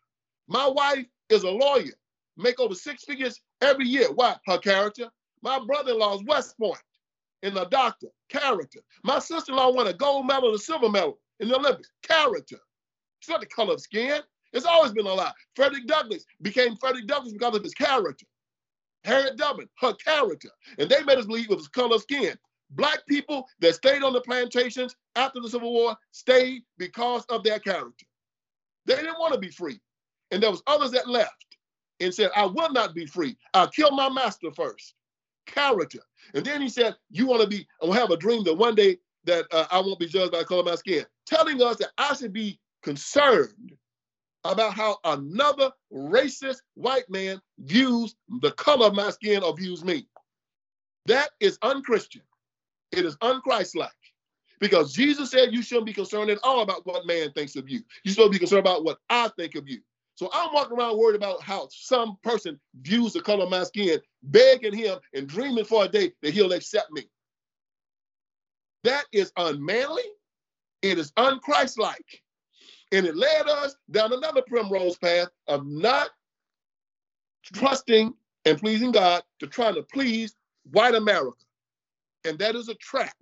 My 0.48 0.66
wife 0.66 1.06
is 1.28 1.44
a 1.44 1.50
lawyer, 1.50 1.92
make 2.36 2.58
over 2.58 2.74
six 2.74 3.04
figures 3.04 3.40
every 3.60 3.86
year. 3.86 4.10
Why? 4.12 4.36
Her 4.46 4.58
character. 4.58 5.08
My 5.42 5.58
brother-in-law 5.64 6.16
is 6.16 6.24
West 6.24 6.58
Point 6.58 6.78
in 7.42 7.54
the 7.54 7.64
doctor. 7.66 8.08
Character. 8.28 8.80
My 9.02 9.18
sister-in-law 9.18 9.72
won 9.72 9.86
a 9.86 9.92
gold 9.92 10.26
medal 10.26 10.50
and 10.50 10.56
a 10.56 10.62
silver 10.62 10.88
medal 10.88 11.18
in 11.40 11.48
the 11.48 11.56
Olympics. 11.56 11.90
Character. 12.02 12.58
It's 13.20 13.28
not 13.28 13.40
the 13.40 13.46
color 13.46 13.74
of 13.74 13.80
skin. 13.80 14.20
It's 14.52 14.66
always 14.66 14.92
been 14.92 15.06
a 15.06 15.14
lie. 15.14 15.32
Frederick 15.54 15.86
Douglass 15.86 16.24
became 16.42 16.76
Frederick 16.76 17.06
Douglass 17.06 17.32
because 17.32 17.56
of 17.56 17.62
his 17.62 17.74
character. 17.74 18.26
Harriet 19.04 19.38
Tubman, 19.38 19.68
her 19.78 19.94
character. 19.94 20.50
And 20.78 20.90
they 20.90 21.02
made 21.04 21.18
us 21.18 21.26
believe 21.26 21.50
it 21.50 21.56
was 21.56 21.68
color 21.68 21.96
of 21.96 22.02
skin. 22.02 22.36
Black 22.70 23.00
people 23.08 23.46
that 23.60 23.74
stayed 23.74 24.02
on 24.02 24.12
the 24.12 24.20
plantations 24.20 24.94
after 25.16 25.40
the 25.40 25.48
Civil 25.48 25.72
War 25.72 25.96
stayed 26.12 26.62
because 26.78 27.24
of 27.26 27.42
their 27.42 27.58
character. 27.58 28.06
They 28.86 28.96
didn't 28.96 29.18
want 29.18 29.34
to 29.34 29.40
be 29.40 29.50
free. 29.50 29.80
And 30.30 30.42
there 30.42 30.50
was 30.50 30.62
others 30.66 30.92
that 30.92 31.08
left 31.08 31.56
and 32.00 32.14
said, 32.14 32.30
I 32.36 32.46
will 32.46 32.70
not 32.70 32.94
be 32.94 33.06
free. 33.06 33.36
I'll 33.54 33.68
kill 33.68 33.90
my 33.90 34.08
master 34.08 34.50
first. 34.52 34.94
Character. 35.54 36.00
And 36.34 36.44
then 36.44 36.60
he 36.60 36.68
said, 36.68 36.96
you 37.10 37.26
want 37.26 37.42
to 37.42 37.48
be, 37.48 37.66
I 37.82 37.86
will 37.86 37.92
have 37.92 38.10
a 38.10 38.16
dream 38.16 38.44
that 38.44 38.54
one 38.54 38.74
day 38.74 38.98
that 39.24 39.46
uh, 39.52 39.66
I 39.70 39.80
won't 39.80 39.98
be 39.98 40.06
judged 40.06 40.32
by 40.32 40.38
the 40.38 40.44
color 40.44 40.60
of 40.60 40.66
my 40.66 40.74
skin. 40.76 41.04
Telling 41.26 41.62
us 41.62 41.76
that 41.76 41.90
I 41.98 42.14
should 42.14 42.32
be 42.32 42.58
concerned 42.82 43.72
about 44.44 44.72
how 44.72 44.98
another 45.04 45.70
racist 45.92 46.58
white 46.74 47.08
man 47.10 47.40
views 47.58 48.14
the 48.40 48.52
color 48.52 48.86
of 48.86 48.94
my 48.94 49.10
skin 49.10 49.42
or 49.42 49.54
views 49.56 49.84
me. 49.84 50.06
That 51.06 51.30
is 51.40 51.58
unchristian. 51.62 52.22
It 52.92 53.04
is 53.04 53.16
unchristlike. 53.16 53.88
Because 54.60 54.92
Jesus 54.92 55.30
said 55.30 55.52
you 55.52 55.62
shouldn't 55.62 55.86
be 55.86 55.92
concerned 55.92 56.30
at 56.30 56.38
all 56.42 56.60
about 56.60 56.86
what 56.86 57.06
man 57.06 57.32
thinks 57.32 57.56
of 57.56 57.68
you. 57.68 57.82
Supposed 58.06 58.28
to 58.28 58.30
be 58.30 58.38
concerned 58.38 58.60
about 58.60 58.84
what 58.84 58.98
I 59.08 59.28
think 59.36 59.54
of 59.54 59.68
you. 59.68 59.80
So 60.16 60.28
I'm 60.34 60.52
walking 60.52 60.76
around 60.76 60.98
worried 60.98 61.16
about 61.16 61.42
how 61.42 61.68
some 61.70 62.18
person 62.22 62.60
views 62.82 63.14
the 63.14 63.22
color 63.22 63.44
of 63.44 63.50
my 63.50 63.64
skin, 63.64 63.98
begging 64.22 64.76
him 64.76 64.98
and 65.14 65.26
dreaming 65.26 65.64
for 65.64 65.84
a 65.84 65.88
day 65.88 66.12
that 66.22 66.34
he'll 66.34 66.52
accept 66.52 66.90
me. 66.92 67.02
That 68.84 69.04
is 69.12 69.32
unmanly. 69.36 70.02
It 70.82 70.98
is 70.98 71.12
unchristlike. 71.12 72.20
And 72.92 73.06
it 73.06 73.16
led 73.16 73.48
us 73.48 73.76
down 73.90 74.12
another 74.12 74.42
primrose 74.42 74.96
path 74.96 75.28
of 75.46 75.66
not 75.66 76.10
trusting 77.52 78.12
and 78.44 78.58
pleasing 78.58 78.92
God 78.92 79.22
to 79.38 79.46
try 79.46 79.72
to 79.72 79.82
please 79.82 80.34
white 80.70 80.94
America. 80.94 81.44
And 82.24 82.38
that 82.38 82.54
is 82.54 82.68
a 82.68 82.74
trap. 82.74 83.14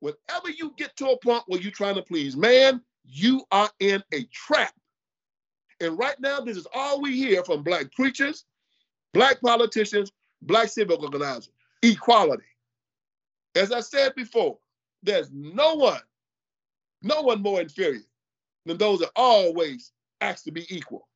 Whenever 0.00 0.50
you 0.56 0.72
get 0.76 0.96
to 0.96 1.10
a 1.10 1.18
point 1.18 1.44
where 1.46 1.60
you're 1.60 1.70
trying 1.70 1.94
to 1.96 2.02
please 2.02 2.36
man, 2.36 2.80
you 3.04 3.44
are 3.50 3.70
in 3.80 4.02
a 4.12 4.24
trap. 4.24 4.72
And 5.80 5.98
right 5.98 6.18
now, 6.20 6.40
this 6.40 6.56
is 6.56 6.66
all 6.74 7.00
we 7.00 7.16
hear 7.16 7.42
from 7.44 7.62
black 7.62 7.92
preachers, 7.92 8.44
black 9.14 9.40
politicians, 9.40 10.12
black 10.42 10.68
civic 10.68 11.00
organizers 11.00 11.50
equality. 11.82 12.44
As 13.54 13.72
I 13.72 13.80
said 13.80 14.14
before, 14.14 14.58
there's 15.02 15.30
no 15.32 15.74
one, 15.74 16.00
no 17.02 17.22
one 17.22 17.42
more 17.42 17.60
inferior 17.60 18.02
than 18.66 18.78
those 18.78 19.00
that 19.00 19.10
always 19.16 19.92
ask 20.20 20.44
to 20.44 20.52
be 20.52 20.66
equal. 20.74 21.08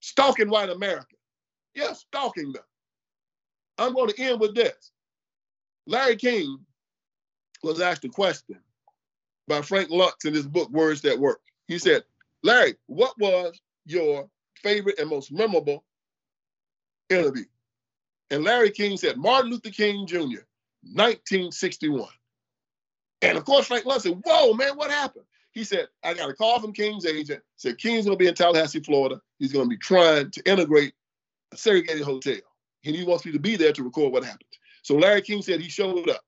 stalking 0.00 0.48
white 0.50 0.70
America. 0.70 1.16
Yeah, 1.74 1.92
stalking 1.94 2.52
them. 2.52 2.62
I'm 3.78 3.94
going 3.94 4.10
to 4.10 4.22
end 4.22 4.40
with 4.40 4.54
this. 4.54 4.92
Larry 5.86 6.16
King 6.16 6.58
was 7.62 7.80
asked 7.80 8.04
a 8.04 8.08
question 8.08 8.60
by 9.48 9.62
Frank 9.62 9.90
Luntz 9.90 10.24
in 10.24 10.34
his 10.34 10.46
book, 10.46 10.70
Words 10.70 11.02
That 11.02 11.18
Work. 11.18 11.40
He 11.68 11.78
said, 11.78 12.04
Larry, 12.42 12.76
what 12.86 13.18
was 13.18 13.60
your 13.86 14.28
favorite 14.62 14.98
and 14.98 15.10
most 15.10 15.32
memorable 15.32 15.84
interview? 17.10 17.44
And 18.30 18.44
Larry 18.44 18.70
King 18.70 18.96
said, 18.96 19.16
Martin 19.16 19.50
Luther 19.50 19.70
King 19.70 20.06
Jr., 20.06 20.42
1961. 20.82 22.08
And 23.22 23.38
of 23.38 23.44
course, 23.44 23.66
Frank 23.66 23.84
Luntz 23.84 24.02
said, 24.02 24.20
Whoa, 24.24 24.52
man, 24.54 24.76
what 24.76 24.90
happened? 24.90 25.24
He 25.52 25.64
said, 25.64 25.88
I 26.04 26.14
got 26.14 26.28
a 26.28 26.34
call 26.34 26.60
from 26.60 26.72
King's 26.72 27.06
agent, 27.06 27.42
said 27.56 27.78
King's 27.78 28.04
gonna 28.04 28.16
be 28.16 28.26
in 28.26 28.34
Tallahassee, 28.34 28.80
Florida. 28.80 29.20
He's 29.38 29.52
gonna 29.52 29.68
be 29.68 29.78
trying 29.78 30.30
to 30.30 30.50
integrate 30.50 30.92
a 31.52 31.56
segregated 31.56 32.02
hotel. 32.02 32.40
And 32.84 32.94
he 32.94 33.04
wants 33.04 33.24
me 33.24 33.32
to 33.32 33.40
be 33.40 33.56
there 33.56 33.72
to 33.72 33.82
record 33.82 34.12
what 34.12 34.24
happened. 34.24 34.42
So 34.82 34.96
Larry 34.96 35.22
King 35.22 35.42
said 35.42 35.60
he 35.60 35.68
showed 35.68 36.08
up. 36.10 36.20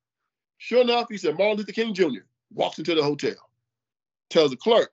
Sure 0.57 0.81
enough, 0.81 1.07
he 1.09 1.19
said 1.19 1.37
Martin 1.37 1.59
Luther 1.59 1.73
King 1.73 1.95
Jr. 1.95 2.25
walks 2.53 2.79
into 2.79 2.95
the 2.95 3.03
hotel, 3.03 3.37
tells 4.31 4.51
the 4.51 4.57
clerk 4.57 4.93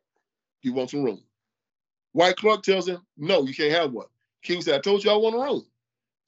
he 0.59 0.69
wants 0.69 0.93
a 0.93 0.97
room. 0.97 1.23
White 2.11 2.35
clerk 2.37 2.61
tells 2.61 2.87
him, 2.87 3.01
no, 3.17 3.43
you 3.45 3.53
can't 3.53 3.73
have 3.73 3.91
one. 3.91 4.07
King 4.43 4.61
said, 4.61 4.75
I 4.75 4.79
told 4.79 5.03
you 5.03 5.11
I 5.11 5.15
want 5.15 5.35
a 5.35 5.39
room. 5.39 5.65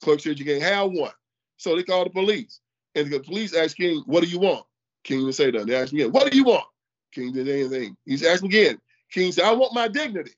Clerk 0.02 0.20
said, 0.20 0.38
you 0.38 0.44
can't 0.44 0.62
have 0.62 0.90
one. 0.90 1.12
So 1.56 1.74
they 1.74 1.82
called 1.82 2.06
the 2.06 2.10
police. 2.10 2.60
And 2.94 3.10
the 3.10 3.20
police 3.20 3.54
asked 3.54 3.76
King, 3.76 4.02
what 4.06 4.22
do 4.22 4.28
you 4.28 4.38
want? 4.38 4.64
King 5.04 5.20
didn't 5.20 5.34
say 5.34 5.50
that. 5.50 5.66
They 5.66 5.74
asked 5.74 5.92
again, 5.92 6.12
what 6.12 6.30
do 6.30 6.36
you 6.36 6.44
want? 6.44 6.64
King 7.12 7.32
didn't 7.32 7.46
say 7.46 7.60
anything. 7.60 7.96
He's 8.04 8.24
asked 8.24 8.44
again. 8.44 8.78
King 9.10 9.32
said, 9.32 9.44
I 9.44 9.52
want 9.52 9.74
my 9.74 9.88
dignity. 9.88 10.32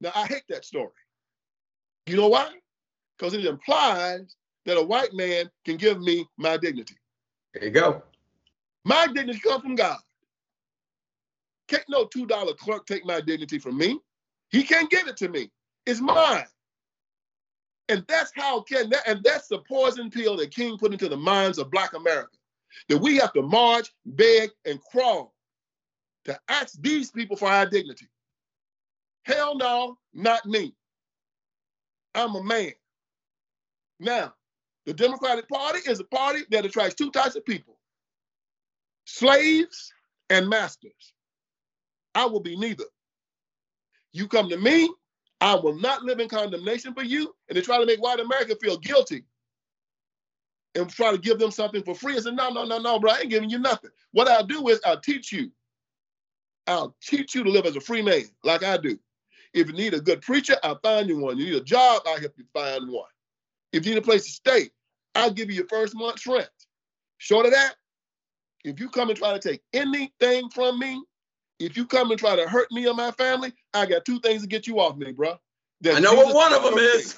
Now, 0.00 0.12
I 0.14 0.26
hate 0.26 0.44
that 0.48 0.64
story. 0.64 0.90
You 2.06 2.16
know 2.16 2.28
why? 2.28 2.52
Because 3.16 3.34
it 3.34 3.44
implies 3.44 4.36
that 4.64 4.76
a 4.76 4.82
white 4.82 5.12
man 5.12 5.50
can 5.64 5.76
give 5.76 6.00
me 6.00 6.26
my 6.36 6.56
dignity. 6.56 6.96
There 7.54 7.64
you 7.64 7.70
go. 7.70 8.02
My 8.84 9.06
dignity 9.06 9.40
comes 9.40 9.62
from 9.62 9.74
God. 9.74 9.98
Can't 11.66 11.84
no 11.88 12.06
$2 12.06 12.56
clerk 12.56 12.86
take 12.86 13.04
my 13.04 13.20
dignity 13.20 13.58
from 13.58 13.76
me. 13.76 13.98
He 14.50 14.62
can't 14.62 14.90
give 14.90 15.06
it 15.06 15.16
to 15.18 15.28
me. 15.28 15.50
It's 15.84 16.00
mine. 16.00 16.46
And 17.88 18.04
that's 18.06 18.32
how 18.34 18.60
can 18.62 18.90
that, 18.90 19.08
and 19.08 19.22
that's 19.24 19.48
the 19.48 19.58
poison 19.58 20.10
pill 20.10 20.36
that 20.36 20.50
King 20.50 20.76
put 20.78 20.92
into 20.92 21.08
the 21.08 21.16
minds 21.16 21.58
of 21.58 21.70
Black 21.70 21.94
America. 21.94 22.36
That 22.88 22.98
we 22.98 23.16
have 23.16 23.32
to 23.32 23.42
march, 23.42 23.90
beg, 24.04 24.50
and 24.66 24.80
crawl 24.90 25.34
to 26.24 26.38
ask 26.48 26.74
these 26.80 27.10
people 27.10 27.36
for 27.36 27.48
our 27.48 27.66
dignity. 27.66 28.06
Hell 29.24 29.56
no, 29.56 29.96
not 30.12 30.44
me. 30.44 30.74
I'm 32.14 32.34
a 32.34 32.42
man. 32.42 32.72
Now, 34.00 34.34
the 34.86 34.92
Democratic 34.94 35.48
Party 35.48 35.80
is 35.86 36.00
a 36.00 36.04
party 36.04 36.42
that 36.50 36.64
attracts 36.66 36.94
two 36.94 37.10
types 37.10 37.36
of 37.36 37.44
people 37.44 37.78
slaves 39.04 39.92
and 40.28 40.48
masters. 40.48 41.14
I 42.14 42.26
will 42.26 42.40
be 42.40 42.56
neither. 42.56 42.84
You 44.12 44.28
come 44.28 44.48
to 44.50 44.56
me, 44.58 44.90
I 45.40 45.54
will 45.54 45.76
not 45.76 46.02
live 46.02 46.20
in 46.20 46.28
condemnation 46.28 46.94
for 46.94 47.02
you, 47.02 47.34
and 47.48 47.56
they 47.56 47.62
try 47.62 47.78
to 47.78 47.86
make 47.86 48.02
white 48.02 48.20
America 48.20 48.56
feel 48.60 48.78
guilty 48.78 49.24
and 50.74 50.90
try 50.90 51.12
to 51.12 51.18
give 51.18 51.38
them 51.38 51.50
something 51.50 51.82
for 51.82 51.94
free. 51.94 52.16
I 52.16 52.20
said, 52.20 52.34
no, 52.34 52.50
no, 52.50 52.64
no, 52.64 52.78
no, 52.78 52.98
bro, 52.98 53.12
I 53.12 53.20
ain't 53.20 53.30
giving 53.30 53.50
you 53.50 53.58
nothing. 53.58 53.90
What 54.12 54.28
I'll 54.28 54.46
do 54.46 54.68
is 54.68 54.80
I'll 54.84 55.00
teach 55.00 55.32
you. 55.32 55.50
I'll 56.66 56.94
teach 57.02 57.34
you 57.34 57.44
to 57.44 57.50
live 57.50 57.66
as 57.66 57.76
a 57.76 57.80
free 57.80 58.02
man, 58.02 58.24
like 58.44 58.62
I 58.62 58.76
do. 58.76 58.98
If 59.54 59.68
you 59.68 59.72
need 59.72 59.94
a 59.94 60.00
good 60.00 60.20
preacher, 60.20 60.56
I'll 60.62 60.78
find 60.82 61.08
you 61.08 61.18
one. 61.18 61.38
You 61.38 61.46
need 61.46 61.54
a 61.54 61.64
job, 61.64 62.02
I'll 62.06 62.20
help 62.20 62.34
you 62.36 62.44
find 62.52 62.90
one. 62.90 63.08
If 63.72 63.86
you 63.86 63.94
need 63.94 63.98
a 63.98 64.02
place 64.02 64.24
to 64.24 64.30
stay, 64.30 64.70
I'll 65.14 65.32
give 65.32 65.48
you 65.48 65.56
your 65.56 65.68
first 65.68 65.94
month's 65.94 66.26
rent. 66.26 66.48
Short 67.16 67.46
of 67.46 67.52
that, 67.52 67.74
if 68.64 68.78
you 68.78 68.88
come 68.90 69.08
and 69.08 69.18
try 69.18 69.32
to 69.32 69.38
take 69.38 69.62
anything 69.72 70.50
from 70.50 70.78
me, 70.78 71.02
if 71.58 71.76
you 71.76 71.86
come 71.86 72.10
and 72.10 72.18
try 72.18 72.36
to 72.36 72.48
hurt 72.48 72.70
me 72.70 72.86
or 72.86 72.94
my 72.94 73.10
family, 73.12 73.52
I 73.74 73.86
got 73.86 74.04
two 74.04 74.20
things 74.20 74.42
to 74.42 74.48
get 74.48 74.66
you 74.66 74.80
off 74.80 74.96
me, 74.96 75.12
bro. 75.12 75.34
That 75.80 75.96
I 75.96 76.00
know 76.00 76.12
Jesus 76.12 76.34
what 76.34 76.52
one 76.52 76.54
of 76.54 76.62
them 76.64 76.78
is. 76.78 77.16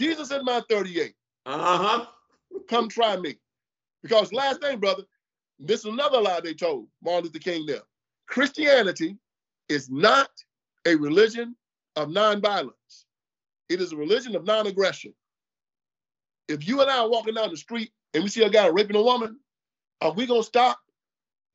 Jesus 0.00 0.30
in 0.30 0.44
my 0.44 0.62
38. 0.68 1.14
Uh-huh. 1.46 2.06
Come 2.68 2.88
try 2.88 3.16
me. 3.16 3.36
Because 4.02 4.32
last 4.32 4.60
thing, 4.60 4.78
brother, 4.78 5.02
this 5.58 5.80
is 5.80 5.86
another 5.86 6.20
lie 6.20 6.40
they 6.40 6.54
told 6.54 6.86
Martin 7.02 7.24
Luther 7.24 7.38
King 7.38 7.66
there. 7.66 7.82
Christianity 8.26 9.16
is 9.68 9.90
not 9.90 10.30
a 10.86 10.94
religion 10.94 11.56
of 11.96 12.08
nonviolence. 12.08 13.04
It 13.68 13.80
is 13.80 13.92
a 13.92 13.96
religion 13.96 14.36
of 14.36 14.44
non-aggression. 14.44 15.14
If 16.46 16.66
you 16.66 16.80
and 16.80 16.90
I 16.90 16.98
are 16.98 17.10
walking 17.10 17.34
down 17.34 17.50
the 17.50 17.56
street 17.56 17.90
and 18.14 18.22
we 18.22 18.30
see 18.30 18.42
a 18.42 18.50
guy 18.50 18.68
raping 18.68 18.96
a 18.96 19.02
woman, 19.02 19.38
are 20.00 20.12
we 20.12 20.26
gonna 20.26 20.42
stop 20.42 20.78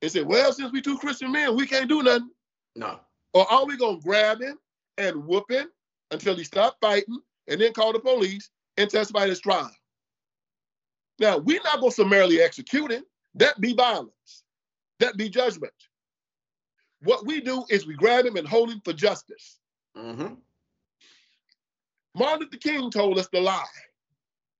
and 0.04 0.12
say, 0.12 0.22
well, 0.22 0.52
since 0.52 0.70
we 0.70 0.82
two 0.82 0.98
Christian 0.98 1.32
men, 1.32 1.56
we 1.56 1.66
can't 1.66 1.88
do 1.88 2.02
nothing? 2.02 2.30
No. 2.76 3.00
Or 3.32 3.50
are 3.50 3.64
we 3.64 3.78
gonna 3.78 4.00
grab 4.00 4.40
him 4.40 4.58
and 4.98 5.24
whoop 5.24 5.50
him 5.50 5.68
until 6.10 6.36
he 6.36 6.44
stops 6.44 6.76
fighting 6.78 7.18
and 7.48 7.58
then 7.58 7.72
call 7.72 7.94
the 7.94 7.98
police 7.98 8.50
and 8.76 8.90
testify 8.90 9.26
his 9.26 9.40
trial? 9.40 9.74
Now, 11.18 11.38
we're 11.38 11.62
not 11.64 11.80
gonna 11.80 11.90
summarily 11.90 12.42
execute 12.42 12.92
him. 12.92 13.02
That 13.36 13.58
be 13.62 13.72
violence. 13.72 14.44
That 15.00 15.16
be 15.16 15.30
judgment. 15.30 15.72
What 17.00 17.26
we 17.26 17.40
do 17.40 17.64
is 17.70 17.86
we 17.86 17.94
grab 17.94 18.26
him 18.26 18.36
and 18.36 18.46
hold 18.46 18.70
him 18.70 18.82
for 18.84 18.92
justice. 18.92 19.58
Mm-hmm. 19.96 20.34
Martin 22.14 22.40
Luther 22.40 22.58
King 22.58 22.90
told 22.90 23.18
us 23.18 23.28
the 23.28 23.40
lie 23.40 23.64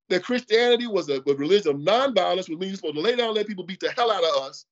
that 0.09 0.25
Christianity 0.25 0.87
was 0.87 1.11
a, 1.11 1.21
a 1.27 1.35
religion 1.35 1.75
of 1.75 1.81
nonviolence, 1.83 2.49
which 2.49 2.59
means 2.59 2.71
you're 2.71 2.77
supposed 2.77 2.95
to 2.95 3.03
lay 3.03 3.15
down 3.15 3.29
and 3.29 3.37
let 3.37 3.47
people 3.47 3.65
beat 3.65 3.81
the 3.81 3.91
hell 3.91 4.11
out 4.11 4.25
of 4.25 4.43
us 4.45 4.65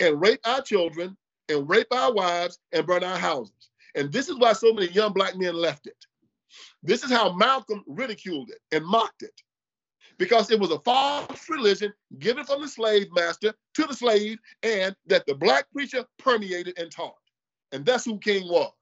and 0.00 0.20
rape 0.20 0.40
our 0.44 0.62
children 0.62 1.16
and 1.48 1.68
rape 1.68 1.88
our 1.92 2.12
wives 2.12 2.58
and 2.72 2.86
burn 2.86 3.04
our 3.04 3.18
houses. 3.18 3.70
And 3.94 4.12
this 4.12 4.28
is 4.28 4.38
why 4.38 4.52
so 4.52 4.72
many 4.72 4.88
young 4.88 5.12
black 5.12 5.36
men 5.36 5.54
left 5.54 5.86
it. 5.86 5.96
This 6.82 7.04
is 7.04 7.10
how 7.10 7.32
Malcolm 7.32 7.84
ridiculed 7.86 8.50
it 8.50 8.58
and 8.74 8.84
mocked 8.84 9.22
it. 9.22 9.40
Because 10.18 10.50
it 10.50 10.60
was 10.60 10.70
a 10.70 10.78
false 10.80 11.48
religion 11.48 11.92
given 12.18 12.44
from 12.44 12.62
the 12.62 12.68
slave 12.68 13.08
master 13.14 13.54
to 13.74 13.86
the 13.86 13.94
slave, 13.94 14.38
and 14.62 14.94
that 15.06 15.24
the 15.26 15.34
black 15.34 15.70
preacher 15.72 16.04
permeated 16.18 16.78
and 16.78 16.90
taught. 16.90 17.16
And 17.72 17.84
that's 17.84 18.04
who 18.04 18.18
King 18.18 18.46
was. 18.46 18.72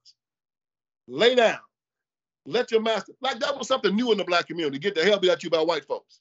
Lay 1.06 1.34
down. 1.34 1.61
Let 2.46 2.70
your 2.70 2.80
master, 2.80 3.12
like 3.20 3.38
that 3.40 3.56
was 3.56 3.68
something 3.68 3.94
new 3.94 4.12
in 4.12 4.18
the 4.18 4.24
black 4.24 4.46
community, 4.46 4.78
get 4.78 4.94
the 4.94 5.04
hell 5.04 5.18
beat 5.18 5.30
at 5.30 5.44
you 5.44 5.50
by 5.50 5.61
white 5.61 5.84
folks. 5.84 6.20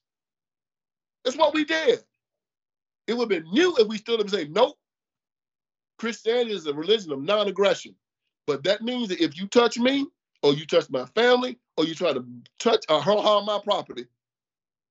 That's 1.23 1.37
what 1.37 1.53
we 1.53 1.65
did. 1.65 2.03
It 3.09 3.17
would 3.17 3.31
have 3.31 3.43
been 3.43 3.51
new 3.51 3.75
if 3.77 3.87
we 3.87 3.97
stood 3.97 4.19
up 4.19 4.27
and 4.27 4.29
say, 4.29 4.47
nope, 4.51 4.77
Christianity 5.97 6.53
is 6.53 6.67
a 6.67 6.73
religion 6.75 7.11
of 7.11 7.23
non-aggression. 7.23 7.95
But 8.45 8.63
that 8.65 8.83
means 8.83 9.09
that 9.09 9.19
if 9.19 9.35
you 9.35 9.47
touch 9.47 9.79
me, 9.79 10.05
or 10.43 10.53
you 10.53 10.67
touch 10.67 10.87
my 10.91 11.05
family, 11.07 11.57
or 11.75 11.85
you 11.85 11.95
try 11.95 12.13
to 12.13 12.23
touch 12.59 12.85
or 12.87 13.01
harm 13.01 13.45
my 13.45 13.59
property, 13.63 14.05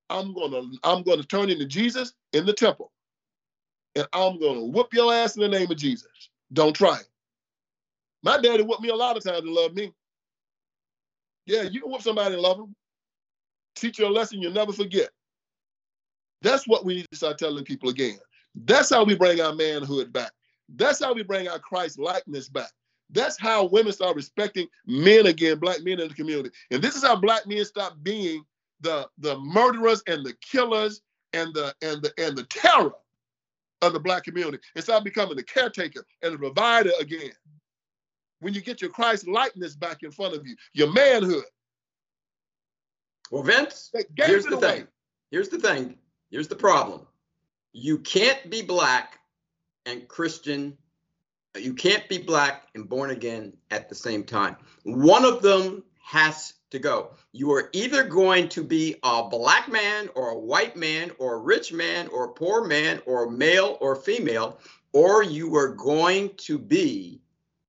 I'm 0.09 0.33
gonna 0.33 0.63
I'm 0.83 1.03
gonna 1.03 1.23
turn 1.23 1.49
into 1.49 1.65
Jesus 1.65 2.13
in 2.33 2.45
the 2.45 2.51
temple, 2.51 2.91
and 3.95 4.05
I'm 4.11 4.37
gonna 4.37 4.65
whoop 4.65 4.93
your 4.93 5.13
ass 5.13 5.37
in 5.37 5.41
the 5.41 5.47
name 5.47 5.71
of 5.71 5.77
Jesus. 5.77 6.29
Don't 6.51 6.75
try 6.75 6.99
it. 6.99 7.07
My 8.21 8.37
daddy 8.37 8.63
whooped 8.63 8.81
me 8.81 8.89
a 8.89 8.95
lot 8.95 9.15
of 9.15 9.23
times 9.23 9.39
and 9.39 9.49
loved 9.49 9.75
me. 9.75 9.93
Yeah, 11.45 11.63
you 11.63 11.81
can 11.81 11.89
whoop 11.89 12.01
somebody 12.01 12.33
and 12.33 12.43
love 12.43 12.57
them. 12.57 12.75
Teach 13.75 13.97
you 13.97 14.07
a 14.07 14.09
lesson 14.09 14.41
you'll 14.41 14.51
never 14.51 14.73
forget. 14.73 15.09
That's 16.41 16.67
what 16.67 16.85
we 16.85 16.95
need 16.95 17.07
to 17.11 17.17
start 17.17 17.37
telling 17.37 17.63
people 17.65 17.89
again. 17.89 18.17
That's 18.55 18.89
how 18.89 19.03
we 19.03 19.15
bring 19.15 19.41
our 19.41 19.53
manhood 19.53 20.11
back. 20.13 20.31
That's 20.75 21.03
how 21.03 21.13
we 21.13 21.23
bring 21.23 21.47
our 21.47 21.59
Christ 21.59 21.99
likeness 21.99 22.49
back. 22.49 22.71
That's 23.11 23.39
how 23.39 23.65
women 23.65 23.91
start 23.91 24.15
respecting 24.15 24.67
men 24.85 25.25
again, 25.25 25.57
black 25.57 25.83
men 25.83 25.99
in 25.99 26.07
the 26.07 26.13
community. 26.13 26.51
And 26.71 26.81
this 26.81 26.95
is 26.95 27.03
how 27.03 27.15
black 27.15 27.47
men 27.47 27.65
stop 27.65 27.97
being 28.03 28.43
the, 28.81 29.09
the 29.17 29.37
murderers 29.39 30.03
and 30.07 30.25
the 30.25 30.33
killers 30.41 31.01
and 31.33 31.53
the 31.53 31.73
and 31.81 32.01
the 32.01 32.11
and 32.17 32.35
the 32.35 32.43
terror 32.45 32.93
of 33.81 33.93
the 33.93 33.99
black 33.99 34.23
community 34.23 34.57
and 34.75 34.83
start 34.83 35.03
becoming 35.03 35.35
the 35.35 35.43
caretaker 35.43 36.03
and 36.21 36.33
the 36.33 36.37
provider 36.37 36.91
again 36.99 37.31
when 38.39 38.53
you 38.53 38.61
get 38.61 38.81
your 38.81 38.89
Christ 38.89 39.27
likeness 39.27 39.75
back 39.75 40.03
in 40.03 40.11
front 40.11 40.35
of 40.35 40.47
you, 40.47 40.55
your 40.73 40.91
manhood. 40.91 41.43
Well, 43.31 43.43
Vince, 43.43 43.91
here's 44.15 44.45
the 44.45 44.55
away. 44.55 44.77
thing. 44.77 44.87
Here's 45.31 45.49
the 45.49 45.59
thing. 45.59 45.97
Here's 46.29 46.47
the 46.47 46.55
problem. 46.55 47.01
You 47.73 47.97
can't 47.99 48.49
be 48.49 48.61
black 48.61 49.19
and 49.85 50.07
Christian. 50.07 50.77
You 51.57 51.73
can't 51.73 52.07
be 52.07 52.19
black 52.19 52.67
and 52.75 52.87
born 52.87 53.09
again 53.09 53.53
at 53.71 53.89
the 53.89 53.95
same 53.95 54.23
time. 54.23 54.55
One 54.83 55.25
of 55.25 55.41
them 55.41 55.83
has 56.03 56.53
to 56.71 56.79
go. 56.79 57.11
You 57.31 57.51
are 57.53 57.69
either 57.73 58.03
going 58.03 58.49
to 58.49 58.63
be 58.63 58.95
a 59.03 59.23
black 59.23 59.71
man 59.71 60.09
or 60.15 60.29
a 60.29 60.39
white 60.39 60.75
man 60.75 61.11
or 61.17 61.35
a 61.35 61.39
rich 61.39 61.73
man 61.73 62.07
or 62.09 62.25
a 62.25 62.33
poor 62.33 62.65
man 62.65 63.01
or 63.05 63.25
a 63.25 63.31
male 63.31 63.77
or 63.81 63.95
female, 63.95 64.59
or 64.93 65.23
you 65.23 65.55
are 65.55 65.69
going 65.69 66.35
to 66.37 66.59
be 66.59 67.21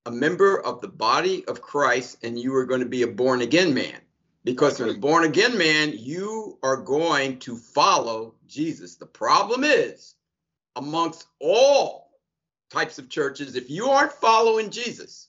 a 0.06 0.10
member 0.10 0.60
of 0.60 0.80
the 0.80 0.88
body 0.88 1.44
of 1.46 1.62
Christ 1.62 2.18
and 2.22 2.38
you 2.38 2.54
are 2.54 2.66
going 2.66 2.80
to 2.80 2.86
be 2.86 3.02
a 3.02 3.06
born 3.06 3.40
again 3.42 3.72
man. 3.72 4.00
Because 4.44 4.80
in 4.80 4.88
a 4.88 4.94
born 4.94 5.24
again 5.24 5.58
man, 5.58 5.92
you 5.94 6.58
are 6.62 6.76
going 6.76 7.38
to 7.40 7.56
follow 7.56 8.34
Jesus. 8.46 8.96
The 8.96 9.06
problem 9.06 9.64
is, 9.64 10.14
amongst 10.76 11.26
all 11.40 12.10
types 12.70 12.98
of 12.98 13.10
churches, 13.10 13.54
if 13.54 13.68
you 13.68 13.90
aren't 13.90 14.12
following 14.12 14.70
Jesus, 14.70 15.28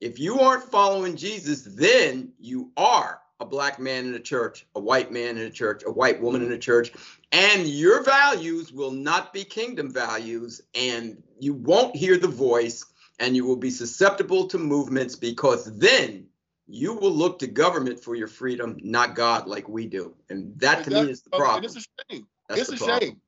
if 0.00 0.18
you 0.18 0.40
aren't 0.40 0.64
following 0.64 1.16
Jesus, 1.16 1.62
then 1.62 2.32
you 2.38 2.72
are 2.76 3.20
a 3.38 3.46
black 3.46 3.78
man 3.78 4.06
in 4.06 4.14
a 4.14 4.20
church, 4.20 4.66
a 4.74 4.80
white 4.80 5.12
man 5.12 5.36
in 5.38 5.46
a 5.46 5.50
church, 5.50 5.82
a 5.86 5.92
white 5.92 6.20
woman 6.20 6.42
in 6.42 6.52
a 6.52 6.58
church, 6.58 6.92
and 7.32 7.66
your 7.66 8.02
values 8.02 8.72
will 8.72 8.90
not 8.90 9.32
be 9.32 9.44
kingdom 9.44 9.92
values, 9.92 10.62
and 10.74 11.22
you 11.38 11.54
won't 11.54 11.94
hear 11.94 12.18
the 12.18 12.28
voice, 12.28 12.84
and 13.18 13.36
you 13.36 13.44
will 13.44 13.56
be 13.56 13.70
susceptible 13.70 14.48
to 14.48 14.58
movements 14.58 15.16
because 15.16 15.78
then 15.78 16.25
you 16.68 16.94
will 16.94 17.12
look 17.12 17.38
to 17.38 17.46
government 17.46 18.00
for 18.00 18.14
your 18.14 18.28
freedom, 18.28 18.76
not 18.82 19.14
God 19.14 19.46
like 19.46 19.68
we 19.68 19.86
do. 19.86 20.14
And 20.30 20.58
that 20.58 20.84
to 20.84 20.90
me 20.90 21.10
is 21.10 21.22
the 21.22 21.30
problem. 21.30 21.64
it's 21.64 21.76
a 21.76 21.80
shame. 22.10 22.26
That's 22.48 22.62
it's 22.62 22.72
a 22.72 22.76
problem. 22.76 23.00
shame. 23.00 23.20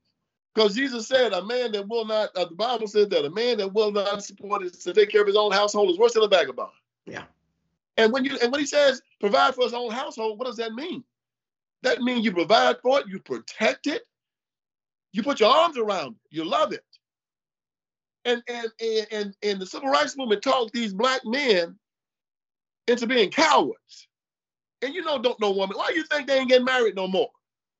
Because 0.54 0.74
Jesus 0.74 1.06
said, 1.06 1.32
a 1.32 1.44
man 1.44 1.70
that 1.72 1.86
will 1.86 2.04
not, 2.04 2.30
uh, 2.34 2.46
the 2.46 2.54
Bible 2.54 2.88
says 2.88 3.08
that 3.10 3.24
a 3.24 3.30
man 3.30 3.58
that 3.58 3.72
will 3.72 3.92
not 3.92 4.24
support 4.24 4.62
his, 4.62 4.72
to 4.78 4.92
take 4.92 5.10
care 5.10 5.20
of 5.20 5.26
his 5.26 5.36
own 5.36 5.52
household 5.52 5.90
is 5.90 5.98
worse 5.98 6.14
than 6.14 6.24
a 6.24 6.28
vagabond. 6.28 6.70
Yeah. 7.06 7.24
And 7.96 8.12
when 8.12 8.24
you 8.24 8.38
and 8.42 8.50
when 8.50 8.60
he 8.60 8.66
says 8.66 9.02
provide 9.20 9.54
for 9.54 9.64
his 9.64 9.74
own 9.74 9.90
household, 9.90 10.38
what 10.38 10.46
does 10.46 10.56
that 10.56 10.72
mean? 10.72 11.04
That 11.82 12.00
means 12.00 12.24
you 12.24 12.32
provide 12.32 12.76
for 12.80 13.00
it, 13.00 13.06
you 13.08 13.20
protect 13.20 13.86
it, 13.86 14.02
you 15.12 15.22
put 15.22 15.40
your 15.40 15.50
arms 15.50 15.76
around 15.76 16.12
it, 16.12 16.36
you 16.36 16.44
love 16.44 16.72
it. 16.72 16.84
And 18.24 18.42
and 18.48 18.68
and 18.80 19.06
and, 19.10 19.36
and 19.42 19.60
the 19.60 19.66
civil 19.66 19.90
rights 19.90 20.16
movement 20.16 20.42
taught 20.42 20.72
these 20.72 20.92
black 20.92 21.22
men 21.24 21.76
into 22.88 23.06
being 23.06 23.30
cowards. 23.30 24.08
And 24.82 24.94
you 24.94 25.02
know, 25.02 25.18
don't 25.18 25.40
know 25.40 25.50
women. 25.50 25.76
Why 25.76 25.92
you 25.94 26.04
think 26.04 26.28
they 26.28 26.38
ain't 26.38 26.48
getting 26.48 26.64
married 26.64 26.94
no 26.94 27.08
more? 27.08 27.30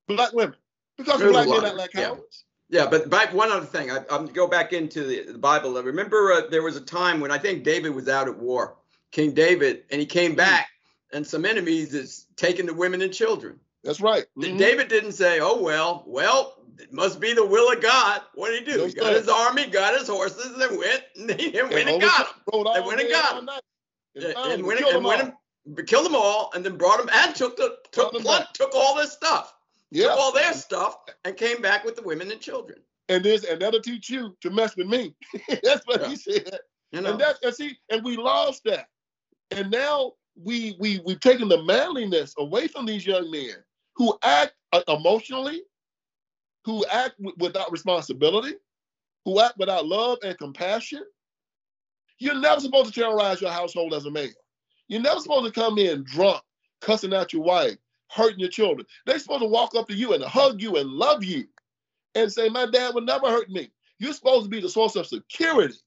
Black 0.09 0.33
women. 0.33 0.57
Because 0.97 1.21
There's 1.21 1.33
black 1.33 1.49
men 1.49 1.65
are 1.65 1.75
like 1.75 1.93
cowards. 1.93 2.45
Yeah. 2.69 2.85
yeah, 2.85 2.91
but 2.91 3.09
back 3.09 3.33
one 3.33 3.51
other 3.51 3.67
thing. 3.67 3.91
I, 3.91 4.05
am 4.11 4.27
go 4.27 4.49
back 4.49 4.73
into 4.73 5.05
the, 5.05 5.33
the 5.33 5.39
Bible. 5.39 5.77
I 5.79 5.83
remember 5.83 6.33
uh, 6.33 6.43
there 6.51 6.63
was 6.63 6.77
a 6.77 6.81
time 6.81 7.21
when 7.21 7.31
I 7.31 7.39
think 7.39 7.63
David 7.63 7.95
was 7.95 8.09
out 8.09 8.27
at 8.27 8.37
war, 8.37 8.77
King 9.13 9.33
David, 9.33 9.85
and 9.91 10.01
he 10.01 10.07
came 10.07 10.33
hmm. 10.33 10.39
back, 10.39 10.69
and 11.13 11.27
some 11.27 11.45
enemies 11.45 11.95
is 11.95 12.27
taking 12.37 12.67
the 12.67 12.75
women 12.75 13.03
and 13.03 13.13
children. 13.13 13.61
That's 13.85 14.01
right. 14.01 14.27
Mm-hmm. 14.37 14.57
David 14.57 14.89
didn't 14.89 15.13
say, 15.13 15.39
"Oh 15.41 15.63
well, 15.63 16.03
well, 16.05 16.57
it 16.79 16.93
must 16.93 17.21
be 17.21 17.33
the 17.33 17.47
will 17.47 17.73
of 17.73 17.81
God." 17.81 18.23
What 18.35 18.51
did 18.51 18.67
he 18.67 18.73
do? 18.73 18.85
he 18.87 18.93
got 18.93 19.13
his 19.13 19.29
army, 19.29 19.67
got 19.67 19.97
his 19.97 20.09
horses, 20.09 20.61
and 20.61 20.79
went 20.79 21.05
and, 21.17 21.29
went 21.71 21.75
and, 21.75 21.89
and 21.91 22.03
got 22.03 22.27
them. 22.51 22.65
They 22.75 22.81
went 22.81 23.01
and 23.01 23.11
got 23.11 23.37
them 23.37 23.49
and, 24.25 24.53
and 24.53 24.67
went, 24.67 24.81
and 24.81 25.05
went 25.05 25.21
and 25.23 25.87
killed 25.87 26.07
them 26.07 26.15
all, 26.15 26.51
and 26.55 26.65
then 26.65 26.77
brought 26.77 26.99
them 26.99 27.11
and 27.13 27.35
took 27.35 27.57
the 27.57 27.77
took 27.93 28.13
blood, 28.23 28.47
took 28.55 28.75
all 28.75 28.95
this 28.97 29.13
stuff, 29.13 29.55
yeah. 29.91 30.09
took 30.09 30.19
all 30.19 30.33
their 30.33 30.53
stuff, 30.53 30.97
and 31.25 31.37
came 31.37 31.61
back 31.61 31.85
with 31.85 31.97
the 31.97 32.03
women 32.03 32.31
and 32.31 32.41
children. 32.41 32.79
And 33.09 33.25
this 33.25 33.45
and 33.45 33.61
that'll 33.61 33.81
teach 33.81 34.11
you 34.11 34.37
to 34.43 34.51
mess 34.51 34.77
with 34.77 34.87
me. 34.87 35.15
that's 35.63 35.87
what 35.87 36.03
yeah. 36.03 36.09
he 36.09 36.17
said. 36.17 36.59
You 36.93 37.01
know? 37.01 37.13
And 37.13 37.21
that's 37.21 37.39
and 37.43 37.55
see, 37.55 37.79
and 37.91 38.05
we 38.05 38.17
lost 38.17 38.63
that. 38.65 38.87
And 39.51 39.71
now 39.71 40.13
we 40.43 40.77
we 40.79 41.01
we've 41.05 41.21
taken 41.21 41.49
the 41.49 41.63
manliness 41.65 42.35
away 42.39 42.69
from 42.69 42.87
these 42.87 43.07
young 43.07 43.31
men 43.31 43.55
who 43.97 44.17
act 44.23 44.55
uh, 44.73 44.83
emotionally, 44.89 45.63
who 46.65 46.85
act 46.87 47.17
w- 47.19 47.35
without 47.39 47.73
responsibility, 47.73 48.55
who 49.25 49.41
act 49.41 49.59
without 49.59 49.87
love 49.87 50.19
and 50.23 50.39
compassion, 50.39 51.03
you're 52.19 52.39
never 52.39 52.61
supposed 52.61 52.93
to 52.93 53.01
terrorize 53.01 53.41
your 53.41 53.51
household 53.51 53.95
as 53.95 54.07
a 54.07 54.11
man. 54.11 54.31
You're 54.89 55.03
never 55.03 55.21
supposed 55.21 55.53
to 55.53 55.61
come 55.61 55.79
in 55.79 56.05
drunk, 56.05 56.43
cussing 56.81 57.15
out 57.15 57.33
your 57.33 57.43
wife, 57.43 57.77
hurting 58.11 58.41
your 58.41 58.49
children. 58.49 58.87
They're 59.07 59.19
supposed 59.19 59.43
to 59.43 59.49
walk 59.49 59.75
up 59.75 59.89
to 59.89 59.95
you 59.95 60.15
and 60.15 60.25
hug 60.25 60.61
you 60.61 60.77
and 60.77 60.91
love 60.91 61.23
you 61.23 61.47
and 62.15 62.33
say, 62.33 62.49
My 62.49 62.67
dad 62.67 62.95
would 62.95 63.07
never 63.07 63.29
hurt 63.29 63.51
me. 63.51 63.71
You're 63.99 64.13
supposed 64.13 64.45
to 64.45 64.51
be 64.51 64.61
the 64.61 64.69
source 64.69 64.97
of 64.97 65.07
security 65.07 65.79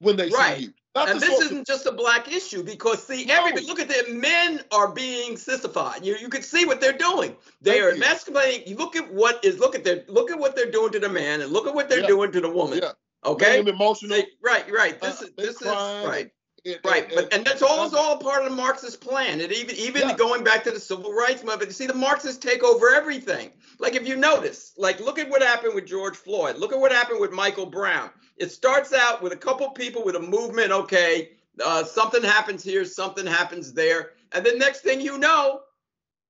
when 0.00 0.16
they 0.16 0.28
right. 0.28 0.58
see 0.58 0.64
you. 0.64 0.72
Not 0.94 1.10
and 1.10 1.20
this 1.20 1.40
isn't 1.40 1.58
of- 1.58 1.66
just 1.66 1.84
a 1.84 1.92
black 1.92 2.32
issue 2.32 2.62
because 2.62 3.02
see, 3.02 3.26
no. 3.26 3.34
everybody 3.34 3.66
look 3.66 3.78
at 3.78 3.88
the 3.88 4.14
men 4.14 4.62
are 4.72 4.90
being 4.90 5.36
sissified. 5.36 6.04
You 6.04 6.16
you 6.16 6.30
can 6.30 6.40
see 6.40 6.64
what 6.64 6.80
they're 6.80 6.96
doing. 6.96 7.36
They 7.60 7.72
Thank 7.72 7.82
are 7.82 7.90
emasculating. 7.90 8.66
You 8.66 8.76
look 8.76 8.96
at 8.96 9.12
what 9.12 9.44
is 9.44 9.58
look 9.58 9.74
at 9.74 9.84
their 9.84 10.04
look 10.08 10.30
at 10.30 10.38
what 10.38 10.56
they're 10.56 10.70
doing 10.70 10.92
to 10.92 10.98
the 10.98 11.10
man 11.10 11.42
and 11.42 11.52
look 11.52 11.66
at 11.66 11.74
what 11.74 11.90
they're 11.90 12.00
yeah. 12.00 12.06
doing 12.06 12.32
to 12.32 12.40
the 12.40 12.48
woman. 12.48 12.80
Yeah. 12.82 12.92
Okay. 13.26 13.58
emotional. 13.58 14.22
right, 14.42 14.70
right. 14.70 15.00
This 15.00 15.22
uh, 15.22 15.26
is 15.26 15.30
this 15.36 15.60
is 15.60 15.66
right. 15.66 16.30
It, 16.64 16.80
right, 16.84 17.04
it, 17.04 17.14
but 17.14 17.32
and 17.32 17.44
that's 17.44 17.62
all 17.62 17.86
is 17.86 17.94
all 17.94 18.18
part 18.18 18.42
of 18.42 18.50
the 18.50 18.56
Marxist 18.56 19.00
plan. 19.00 19.40
And 19.40 19.52
even 19.52 19.76
even 19.76 20.08
yeah. 20.08 20.16
going 20.16 20.42
back 20.42 20.64
to 20.64 20.72
the 20.72 20.80
civil 20.80 21.12
rights 21.12 21.44
movement, 21.44 21.66
you 21.66 21.72
see 21.72 21.86
the 21.86 21.94
Marxists 21.94 22.38
take 22.38 22.64
over 22.64 22.90
everything. 22.90 23.52
Like 23.78 23.94
if 23.94 24.06
you 24.06 24.16
notice, 24.16 24.72
like 24.76 24.98
look 24.98 25.18
at 25.18 25.30
what 25.30 25.42
happened 25.42 25.74
with 25.74 25.86
George 25.86 26.16
Floyd. 26.16 26.56
Look 26.56 26.72
at 26.72 26.80
what 26.80 26.90
happened 26.90 27.20
with 27.20 27.32
Michael 27.32 27.66
Brown. 27.66 28.10
It 28.36 28.50
starts 28.50 28.92
out 28.92 29.22
with 29.22 29.32
a 29.32 29.36
couple 29.36 29.70
people 29.70 30.04
with 30.04 30.16
a 30.16 30.20
movement. 30.20 30.72
Okay, 30.72 31.30
uh, 31.64 31.84
something 31.84 32.22
happens 32.22 32.64
here, 32.64 32.84
something 32.84 33.26
happens 33.26 33.72
there, 33.72 34.10
and 34.32 34.44
then 34.44 34.58
next 34.58 34.80
thing 34.80 35.00
you 35.00 35.18
know, 35.18 35.60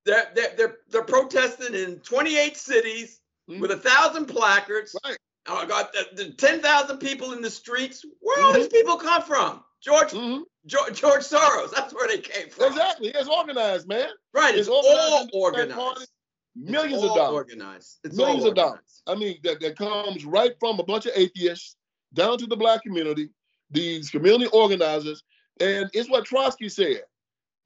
they're 0.05 0.30
they're 0.34 0.53
they're, 0.57 0.76
they're 0.90 1.03
protesting 1.03 1.74
in 1.74 2.01
28 2.01 2.57
cities 2.59 3.20
mm-hmm. 3.49 3.61
with 3.61 3.70
a 3.70 3.78
thousand 3.78 4.26
placards. 4.26 4.94
Right. 5.03 5.16
Oh, 5.49 5.57
I 5.57 5.66
got 5.66 5.92
the, 5.92 6.24
the 6.24 6.30
10,000 6.30 6.99
people 6.99 7.32
in 7.32 7.42
the 7.42 7.51
streets. 7.51 8.05
Where 8.20 8.36
mm-hmm. 8.36 8.47
all 8.47 8.53
these 8.53 8.68
people 8.68 8.97
come 8.97 9.22
from? 9.22 9.62
George, 9.80 10.11
mm-hmm. 10.11 10.42
George, 10.66 11.01
George 11.01 11.22
Soros. 11.22 11.70
That's 11.72 11.94
where 11.94 12.09
they 12.09 12.18
came 12.18 12.49
from. 12.49 12.72
Exactly. 12.72 13.09
It's 13.09 13.28
organized, 13.28 13.86
man. 13.86 14.09
Right. 14.34 14.55
It's, 14.55 14.68
it's 14.68 14.68
all 14.68 15.28
organized. 15.32 16.09
Millions 16.57 17.03
of 17.03 17.14
dollars. 17.14 17.34
Organized. 17.34 17.99
It's 18.03 18.16
millions 18.16 18.44
of 18.44 18.55
dollars. 18.55 19.03
I 19.07 19.14
mean, 19.14 19.38
that, 19.44 19.61
that 19.61 19.76
comes 19.76 20.24
right 20.24 20.53
from 20.59 20.80
a 20.80 20.84
bunch 20.84 21.07
of 21.07 21.12
atheists 21.14 21.76
down 22.14 22.38
to 22.38 22.47
the 22.47 22.57
black 22.57 22.82
community, 22.82 23.28
these 23.70 24.11
community 24.11 24.47
organizers. 24.53 25.22
And 25.61 25.90
it's 25.92 26.09
what 26.09 26.24
Trotsky 26.24 26.68
said 26.68 27.03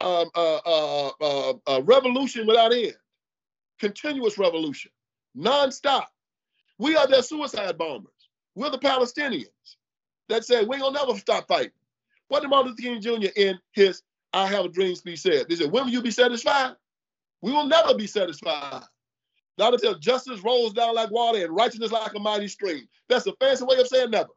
um, 0.01 0.31
uh, 0.35 0.59
uh, 0.67 1.11
uh, 1.21 1.53
uh 1.67 1.83
revolution 1.83 2.47
without 2.47 2.73
end, 2.73 2.95
continuous 3.79 4.39
revolution, 4.39 4.91
nonstop. 5.37 6.07
We 6.81 6.97
are 6.97 7.07
their 7.07 7.23
suicide 7.23 7.77
bombers. 7.77 8.11
We're 8.55 8.71
the 8.71 8.79
Palestinians 8.79 9.45
that 10.31 10.47
say, 10.47 10.65
we 10.65 10.77
ain't 10.77 10.83
gonna 10.83 10.99
never 10.99 11.19
stop 11.19 11.47
fighting. 11.47 11.73
What 12.29 12.41
did 12.41 12.49
Martin 12.49 12.71
Luther 12.71 12.83
King 12.83 13.01
Jr. 13.03 13.29
in 13.37 13.59
his 13.73 14.03
I 14.33 14.47
Have 14.47 14.65
a 14.65 14.69
Dream 14.71 14.95
speech 14.95 15.21
said? 15.21 15.47
They 15.49 15.57
said, 15.57 15.71
when 15.71 15.85
will 15.85 15.93
you 15.93 16.01
be 16.01 16.11
satisfied? 16.11 16.77
We 17.43 17.53
will 17.53 17.67
never 17.67 17.95
be 17.95 18.07
satisfied. 18.07 18.85
Not 19.59 19.75
until 19.75 19.99
justice 19.99 20.41
rolls 20.41 20.73
down 20.73 20.95
like 20.95 21.11
water 21.11 21.45
and 21.45 21.55
righteousness 21.55 21.93
like 21.93 22.15
a 22.15 22.19
mighty 22.19 22.49
stream. 22.49 22.89
That's 23.11 23.27
a 23.27 23.35
fancy 23.35 23.65
way 23.65 23.79
of 23.79 23.87
saying 23.87 24.11
never. 24.11 24.31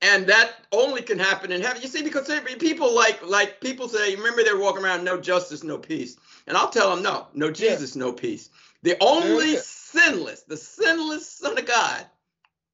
And 0.00 0.28
that 0.28 0.64
only 0.70 1.02
can 1.02 1.18
happen 1.18 1.50
in 1.50 1.60
heaven. 1.60 1.82
You 1.82 1.88
see, 1.88 2.04
because 2.04 2.30
people 2.58 2.94
like 2.94 3.20
like 3.26 3.60
people 3.60 3.88
say, 3.88 4.14
remember 4.14 4.44
they're 4.44 4.58
walking 4.58 4.84
around, 4.84 5.02
no 5.02 5.20
justice, 5.20 5.64
no 5.64 5.76
peace. 5.76 6.16
And 6.46 6.56
I'll 6.56 6.70
tell 6.70 6.94
them, 6.94 7.02
no, 7.02 7.26
no 7.34 7.50
Jesus, 7.50 7.96
no 7.96 8.12
peace. 8.12 8.50
The 8.82 8.96
only 9.00 9.56
sinless, 9.56 10.42
the 10.42 10.56
sinless 10.56 11.28
Son 11.28 11.58
of 11.58 11.66
God, 11.66 12.06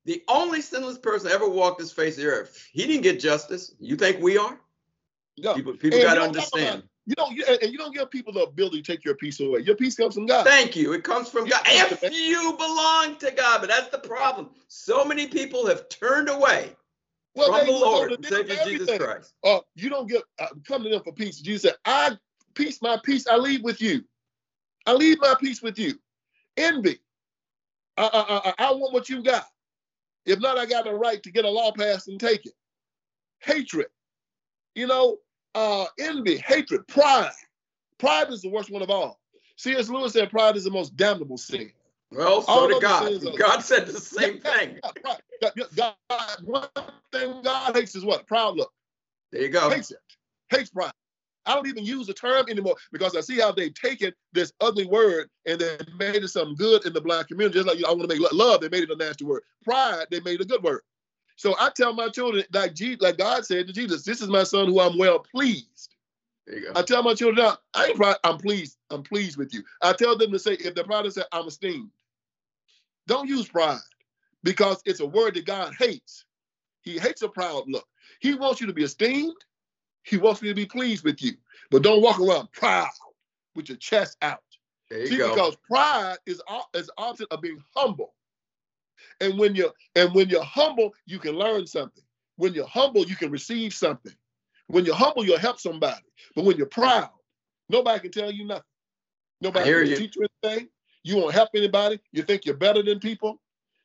the 0.05 0.23
only 0.29 0.61
sinless 0.61 0.99
person 0.99 1.31
ever 1.31 1.49
walked 1.49 1.81
this 1.81 1.93
face 1.93 2.17
of 2.17 2.25
the 2.25 2.31
earth. 2.31 2.69
He 2.73 2.87
didn't 2.87 3.03
get 3.03 3.19
justice. 3.19 3.75
You 3.81 3.97
think 3.97 4.23
we 4.23 4.39
are? 4.39 4.59
No. 5.39 5.55
People, 5.55 5.77
people 5.77 6.01
got 6.01 6.15
to 6.15 6.23
understand. 6.23 6.85
You 7.07 7.15
don't, 7.15 7.39
and 7.63 7.71
you 7.71 7.79
don't 7.79 7.95
give 7.95 8.11
people 8.11 8.33
the 8.33 8.43
ability 8.43 8.83
to 8.83 8.93
take 8.93 9.05
your 9.05 9.15
peace 9.15 9.39
away. 9.41 9.61
Your 9.61 9.77
peace 9.77 9.95
comes 9.95 10.15
from 10.15 10.27
God. 10.27 10.45
Thank 10.45 10.75
you. 10.75 10.93
It 10.93 11.05
comes 11.05 11.29
from 11.29 11.49
God. 11.49 11.61
If 11.67 12.03
you 12.13 12.55
belong 12.57 13.17
to 13.19 13.31
God, 13.31 13.61
but 13.61 13.69
that's 13.69 13.89
the 13.89 13.99
problem. 13.99 14.51
So 14.69 15.05
many 15.05 15.29
people 15.29 15.67
have 15.67 15.89
turned 15.89 16.29
away 16.29 16.75
well, 17.37 17.53
from 17.53 17.67
the 17.67 17.73
Lord, 17.73 18.27
Savior 18.27 18.57
Jesus 18.65 18.99
Christ. 18.99 19.35
Uh, 19.45 19.61
you 19.77 19.89
don't 19.89 20.09
get 20.09 20.23
uh, 20.41 20.49
come 20.67 20.83
to 20.83 20.89
them 20.89 21.03
for 21.05 21.13
peace. 21.13 21.39
Jesus 21.39 21.63
said, 21.63 21.77
"I 21.85 22.17
peace, 22.55 22.83
my 22.83 22.99
peace, 23.05 23.29
I 23.29 23.37
leave 23.37 23.63
with 23.63 23.81
you. 23.81 24.05
I 24.87 24.93
leave 24.93 25.19
my 25.21 25.35
peace 25.41 25.63
with 25.63 25.79
you." 25.79 25.99
envy. 26.57 26.99
I, 27.97 28.05
I, 28.13 28.51
I, 28.51 28.69
I 28.69 28.73
want 28.73 28.93
what 28.93 29.09
you 29.09 29.23
got. 29.23 29.47
If 30.25 30.41
not, 30.41 30.59
I 30.59 30.67
got 30.67 30.85
the 30.85 30.95
right 30.95 31.23
to 31.23 31.31
get 31.31 31.45
a 31.45 31.51
law 31.51 31.73
passed 31.73 32.09
and 32.09 32.19
take 32.19 32.47
it. 32.47 32.53
Hatred, 33.41 33.87
you 34.75 34.87
know, 34.87 35.19
uh, 35.55 35.87
envy, 35.99 36.37
hatred, 36.39 36.87
pride. 36.89 37.31
Pride 37.99 38.31
is 38.31 38.43
the 38.43 38.49
worst 38.49 38.71
one 38.71 38.83
of 38.83 38.91
all. 38.91 39.21
C.S. 39.57 39.89
Lewis 39.89 40.13
said 40.13 40.31
pride 40.31 40.57
is 40.57 40.65
the 40.65 40.71
most 40.71 40.97
damnable 40.97 41.39
sin. 41.39 41.71
Well, 42.11 42.43
so 42.43 42.49
all 42.49 42.69
did 42.69 42.83
God. 42.83 43.39
God 43.39 43.61
said 43.61 43.87
the 43.87 43.93
same 43.99 44.41
yeah, 44.45 44.57
thing. 44.57 44.79
God, 44.83 45.21
God, 45.77 45.95
God, 46.09 46.45
one 46.45 46.69
thing 47.13 47.41
God 47.43 47.75
hates 47.75 47.95
is 47.95 48.05
what? 48.05 48.27
Proud 48.27 48.57
look. 48.57 48.73
There 49.33 49.43
you 49.43 49.49
go. 49.49 49.71
Hates 49.71 49.93
it. 49.93 49.99
Hates 50.51 50.71
pride. 50.71 50.93
I 51.47 51.55
don't 51.55 51.69
even 51.69 51.85
use 51.85 52.07
the 52.07 52.15
term 52.15 52.47
anymore 52.49 52.77
because 52.93 53.17
I 53.17 53.21
see 53.21 53.39
how 53.41 53.53
they've 53.53 53.75
taken 53.75 54.13
this 54.33 54.53
ugly 54.61 54.87
word 54.87 55.29
and 55.47 55.61
they 55.61 55.79
made 55.99 56.17
it 56.17 56.29
something 56.29 56.57
good 56.57 56.87
in 56.87 56.93
the 56.93 57.01
black 57.01 57.29
community. 57.29 57.59
Just 57.59 57.69
like 57.69 57.79
you, 57.79 57.87
I 57.87 57.91
want 57.91 58.09
to 58.09 58.09
make 58.09 58.33
love, 58.33 58.61
they 58.61 58.69
made 58.69 58.85
it 58.85 58.91
a 58.91 58.97
nasty 58.97 59.25
word. 59.25 59.43
Pride, 59.65 60.07
they 60.11 60.21
made 60.21 60.41
it 60.41 60.45
a 60.45 60.47
good 60.47 60.63
word. 60.63 60.83
So 61.37 61.55
I 61.59 61.71
tell 61.71 61.93
my 61.93 62.09
children, 62.09 62.45
like 62.53 62.75
Jesus, 62.75 63.03
like 63.03 63.19
God 63.19 63.45
said 63.45 63.67
to 63.67 63.73
Jesus, 63.73 64.05
this 64.05 64.23
is 64.23 64.29
my 64.29 64.43
son 64.43 64.67
who 64.67 64.81
I'm 64.81 64.99
well 64.99 65.21
pleased. 65.21 65.95
There 66.47 66.59
you 66.59 66.73
I 66.75 66.83
tell 66.83 67.03
my 67.03 67.15
children 67.15 67.47
I 67.75 67.87
ain't 67.87 67.97
proud, 67.97 68.17
I'm 68.25 68.39
pleased, 68.39 68.79
I'm 68.91 69.03
pleased 69.03 69.37
with 69.37 69.53
you. 69.55 69.63
I 69.83 69.93
tell 69.93 70.17
them 70.17 70.33
to 70.33 70.39
say, 70.39 70.55
if 70.55 70.75
they're 70.75 70.85
proud 70.85 71.03
to 71.03 71.11
say, 71.11 71.23
I'm 71.33 71.47
esteemed. 71.47 71.91
Don't 73.07 73.29
use 73.29 73.49
pride 73.49 73.79
because 74.43 74.83
it's 74.87 75.01
a 75.01 75.07
word 75.07 75.35
that 75.35 75.47
God 75.47 75.75
hates. 75.79 76.25
He 76.83 76.99
hates 76.99 77.23
a 77.23 77.29
proud 77.29 77.65
look. 77.69 77.87
He 78.21 78.35
wants 78.35 78.61
you 78.61 78.67
to 78.69 78.73
be 78.73 78.85
esteemed. 78.85 79.37
He 80.07 80.17
wants 80.17 80.41
me 80.41 80.49
to 80.49 80.55
be 80.55 80.67
pleased 80.67 81.05
with 81.05 81.21
you. 81.23 81.33
But 81.71 81.83
don't 81.83 82.01
walk 82.01 82.21
around 82.21 82.51
proud 82.53 82.89
with 83.55 83.69
your 83.69 83.79
chest 83.79 84.17
out. 84.23 84.41
See, 84.91 85.17
go. 85.17 85.31
because 85.31 85.57
pride 85.69 86.17
is 86.27 86.41
is 86.75 86.91
opposite 86.97 87.29
of 87.33 87.41
being 87.41 87.63
humble. 87.75 88.15
And 89.21 89.39
when 89.39 89.55
you're 89.55 89.73
and 89.97 90.15
when 90.15 90.29
you're 90.29 90.45
humble, 90.45 90.95
you 91.07 91.19
can 91.19 91.35
learn 91.35 91.67
something. 91.67 92.05
When 92.37 92.55
you're 92.55 92.67
humble, 92.67 93.05
you 93.05 93.17
can 93.17 93.31
receive 93.31 93.75
something. 93.75 94.15
When 94.69 94.85
you're 94.85 94.95
humble, 94.95 95.25
you'll 95.25 95.39
help 95.39 95.59
somebody. 95.59 96.05
But 96.35 96.45
when 96.45 96.57
you're 96.57 96.67
proud, 96.67 97.11
nobody 97.69 98.01
can 98.01 98.13
tell 98.13 98.31
you 98.31 98.45
nothing. 98.45 98.63
Nobody 99.41 99.71
can 99.71 99.87
you. 99.87 99.97
teach 99.97 100.17
you 100.17 100.27
anything. 100.43 100.69
You 101.03 101.17
won't 101.17 101.35
help 101.35 101.51
anybody. 101.55 102.01
You 102.13 102.23
think 102.23 102.45
you're 102.45 102.57
better 102.57 102.83
than 102.83 103.01
people. 103.01 103.41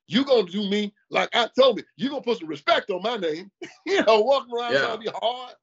You're 0.08 0.26
gonna 0.26 0.44
do 0.44 0.70
me 0.70 0.94
like 1.10 1.30
I 1.34 1.50
told 1.58 1.78
me. 1.78 1.84
You're 1.96 2.10
gonna 2.10 2.22
put 2.22 2.40
some 2.40 2.48
respect 2.48 2.90
on 2.92 3.02
my 3.02 3.18
name. 3.18 3.50
you 3.86 4.04
know, 4.04 4.22
walking 4.22 4.54
around 4.54 4.74
Yeah. 4.74 4.80
trying 4.82 4.98
to 4.98 5.12
be 5.12 5.18
hard. 5.20 5.56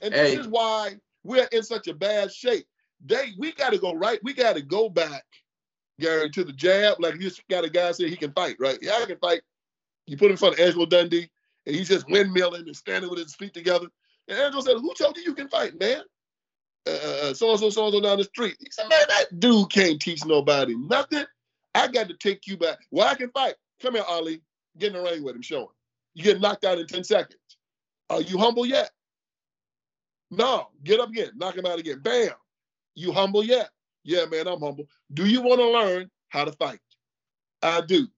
And 0.00 0.14
Hey. 0.14 0.36
this 0.36 0.46
is 0.46 0.48
why 0.48 0.96
we're 1.24 1.48
in 1.52 1.62
such 1.62 1.88
a 1.88 1.94
bad 1.94 2.32
shape. 2.32 2.66
They 3.04 3.32
we 3.38 3.52
gotta 3.52 3.78
go 3.78 3.94
right. 3.94 4.20
We 4.22 4.34
gotta 4.34 4.62
go 4.62 4.88
back, 4.88 5.24
Gary, 5.98 6.30
to 6.30 6.44
the 6.44 6.52
jab. 6.52 6.96
Like 7.00 7.14
you 7.14 7.20
just 7.20 7.46
got 7.48 7.64
a 7.64 7.70
guy 7.70 7.92
say 7.92 8.08
he 8.08 8.16
can 8.16 8.32
fight, 8.32 8.56
right? 8.58 8.78
Yeah, 8.82 8.98
I 9.00 9.06
can 9.06 9.18
fight. 9.18 9.42
You 10.06 10.16
put 10.16 10.26
him 10.26 10.32
in 10.32 10.36
front 10.36 10.54
of 10.54 10.60
Angelo 10.60 10.86
Dundee, 10.86 11.30
and 11.66 11.76
he's 11.76 11.88
just 11.88 12.06
windmilling 12.08 12.66
and 12.66 12.76
standing 12.76 13.08
with 13.10 13.18
his 13.18 13.34
feet 13.34 13.54
together. 13.54 13.86
And 14.28 14.38
Angelo 14.38 14.62
said, 14.62 14.76
"Who 14.76 14.92
told 14.94 15.16
you 15.16 15.22
you 15.22 15.34
can 15.34 15.48
fight, 15.48 15.78
man?" 15.78 16.02
Uh, 16.86 17.32
so 17.34 17.50
and 17.50 17.60
so, 17.60 17.70
so 17.70 17.84
and 17.86 17.92
so 17.94 18.00
down 18.00 18.18
the 18.18 18.24
street. 18.24 18.56
He 18.60 18.68
said, 18.70 18.88
"Man, 18.88 19.04
that 19.08 19.40
dude 19.40 19.70
can't 19.70 20.00
teach 20.00 20.24
nobody 20.24 20.74
nothing. 20.76 21.24
I 21.74 21.88
got 21.88 22.08
to 22.08 22.14
take 22.14 22.46
you 22.46 22.56
back. 22.56 22.78
Well, 22.90 23.06
I 23.06 23.14
can 23.14 23.30
fight. 23.30 23.54
Come 23.80 23.94
here, 23.94 24.04
Ali. 24.08 24.42
Get 24.78 24.94
in 24.94 25.02
the 25.02 25.10
ring 25.10 25.22
with 25.22 25.36
him. 25.36 25.42
Show 25.42 25.62
him. 25.62 25.68
You 26.14 26.24
get 26.24 26.40
knocked 26.40 26.64
out 26.64 26.78
in 26.78 26.86
ten 26.86 27.04
seconds. 27.04 27.38
Are 28.08 28.20
you 28.20 28.38
humble 28.38 28.66
yet? 28.66 28.90
No. 30.30 30.68
Get 30.84 31.00
up 31.00 31.10
again. 31.10 31.32
Knock 31.36 31.56
him 31.56 31.66
out 31.66 31.78
again. 31.78 32.00
Bam. 32.00 32.30
You 32.94 33.12
humble 33.12 33.44
yet? 33.44 33.70
Yeah, 34.04 34.24
man, 34.30 34.46
I'm 34.46 34.60
humble. 34.60 34.86
Do 35.12 35.26
you 35.26 35.42
want 35.42 35.60
to 35.60 35.68
learn 35.68 36.10
how 36.28 36.44
to 36.44 36.52
fight? 36.52 36.80
I 37.62 37.82
do. 37.82 38.08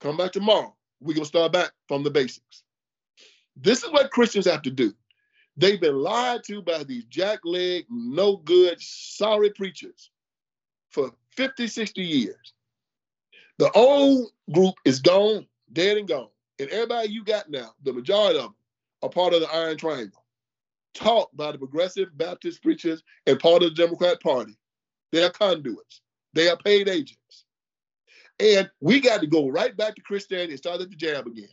Come 0.00 0.16
back 0.16 0.32
tomorrow. 0.32 0.74
We're 1.00 1.14
going 1.14 1.24
to 1.24 1.28
start 1.28 1.52
back 1.52 1.72
from 1.88 2.02
the 2.02 2.10
basics. 2.10 2.62
This 3.56 3.82
is 3.82 3.90
what 3.90 4.10
Christians 4.10 4.46
have 4.46 4.62
to 4.62 4.70
do. 4.70 4.92
They've 5.56 5.80
been 5.80 5.96
lied 5.96 6.44
to 6.44 6.62
by 6.62 6.84
these 6.84 7.04
jackleg, 7.06 7.84
no 7.90 8.36
good, 8.36 8.80
sorry 8.80 9.50
preachers 9.50 10.10
for 10.90 11.10
50, 11.36 11.66
60 11.66 12.02
years. 12.02 12.54
The 13.58 13.70
old 13.72 14.30
group 14.52 14.74
is 14.84 15.00
gone, 15.00 15.46
dead 15.72 15.98
and 15.98 16.08
gone. 16.08 16.28
And 16.58 16.70
everybody 16.70 17.08
you 17.08 17.24
got 17.24 17.50
now, 17.50 17.72
the 17.82 17.92
majority 17.92 18.38
of 18.38 18.44
them, 18.44 18.54
are 19.02 19.10
part 19.10 19.34
of 19.34 19.40
the 19.40 19.50
Iron 19.52 19.76
Triangle, 19.76 20.19
taught 20.94 21.34
by 21.36 21.52
the 21.52 21.58
progressive 21.58 22.16
Baptist 22.16 22.62
preachers 22.62 23.02
and 23.26 23.38
part 23.38 23.62
of 23.62 23.74
the 23.74 23.82
Democrat 23.82 24.20
Party. 24.22 24.56
They 25.12 25.24
are 25.24 25.30
conduits. 25.30 26.02
They 26.32 26.48
are 26.48 26.56
paid 26.56 26.88
agents. 26.88 27.44
And 28.38 28.70
we 28.80 29.00
got 29.00 29.20
to 29.20 29.26
go 29.26 29.48
right 29.48 29.76
back 29.76 29.94
to 29.96 30.02
Christianity 30.02 30.52
and 30.52 30.58
start 30.58 30.80
at 30.80 30.88
the 30.90 30.96
jab 30.96 31.26
again. 31.26 31.48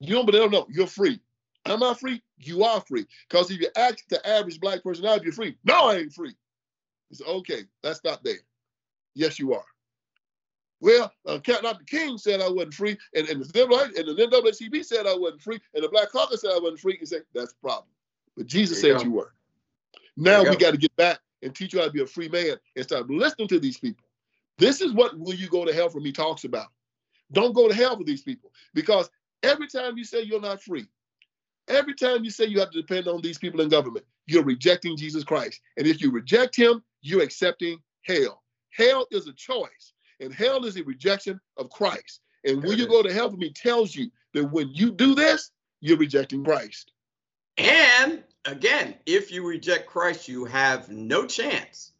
You 0.00 0.14
don't, 0.14 0.26
but 0.26 0.32
they 0.32 0.38
don't 0.38 0.52
know. 0.52 0.66
You're 0.70 0.86
free. 0.86 1.20
I'm 1.66 1.82
I 1.82 1.94
free. 1.94 2.22
You 2.38 2.62
are 2.64 2.80
free. 2.82 3.06
Because 3.28 3.50
if 3.50 3.60
you 3.60 3.68
ask 3.76 4.06
the 4.08 4.24
average 4.28 4.60
black 4.60 4.82
person 4.82 5.04
if 5.04 5.22
you're 5.22 5.32
free, 5.32 5.56
no, 5.64 5.88
I 5.88 5.96
ain't 5.96 6.12
free. 6.12 6.34
It's 7.10 7.22
okay. 7.22 7.64
That's 7.82 8.04
not 8.04 8.22
there. 8.22 8.40
Yes, 9.14 9.38
you 9.38 9.54
are. 9.54 9.64
Well, 10.80 11.10
uh, 11.24 11.38
Dr. 11.38 11.84
King 11.86 12.18
said 12.18 12.42
I 12.42 12.48
wasn't 12.48 12.74
free, 12.74 12.98
and, 13.14 13.26
and, 13.28 13.42
the, 13.42 13.92
and 13.96 14.06
the 14.06 14.26
NAACP 14.26 14.84
said 14.84 15.06
I 15.06 15.16
wasn't 15.16 15.40
free, 15.40 15.58
and 15.72 15.82
the 15.82 15.88
Black 15.88 16.10
Caucus 16.10 16.42
said 16.42 16.50
I 16.50 16.58
wasn't 16.58 16.80
free. 16.80 16.98
You 17.00 17.06
say 17.06 17.20
that's 17.32 17.52
a 17.52 17.56
problem. 17.56 17.86
But 18.36 18.46
Jesus 18.46 18.80
said 18.80 18.98
go. 18.98 19.04
you 19.04 19.10
were. 19.12 19.32
Now 20.16 20.42
you 20.42 20.50
we 20.50 20.56
go. 20.56 20.60
got 20.60 20.70
to 20.72 20.76
get 20.76 20.94
back 20.96 21.20
and 21.42 21.54
teach 21.54 21.72
you 21.72 21.80
how 21.80 21.86
to 21.86 21.92
be 21.92 22.02
a 22.02 22.06
free 22.06 22.28
man 22.28 22.56
and 22.76 22.84
start 22.84 23.08
listening 23.10 23.48
to 23.48 23.60
these 23.60 23.78
people. 23.78 24.04
This 24.58 24.80
is 24.80 24.92
what 24.92 25.18
Will 25.18 25.34
You 25.34 25.48
Go 25.48 25.64
to 25.64 25.72
Hell 25.72 25.88
for 25.88 26.00
Me 26.00 26.12
talks 26.12 26.44
about. 26.44 26.68
Don't 27.32 27.54
go 27.54 27.68
to 27.68 27.74
hell 27.74 27.96
for 27.96 28.04
these 28.04 28.22
people 28.22 28.52
because 28.74 29.10
every 29.42 29.66
time 29.66 29.96
you 29.96 30.04
say 30.04 30.22
you're 30.22 30.40
not 30.40 30.62
free, 30.62 30.86
every 31.68 31.94
time 31.94 32.22
you 32.22 32.30
say 32.30 32.44
you 32.44 32.60
have 32.60 32.70
to 32.70 32.80
depend 32.80 33.08
on 33.08 33.20
these 33.20 33.38
people 33.38 33.60
in 33.60 33.68
government, 33.68 34.04
you're 34.26 34.44
rejecting 34.44 34.96
Jesus 34.96 35.24
Christ. 35.24 35.60
And 35.76 35.86
if 35.86 36.00
you 36.00 36.10
reject 36.10 36.54
him, 36.54 36.82
you're 37.02 37.22
accepting 37.22 37.78
hell. 38.02 38.42
Hell 38.70 39.06
is 39.10 39.26
a 39.26 39.32
choice, 39.32 39.92
and 40.20 40.32
hell 40.32 40.64
is 40.64 40.76
a 40.76 40.84
rejection 40.84 41.40
of 41.56 41.70
Christ. 41.70 42.20
And 42.44 42.62
Will 42.62 42.74
You. 42.74 42.86
Go 42.86 43.02
to 43.02 43.12
Hell 43.12 43.30
for 43.30 43.36
Me 43.36 43.52
tells 43.52 43.94
you 43.94 44.10
that 44.34 44.44
when 44.44 44.68
you 44.72 44.92
do 44.92 45.14
this, 45.14 45.50
you're 45.80 45.96
rejecting 45.96 46.44
Christ. 46.44 46.92
And 47.58 48.22
again, 48.44 48.94
if 49.06 49.30
you 49.32 49.46
reject 49.46 49.86
Christ, 49.86 50.28
you 50.28 50.44
have 50.44 50.88
no 50.90 51.26
chance 51.26 51.92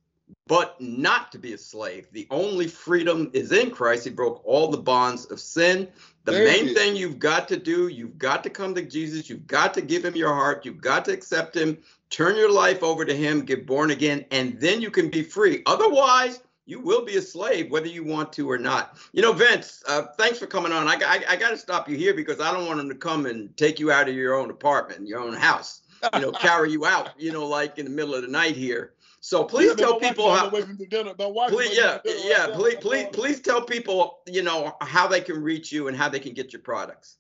but 0.47 0.81
not 0.81 1.33
to 1.33 1.39
be 1.39 1.53
a 1.53 1.59
slave. 1.59 2.09
The 2.13 2.27
only 2.31 2.67
freedom 2.67 3.31
is 3.33 3.53
in 3.53 3.71
Christ. 3.71 4.05
He 4.05 4.11
broke 4.11 4.43
all 4.45 4.69
the 4.69 4.79
bonds 4.79 5.27
of 5.27 5.41
sin. 5.41 5.89
The 6.25 6.33
There 6.33 6.45
main 6.45 6.69
is. 6.69 6.75
thing 6.75 6.97
you've 6.97 7.19
got 7.19 7.49
to 7.49 7.57
do, 7.57 7.89
you've 7.89 8.19
got 8.19 8.43
to 8.45 8.51
come 8.51 8.75
to 8.75 8.83
Jesus. 8.83 9.29
You've 9.29 9.47
got 9.47 9.75
to 9.75 9.83
give 9.83 10.05
him 10.05 10.17
your 10.17 10.35
heart. 10.35 10.65
You've 10.65 10.81
got 10.81 11.05
to 11.07 11.13
accept 11.13 11.57
him, 11.57 11.79
turn 12.11 12.37
your 12.37 12.51
life 12.51 12.83
over 12.83 13.05
to 13.05 13.15
him, 13.15 13.45
get 13.45 13.67
born 13.67 13.91
again, 13.91 14.25
and 14.31 14.59
then 14.61 14.81
you 14.81 14.91
can 14.91 15.11
be 15.11 15.23
free. 15.23 15.63
Otherwise, 15.67 16.41
you 16.67 16.81
will 16.81 17.05
be 17.05 17.17
a 17.17 17.23
slave 17.23 17.71
whether 17.71 17.87
you 17.87 18.05
want 18.05 18.33
to 18.35 18.51
or 18.51 18.59
not. 18.59 18.97
You 19.13 19.23
know, 19.23 19.33
Vince, 19.33 19.83
uh, 19.89 20.07
thanks 20.19 20.39
for 20.39 20.47
coming 20.47 20.73
on. 20.73 20.89
I, 20.89 20.95
I, 20.95 21.25
I 21.31 21.37
got 21.37 21.51
to 21.51 21.57
stop 21.59 21.89
you 21.89 21.97
here 21.97 22.15
because 22.15 22.41
I 22.41 22.53
don't 22.53 22.67
want 22.67 22.79
them 22.79 22.89
to 22.89 22.95
come 22.95 23.27
and 23.27 23.55
take 23.57 23.79
you 23.79 23.93
out 23.93 24.09
of 24.09 24.15
your 24.15 24.35
own 24.35 24.51
apartment, 24.51 25.07
your 25.07 25.21
own 25.21 25.35
house, 25.35 25.83
you 26.15 26.21
know, 26.21 26.33
carry 26.41 26.73
you 26.73 26.87
out, 26.87 27.11
you 27.19 27.33
know, 27.33 27.47
like 27.47 27.79
in 27.79 27.85
the 27.85 27.91
middle 27.91 28.15
of 28.15 28.23
the 28.23 28.29
night 28.29 28.57
here. 28.57 28.95
So 29.21 29.43
please 29.45 29.69
Yeah, 29.69 29.87
tell 29.87 29.99
people 29.99 30.35
how. 30.35 30.49
away 30.49 30.63
from 30.63 30.77
the 30.77 30.87
dinner. 30.87 31.13
My 31.19 31.27
wife 31.27 31.51
is 31.51 31.57
Please, 31.57 31.77
yeah, 31.79 31.99
yeah. 32.05 32.47
right. 32.47 32.55
Please, 32.55 32.77
please, 32.81 33.07
please 33.13 33.41
tell 33.41 33.63
people, 33.63 34.19
you 34.27 34.43
know, 34.43 34.77
how 34.83 35.07
they 35.07 35.21
can 35.23 35.43
reach 35.43 35.73
you 35.73 35.89
and 35.89 35.97
how 35.97 36.11
they 36.11 36.21
can 36.21 36.35
get 36.35 36.53
your 36.53 36.61
products. 36.61 37.17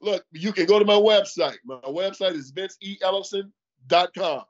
Look, 0.00 0.24
you 0.32 0.52
can 0.52 0.66
go 0.66 0.78
to 0.80 0.84
my 0.84 0.94
website. 0.94 1.56
My 1.64 1.76
website 1.86 2.32
is 2.34 2.52
vinceellison.com. 2.52 4.42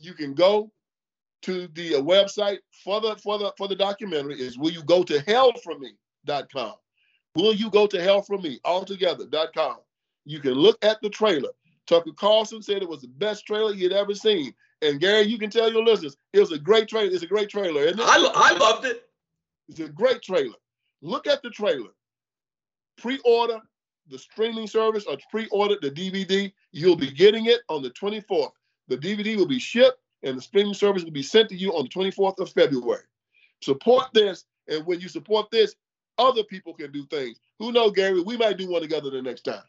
You 0.00 0.14
can 0.14 0.34
go 0.34 0.72
to 1.42 1.68
the 1.74 1.96
uh, 1.96 2.00
website 2.00 2.58
for 2.84 3.00
the 3.00 3.16
for 3.16 3.38
the 3.38 3.52
for 3.56 3.68
the 3.68 3.76
documentary 3.76 4.40
is 4.40 4.58
will 4.58 4.70
you 4.70 4.82
go 4.84 5.02
to 5.02 5.18
hellforme.com. 5.18 6.74
Will 7.34 7.54
you 7.54 7.70
go 7.70 7.86
to 7.86 8.02
hell 8.02 8.22
for 8.22 8.38
me 8.38 8.60
altogether.com. 8.64 9.76
You 10.24 10.40
can 10.40 10.54
look 10.54 10.82
at 10.84 11.00
the 11.02 11.10
trailer. 11.10 11.50
Tucker 11.86 12.12
Carlson 12.16 12.62
said 12.62 12.82
it 12.82 12.88
was 12.88 13.02
the 13.02 13.08
best 13.08 13.46
trailer 13.46 13.74
he 13.74 13.82
had 13.82 13.92
ever 13.92 14.14
seen. 14.14 14.54
And 14.82 15.00
Gary, 15.00 15.22
you 15.22 15.38
can 15.38 15.50
tell 15.50 15.72
your 15.72 15.84
listeners, 15.84 16.16
it 16.32 16.40
was 16.40 16.52
a 16.52 16.58
great 16.58 16.88
trailer. 16.88 17.10
It's 17.12 17.22
a 17.22 17.26
great 17.26 17.48
trailer, 17.48 17.82
isn't 17.82 18.00
it? 18.00 18.06
I, 18.06 18.16
I 18.34 18.56
loved 18.56 18.84
it. 18.84 19.08
It's 19.68 19.80
a 19.80 19.88
great 19.88 20.22
trailer. 20.22 20.54
Look 21.02 21.26
at 21.26 21.42
the 21.42 21.50
trailer. 21.50 21.90
Pre-order 22.98 23.60
the 24.08 24.18
streaming 24.18 24.66
service 24.66 25.04
or 25.06 25.16
pre-order 25.30 25.76
the 25.80 25.90
DVD. 25.90 26.52
You'll 26.72 26.96
be 26.96 27.10
getting 27.10 27.46
it 27.46 27.60
on 27.68 27.82
the 27.82 27.90
24th. 27.90 28.52
The 28.88 28.98
DVD 28.98 29.36
will 29.36 29.46
be 29.46 29.58
shipped 29.58 30.01
and 30.22 30.36
the 30.36 30.42
streaming 30.42 30.74
service 30.74 31.04
will 31.04 31.10
be 31.10 31.22
sent 31.22 31.48
to 31.50 31.56
you 31.56 31.72
on 31.72 31.84
the 31.84 31.90
24th 31.90 32.38
of 32.38 32.50
February. 32.50 33.04
Support 33.60 34.08
this, 34.12 34.44
and 34.68 34.84
when 34.86 35.00
you 35.00 35.08
support 35.08 35.50
this, 35.50 35.74
other 36.18 36.42
people 36.44 36.74
can 36.74 36.92
do 36.92 37.06
things. 37.06 37.38
Who 37.58 37.72
know, 37.72 37.90
Gary? 37.90 38.20
We 38.20 38.36
might 38.36 38.58
do 38.58 38.68
one 38.68 38.82
together 38.82 39.10
the 39.10 39.22
next 39.22 39.42
time. 39.42 39.62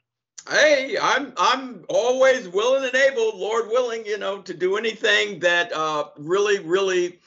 Hey, 0.49 0.97
I'm 1.01 1.33
I'm 1.37 1.85
always 1.87 2.49
willing 2.49 2.83
and 2.83 2.95
able, 2.95 3.37
Lord 3.37 3.69
willing, 3.69 4.05
you 4.05 4.17
know, 4.17 4.41
to 4.41 4.53
do 4.53 4.75
anything 4.75 5.39
that 5.39 5.71
uh, 5.71 6.09
really, 6.17 6.59
really 6.59 7.19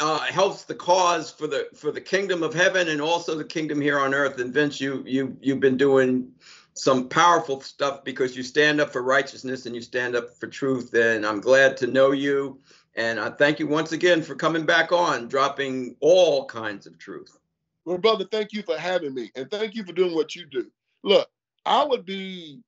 uh, 0.00 0.18
helps 0.20 0.64
the 0.64 0.74
cause 0.74 1.30
for 1.30 1.46
the 1.46 1.68
for 1.74 1.92
the 1.92 2.00
kingdom 2.00 2.42
of 2.42 2.52
heaven 2.52 2.88
and 2.88 3.00
also 3.00 3.36
the 3.36 3.44
kingdom 3.44 3.80
here 3.80 3.98
on 3.98 4.12
earth. 4.12 4.40
And 4.40 4.52
Vince, 4.52 4.80
you 4.80 5.04
you 5.06 5.36
you've 5.40 5.60
been 5.60 5.76
doing 5.76 6.32
some 6.74 7.08
powerful 7.08 7.60
stuff 7.60 8.04
because 8.04 8.36
you 8.36 8.42
stand 8.42 8.80
up 8.80 8.92
for 8.92 9.02
righteousness 9.02 9.66
and 9.66 9.74
you 9.74 9.80
stand 9.80 10.16
up 10.16 10.36
for 10.36 10.48
truth. 10.48 10.92
And 10.94 11.24
I'm 11.24 11.40
glad 11.40 11.76
to 11.78 11.86
know 11.86 12.10
you. 12.12 12.60
And 12.96 13.18
I 13.18 13.30
thank 13.30 13.58
you 13.58 13.66
once 13.66 13.92
again 13.92 14.22
for 14.22 14.34
coming 14.34 14.66
back 14.66 14.92
on, 14.92 15.28
dropping 15.28 15.96
all 16.00 16.46
kinds 16.46 16.86
of 16.86 16.98
truth. 16.98 17.38
Well, 17.84 17.98
brother, 17.98 18.24
thank 18.30 18.52
you 18.52 18.62
for 18.62 18.78
having 18.78 19.14
me, 19.14 19.30
and 19.34 19.50
thank 19.50 19.74
you 19.74 19.84
for 19.84 19.92
doing 19.92 20.14
what 20.14 20.34
you 20.34 20.46
do. 20.46 20.70
Look, 21.02 21.28
I 21.66 21.84
would 21.84 22.06
be, 22.06 22.60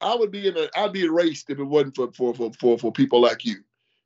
I 0.00 0.14
would 0.14 0.30
be 0.30 0.46
in 0.48 0.56
a, 0.58 0.68
I'd 0.76 0.92
be 0.92 1.04
erased 1.04 1.48
if 1.48 1.58
it 1.58 1.64
wasn't 1.64 1.96
for 1.96 2.12
for 2.12 2.34
for 2.34 2.52
for, 2.52 2.78
for 2.78 2.92
people 2.92 3.20
like 3.20 3.44
you. 3.44 3.56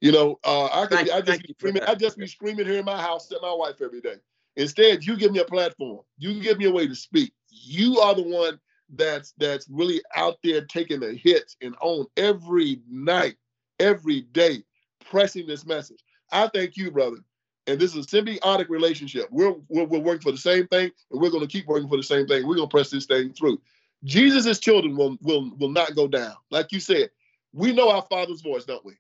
You 0.01 0.13
know, 0.13 0.39
uh, 0.45 0.67
I 0.67 0.87
could, 0.87 1.11
I 1.11 1.21
just 1.21 1.43
be 1.43 1.55
screaming. 1.59 1.83
I 1.83 1.95
just 1.95 2.17
be 2.17 2.27
screaming 2.27 2.67
here 2.67 2.79
in 2.79 2.85
my 2.85 3.01
house 3.01 3.33
at 3.33 3.43
my 3.43 3.53
wife 3.53 3.81
every 3.83 4.01
day. 4.01 4.17
Instead, 4.57 5.05
you 5.05 5.17
give 5.17 5.33
me 5.33 5.41
a 5.41 5.45
platform. 5.45 6.01
You 6.19 6.41
give 6.41 6.59
me 6.59 6.67
a 6.67 6.73
way 6.73 6.87
to 6.87 6.95
speak. 6.95 7.33
You 7.49 7.99
are 7.99 8.15
the 8.15 8.23
one 8.23 8.61
that's 8.91 9.33
that's 9.39 9.69
really 9.71 10.03
out 10.15 10.39
there 10.43 10.65
taking 10.65 11.01
the 11.01 11.15
hits 11.15 11.57
and 11.61 11.75
on 11.81 12.07
every 12.17 12.81
night, 12.89 13.37
every 13.79 14.23
day, 14.23 14.63
pressing 15.11 15.47
this 15.47 15.67
message. 15.67 16.03
I 16.31 16.49
thank 16.49 16.77
you, 16.77 16.91
brother. 16.91 17.19
And 17.67 17.79
this 17.79 17.95
is 17.95 18.07
a 18.07 18.09
symbiotic 18.09 18.69
relationship. 18.69 19.29
We're, 19.31 19.55
we're, 19.69 19.85
we're 19.85 20.01
working 20.01 20.23
for 20.23 20.33
the 20.33 20.39
same 20.39 20.67
thing, 20.67 20.91
and 21.11 21.21
we're 21.21 21.31
going 21.31 21.47
to 21.47 21.53
keep 21.53 21.67
working 21.67 21.89
for 21.89 21.97
the 21.97 22.03
same 22.03 22.27
thing. 22.27 22.47
We're 22.47 22.57
going 22.57 22.69
to 22.69 22.75
press 22.75 22.91
this 22.91 23.07
thing 23.07 23.33
through. 23.33 23.61
Jesus' 24.03 24.59
children 24.59 24.97
will, 24.97 25.17
will, 25.23 25.53
will 25.59 25.71
not 25.71 25.95
go 25.95 26.09
down. 26.09 26.35
Like 26.51 26.73
you 26.73 26.81
said, 26.81 27.11
we 27.53 27.73
know 27.73 27.89
our 27.91 28.03
Father's 28.11 28.41
voice, 28.41 28.65
don't 28.65 28.85
we? 28.85 28.95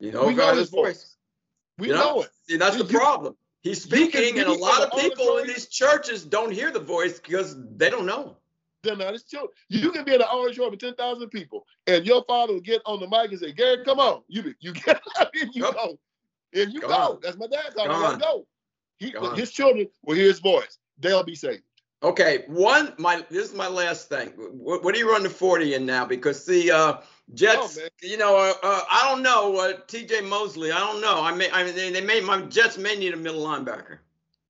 You 0.00 0.10
know, 0.10 0.26
we 0.26 0.34
know 0.34 0.54
his 0.56 0.70
voice. 0.70 0.82
voice. 0.86 1.16
We 1.78 1.88
you 1.88 1.94
know, 1.94 2.00
know, 2.00 2.22
it. 2.22 2.30
See, 2.48 2.56
that's 2.56 2.76
the 2.76 2.84
problem. 2.84 3.36
He's 3.62 3.82
speaking, 3.82 4.38
and 4.38 4.48
a 4.48 4.52
lot 4.52 4.82
of 4.82 4.98
people 4.98 5.36
in 5.38 5.46
these 5.46 5.66
churches 5.66 6.24
don't 6.24 6.50
hear 6.50 6.70
the 6.70 6.80
voice 6.80 7.20
because 7.20 7.56
they 7.76 7.90
don't 7.90 8.06
know. 8.06 8.38
They're 8.82 8.96
not 8.96 9.12
his 9.12 9.24
children. 9.24 9.50
You 9.68 9.90
can 9.90 10.04
be 10.04 10.14
in 10.14 10.22
an 10.22 10.26
auditorium 10.26 10.72
with 10.72 10.80
10,000 10.80 11.28
people, 11.28 11.66
and 11.86 12.06
your 12.06 12.24
father 12.26 12.54
will 12.54 12.60
get 12.60 12.80
on 12.86 13.00
the 13.00 13.08
mic 13.08 13.30
and 13.30 13.40
say, 13.40 13.52
Gary, 13.52 13.84
come 13.84 13.98
on. 13.98 14.22
You 14.28 14.42
be, 14.42 14.54
you 14.60 14.72
get 14.86 15.00
up 15.18 15.30
and 15.34 15.54
you 15.54 15.62
go. 15.62 15.98
And 16.54 16.72
you 16.72 16.80
go. 16.80 17.18
That's 17.22 17.36
my 17.36 17.46
dad 17.46 17.74
calling 17.76 18.18
me. 18.18 18.24
Go. 18.24 18.46
He, 18.98 19.14
his 19.36 19.50
children 19.52 19.88
will 20.04 20.16
hear 20.16 20.26
his 20.26 20.40
voice. 20.40 20.78
They'll 20.98 21.24
be 21.24 21.34
saved. 21.34 21.62
Okay, 22.02 22.44
one. 22.48 22.94
My 22.98 23.24
this 23.30 23.50
is 23.50 23.54
my 23.54 23.68
last 23.68 24.08
thing. 24.08 24.28
What, 24.36 24.82
what 24.82 24.94
do 24.94 25.00
you 25.00 25.10
run 25.10 25.22
the 25.22 25.30
forty 25.30 25.74
in 25.74 25.84
now? 25.84 26.06
Because 26.06 26.46
the 26.46 26.70
uh, 26.70 27.00
Jets, 27.34 27.78
oh, 27.78 27.88
you 28.02 28.16
know, 28.16 28.36
uh, 28.36 28.54
uh, 28.62 28.80
I 28.90 29.06
don't 29.08 29.22
know. 29.22 29.56
Uh, 29.56 29.74
C.J. 29.86 30.22
Mosley, 30.22 30.72
I 30.72 30.78
don't 30.78 31.02
know. 31.02 31.22
I 31.22 31.34
may, 31.34 31.50
I 31.50 31.62
mean, 31.62 31.74
they, 31.74 31.90
they 31.90 32.00
may 32.00 32.20
my 32.20 32.40
Jets 32.42 32.78
may 32.78 32.96
need 32.96 33.12
a 33.12 33.18
middle 33.18 33.44
linebacker. 33.46 33.98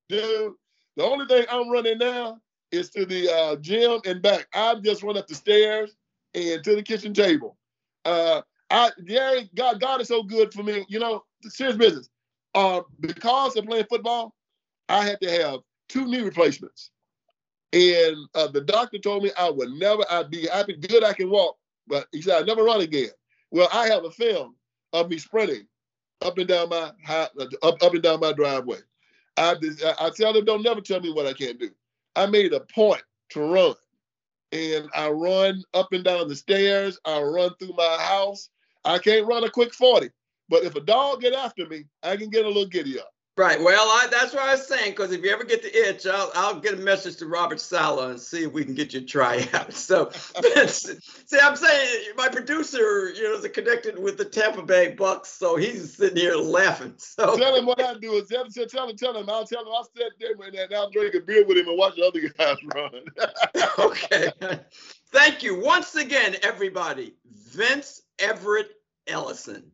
Dude, 0.08 0.54
the 0.96 1.02
only 1.02 1.26
thing 1.26 1.44
I'm 1.50 1.68
running 1.70 1.98
now 1.98 2.40
is 2.72 2.90
to 2.90 3.04
the 3.04 3.32
uh, 3.32 3.56
gym 3.56 4.00
and 4.04 4.22
back. 4.22 4.48
I 4.54 4.74
just 4.76 5.02
run 5.02 5.16
up 5.16 5.26
the 5.26 5.34
stairs 5.34 5.96
and 6.34 6.62
to 6.64 6.76
the 6.76 6.82
kitchen 6.82 7.14
table. 7.14 7.56
Uh, 8.04 8.42
I 8.70 8.90
Gary, 9.06 9.50
God, 9.54 9.80
God 9.80 10.00
is 10.00 10.08
so 10.08 10.22
good 10.22 10.52
for 10.52 10.62
me. 10.62 10.84
You 10.88 11.00
know, 11.00 11.24
serious 11.42 11.76
business. 11.76 12.08
Uh, 12.54 12.82
because 13.00 13.56
of 13.56 13.64
playing 13.66 13.86
football, 13.88 14.34
I 14.88 15.04
had 15.04 15.20
to 15.20 15.30
have 15.30 15.60
two 15.88 16.06
knee 16.06 16.20
replacements. 16.20 16.90
And 17.72 18.16
uh, 18.34 18.48
the 18.48 18.62
doctor 18.62 18.98
told 18.98 19.22
me 19.22 19.30
I 19.38 19.48
would 19.48 19.70
never, 19.70 20.04
I'd 20.10 20.30
be, 20.30 20.50
I'd 20.50 20.66
be 20.66 20.76
good, 20.76 21.04
I 21.04 21.12
can 21.12 21.30
walk, 21.30 21.56
but 21.86 22.08
he 22.10 22.20
said 22.20 22.36
I'd 22.36 22.46
never 22.46 22.64
run 22.64 22.80
again. 22.80 23.10
Well, 23.52 23.68
I 23.72 23.86
have 23.86 24.04
a 24.04 24.10
film 24.10 24.56
of 24.92 25.08
me 25.08 25.18
sprinting 25.18 25.66
up 26.22 26.38
and 26.38 26.48
down 26.48 26.68
my 26.68 26.92
up, 27.08 27.82
up 27.82 27.94
and 27.94 28.02
down 28.02 28.20
my 28.20 28.32
driveway. 28.32 28.78
I, 29.36 29.54
I 30.00 30.10
tell 30.10 30.32
them, 30.32 30.44
don't 30.44 30.62
never 30.62 30.80
tell 30.80 31.00
me 31.00 31.12
what 31.12 31.26
I 31.26 31.32
can't 31.32 31.58
do. 31.58 31.70
I 32.16 32.26
made 32.26 32.52
a 32.52 32.60
point 32.60 33.02
to 33.30 33.40
run. 33.40 33.74
And 34.52 34.88
I 34.94 35.08
run 35.10 35.62
up 35.74 35.92
and 35.92 36.04
down 36.04 36.28
the 36.28 36.36
stairs. 36.36 36.98
I 37.04 37.20
run 37.20 37.52
through 37.58 37.74
my 37.76 37.96
house. 38.00 38.48
I 38.84 38.98
can't 38.98 39.26
run 39.26 39.44
a 39.44 39.50
quick 39.50 39.74
40, 39.74 40.10
but 40.48 40.64
if 40.64 40.74
a 40.74 40.80
dog 40.80 41.20
get 41.20 41.34
after 41.34 41.66
me, 41.66 41.84
I 42.02 42.16
can 42.16 42.30
get 42.30 42.44
a 42.44 42.48
little 42.48 42.66
giddy 42.66 42.98
up. 42.98 43.12
Right. 43.36 43.62
Well, 43.62 43.86
I, 43.86 44.08
that's 44.10 44.34
what 44.34 44.42
I 44.42 44.52
was 44.52 44.66
saying. 44.66 44.90
Because 44.90 45.12
if 45.12 45.22
you 45.22 45.30
ever 45.30 45.44
get 45.44 45.62
the 45.62 45.88
itch, 45.88 46.06
I'll, 46.06 46.30
I'll 46.34 46.60
get 46.60 46.74
a 46.74 46.76
message 46.76 47.16
to 47.16 47.26
Robert 47.26 47.60
Saleh 47.60 48.10
and 48.10 48.20
see 48.20 48.42
if 48.42 48.52
we 48.52 48.64
can 48.64 48.74
get 48.74 48.92
you 48.92 49.00
a 49.00 49.04
tryout. 49.04 49.72
So, 49.80 50.10
see, 50.66 51.38
I'm 51.42 51.56
saying 51.56 52.04
my 52.16 52.28
producer, 52.28 53.10
you 53.10 53.22
know, 53.24 53.34
is 53.36 53.48
connected 53.48 53.98
with 53.98 54.18
the 54.18 54.24
Tampa 54.24 54.62
Bay 54.62 54.92
Bucks, 54.92 55.30
so 55.30 55.56
he's 55.56 55.96
sitting 55.96 56.16
here 56.16 56.36
laughing. 56.36 56.94
So 56.98 57.36
tell 57.36 57.56
him 57.56 57.66
what 57.66 57.82
I 57.82 57.94
do 57.94 58.12
is 58.14 58.28
tell 58.28 58.44
him, 58.44 58.50
tell 58.50 58.88
him, 58.88 58.96
tell 58.96 59.16
him. 59.16 59.28
I'll 59.30 59.46
tell 59.46 59.62
him 59.62 59.72
I'll 59.74 59.84
sit 59.84 60.12
there 60.20 60.62
and 60.62 60.74
I'll 60.74 60.90
drink 60.90 61.14
a 61.14 61.20
beer 61.20 61.44
with 61.46 61.56
him 61.56 61.68
and 61.68 61.78
watch 61.78 61.96
the 61.96 62.06
other 62.06 62.20
guys 62.36 62.56
run. 62.74 62.92
okay. 63.78 64.60
Thank 65.12 65.42
you 65.42 65.60
once 65.60 65.94
again, 65.96 66.36
everybody. 66.42 67.14
Vince 67.32 68.02
Everett 68.18 68.70
Ellison. 69.06 69.72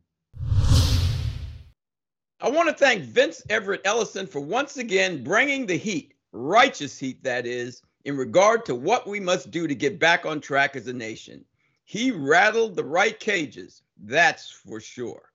I 2.38 2.50
want 2.50 2.68
to 2.68 2.74
thank 2.74 3.02
Vince 3.02 3.42
Everett 3.48 3.80
Ellison 3.86 4.26
for 4.26 4.40
once 4.40 4.76
again 4.76 5.24
bringing 5.24 5.64
the 5.64 5.78
heat, 5.78 6.12
righteous 6.32 6.98
heat 6.98 7.24
that 7.24 7.46
is, 7.46 7.80
in 8.04 8.14
regard 8.14 8.66
to 8.66 8.74
what 8.74 9.06
we 9.06 9.18
must 9.18 9.50
do 9.50 9.66
to 9.66 9.74
get 9.74 9.98
back 9.98 10.26
on 10.26 10.42
track 10.42 10.76
as 10.76 10.86
a 10.86 10.92
nation. 10.92 11.46
He 11.86 12.10
rattled 12.10 12.76
the 12.76 12.84
right 12.84 13.18
cages, 13.18 13.80
that's 13.96 14.50
for 14.50 14.80
sure. 14.80 15.32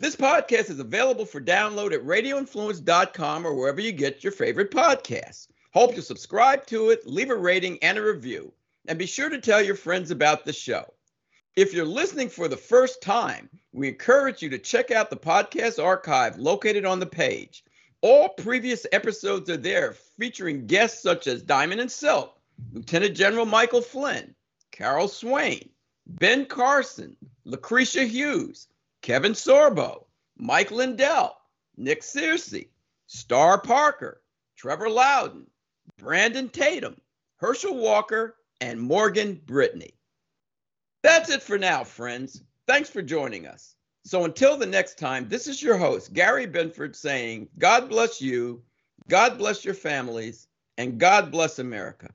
This 0.00 0.16
podcast 0.16 0.70
is 0.70 0.80
available 0.80 1.26
for 1.26 1.42
download 1.42 1.92
at 1.92 2.04
radioinfluence.com 2.04 3.46
or 3.46 3.54
wherever 3.54 3.80
you 3.82 3.92
get 3.92 4.24
your 4.24 4.32
favorite 4.32 4.70
podcasts. 4.70 5.48
Hope 5.74 5.94
you 5.94 6.00
subscribe 6.00 6.64
to 6.68 6.88
it, 6.88 7.06
leave 7.06 7.28
a 7.28 7.36
rating 7.36 7.78
and 7.82 7.98
a 7.98 8.02
review, 8.02 8.50
and 8.86 8.98
be 8.98 9.04
sure 9.04 9.28
to 9.28 9.40
tell 9.40 9.60
your 9.60 9.74
friends 9.74 10.10
about 10.10 10.46
the 10.46 10.54
show. 10.54 10.94
If 11.54 11.74
you're 11.74 11.84
listening 11.84 12.30
for 12.30 12.48
the 12.48 12.56
first 12.56 13.02
time, 13.02 13.50
we 13.78 13.86
encourage 13.86 14.42
you 14.42 14.50
to 14.50 14.58
check 14.58 14.90
out 14.90 15.08
the 15.08 15.16
podcast 15.16 15.82
archive 15.82 16.36
located 16.36 16.84
on 16.84 16.98
the 16.98 17.06
page. 17.06 17.62
All 18.00 18.30
previous 18.30 18.84
episodes 18.90 19.48
are 19.50 19.56
there 19.56 19.92
featuring 19.92 20.66
guests 20.66 21.00
such 21.00 21.28
as 21.28 21.44
Diamond 21.44 21.80
and 21.80 21.90
Silk, 21.90 22.36
Lieutenant 22.72 23.16
General 23.16 23.46
Michael 23.46 23.80
Flynn, 23.80 24.34
Carol 24.72 25.06
Swain, 25.06 25.68
Ben 26.08 26.44
Carson, 26.46 27.16
Lucretia 27.44 28.02
Hughes, 28.02 28.66
Kevin 29.00 29.32
Sorbo, 29.32 30.06
Mike 30.36 30.72
Lindell, 30.72 31.36
Nick 31.76 32.02
Searcy, 32.02 32.70
Star 33.06 33.60
Parker, 33.60 34.20
Trevor 34.56 34.90
Loudon, 34.90 35.46
Brandon 35.98 36.48
Tatum, 36.48 36.96
Herschel 37.36 37.76
Walker, 37.76 38.34
and 38.60 38.80
Morgan 38.80 39.40
Brittany. 39.46 39.94
That's 41.04 41.30
it 41.30 41.44
for 41.44 41.58
now, 41.58 41.84
friends. 41.84 42.42
Thanks 42.68 42.90
for 42.90 43.00
joining 43.00 43.46
us. 43.46 43.76
So 44.04 44.26
until 44.26 44.58
the 44.58 44.66
next 44.66 44.98
time, 44.98 45.26
this 45.26 45.46
is 45.46 45.62
your 45.62 45.78
host, 45.78 46.12
Gary 46.12 46.44
Binford, 46.44 46.94
saying, 46.94 47.48
God 47.58 47.88
bless 47.88 48.20
you, 48.20 48.62
God 49.08 49.38
bless 49.38 49.64
your 49.64 49.72
families, 49.72 50.48
and 50.76 50.98
God 51.00 51.32
bless 51.32 51.58
America. 51.58 52.10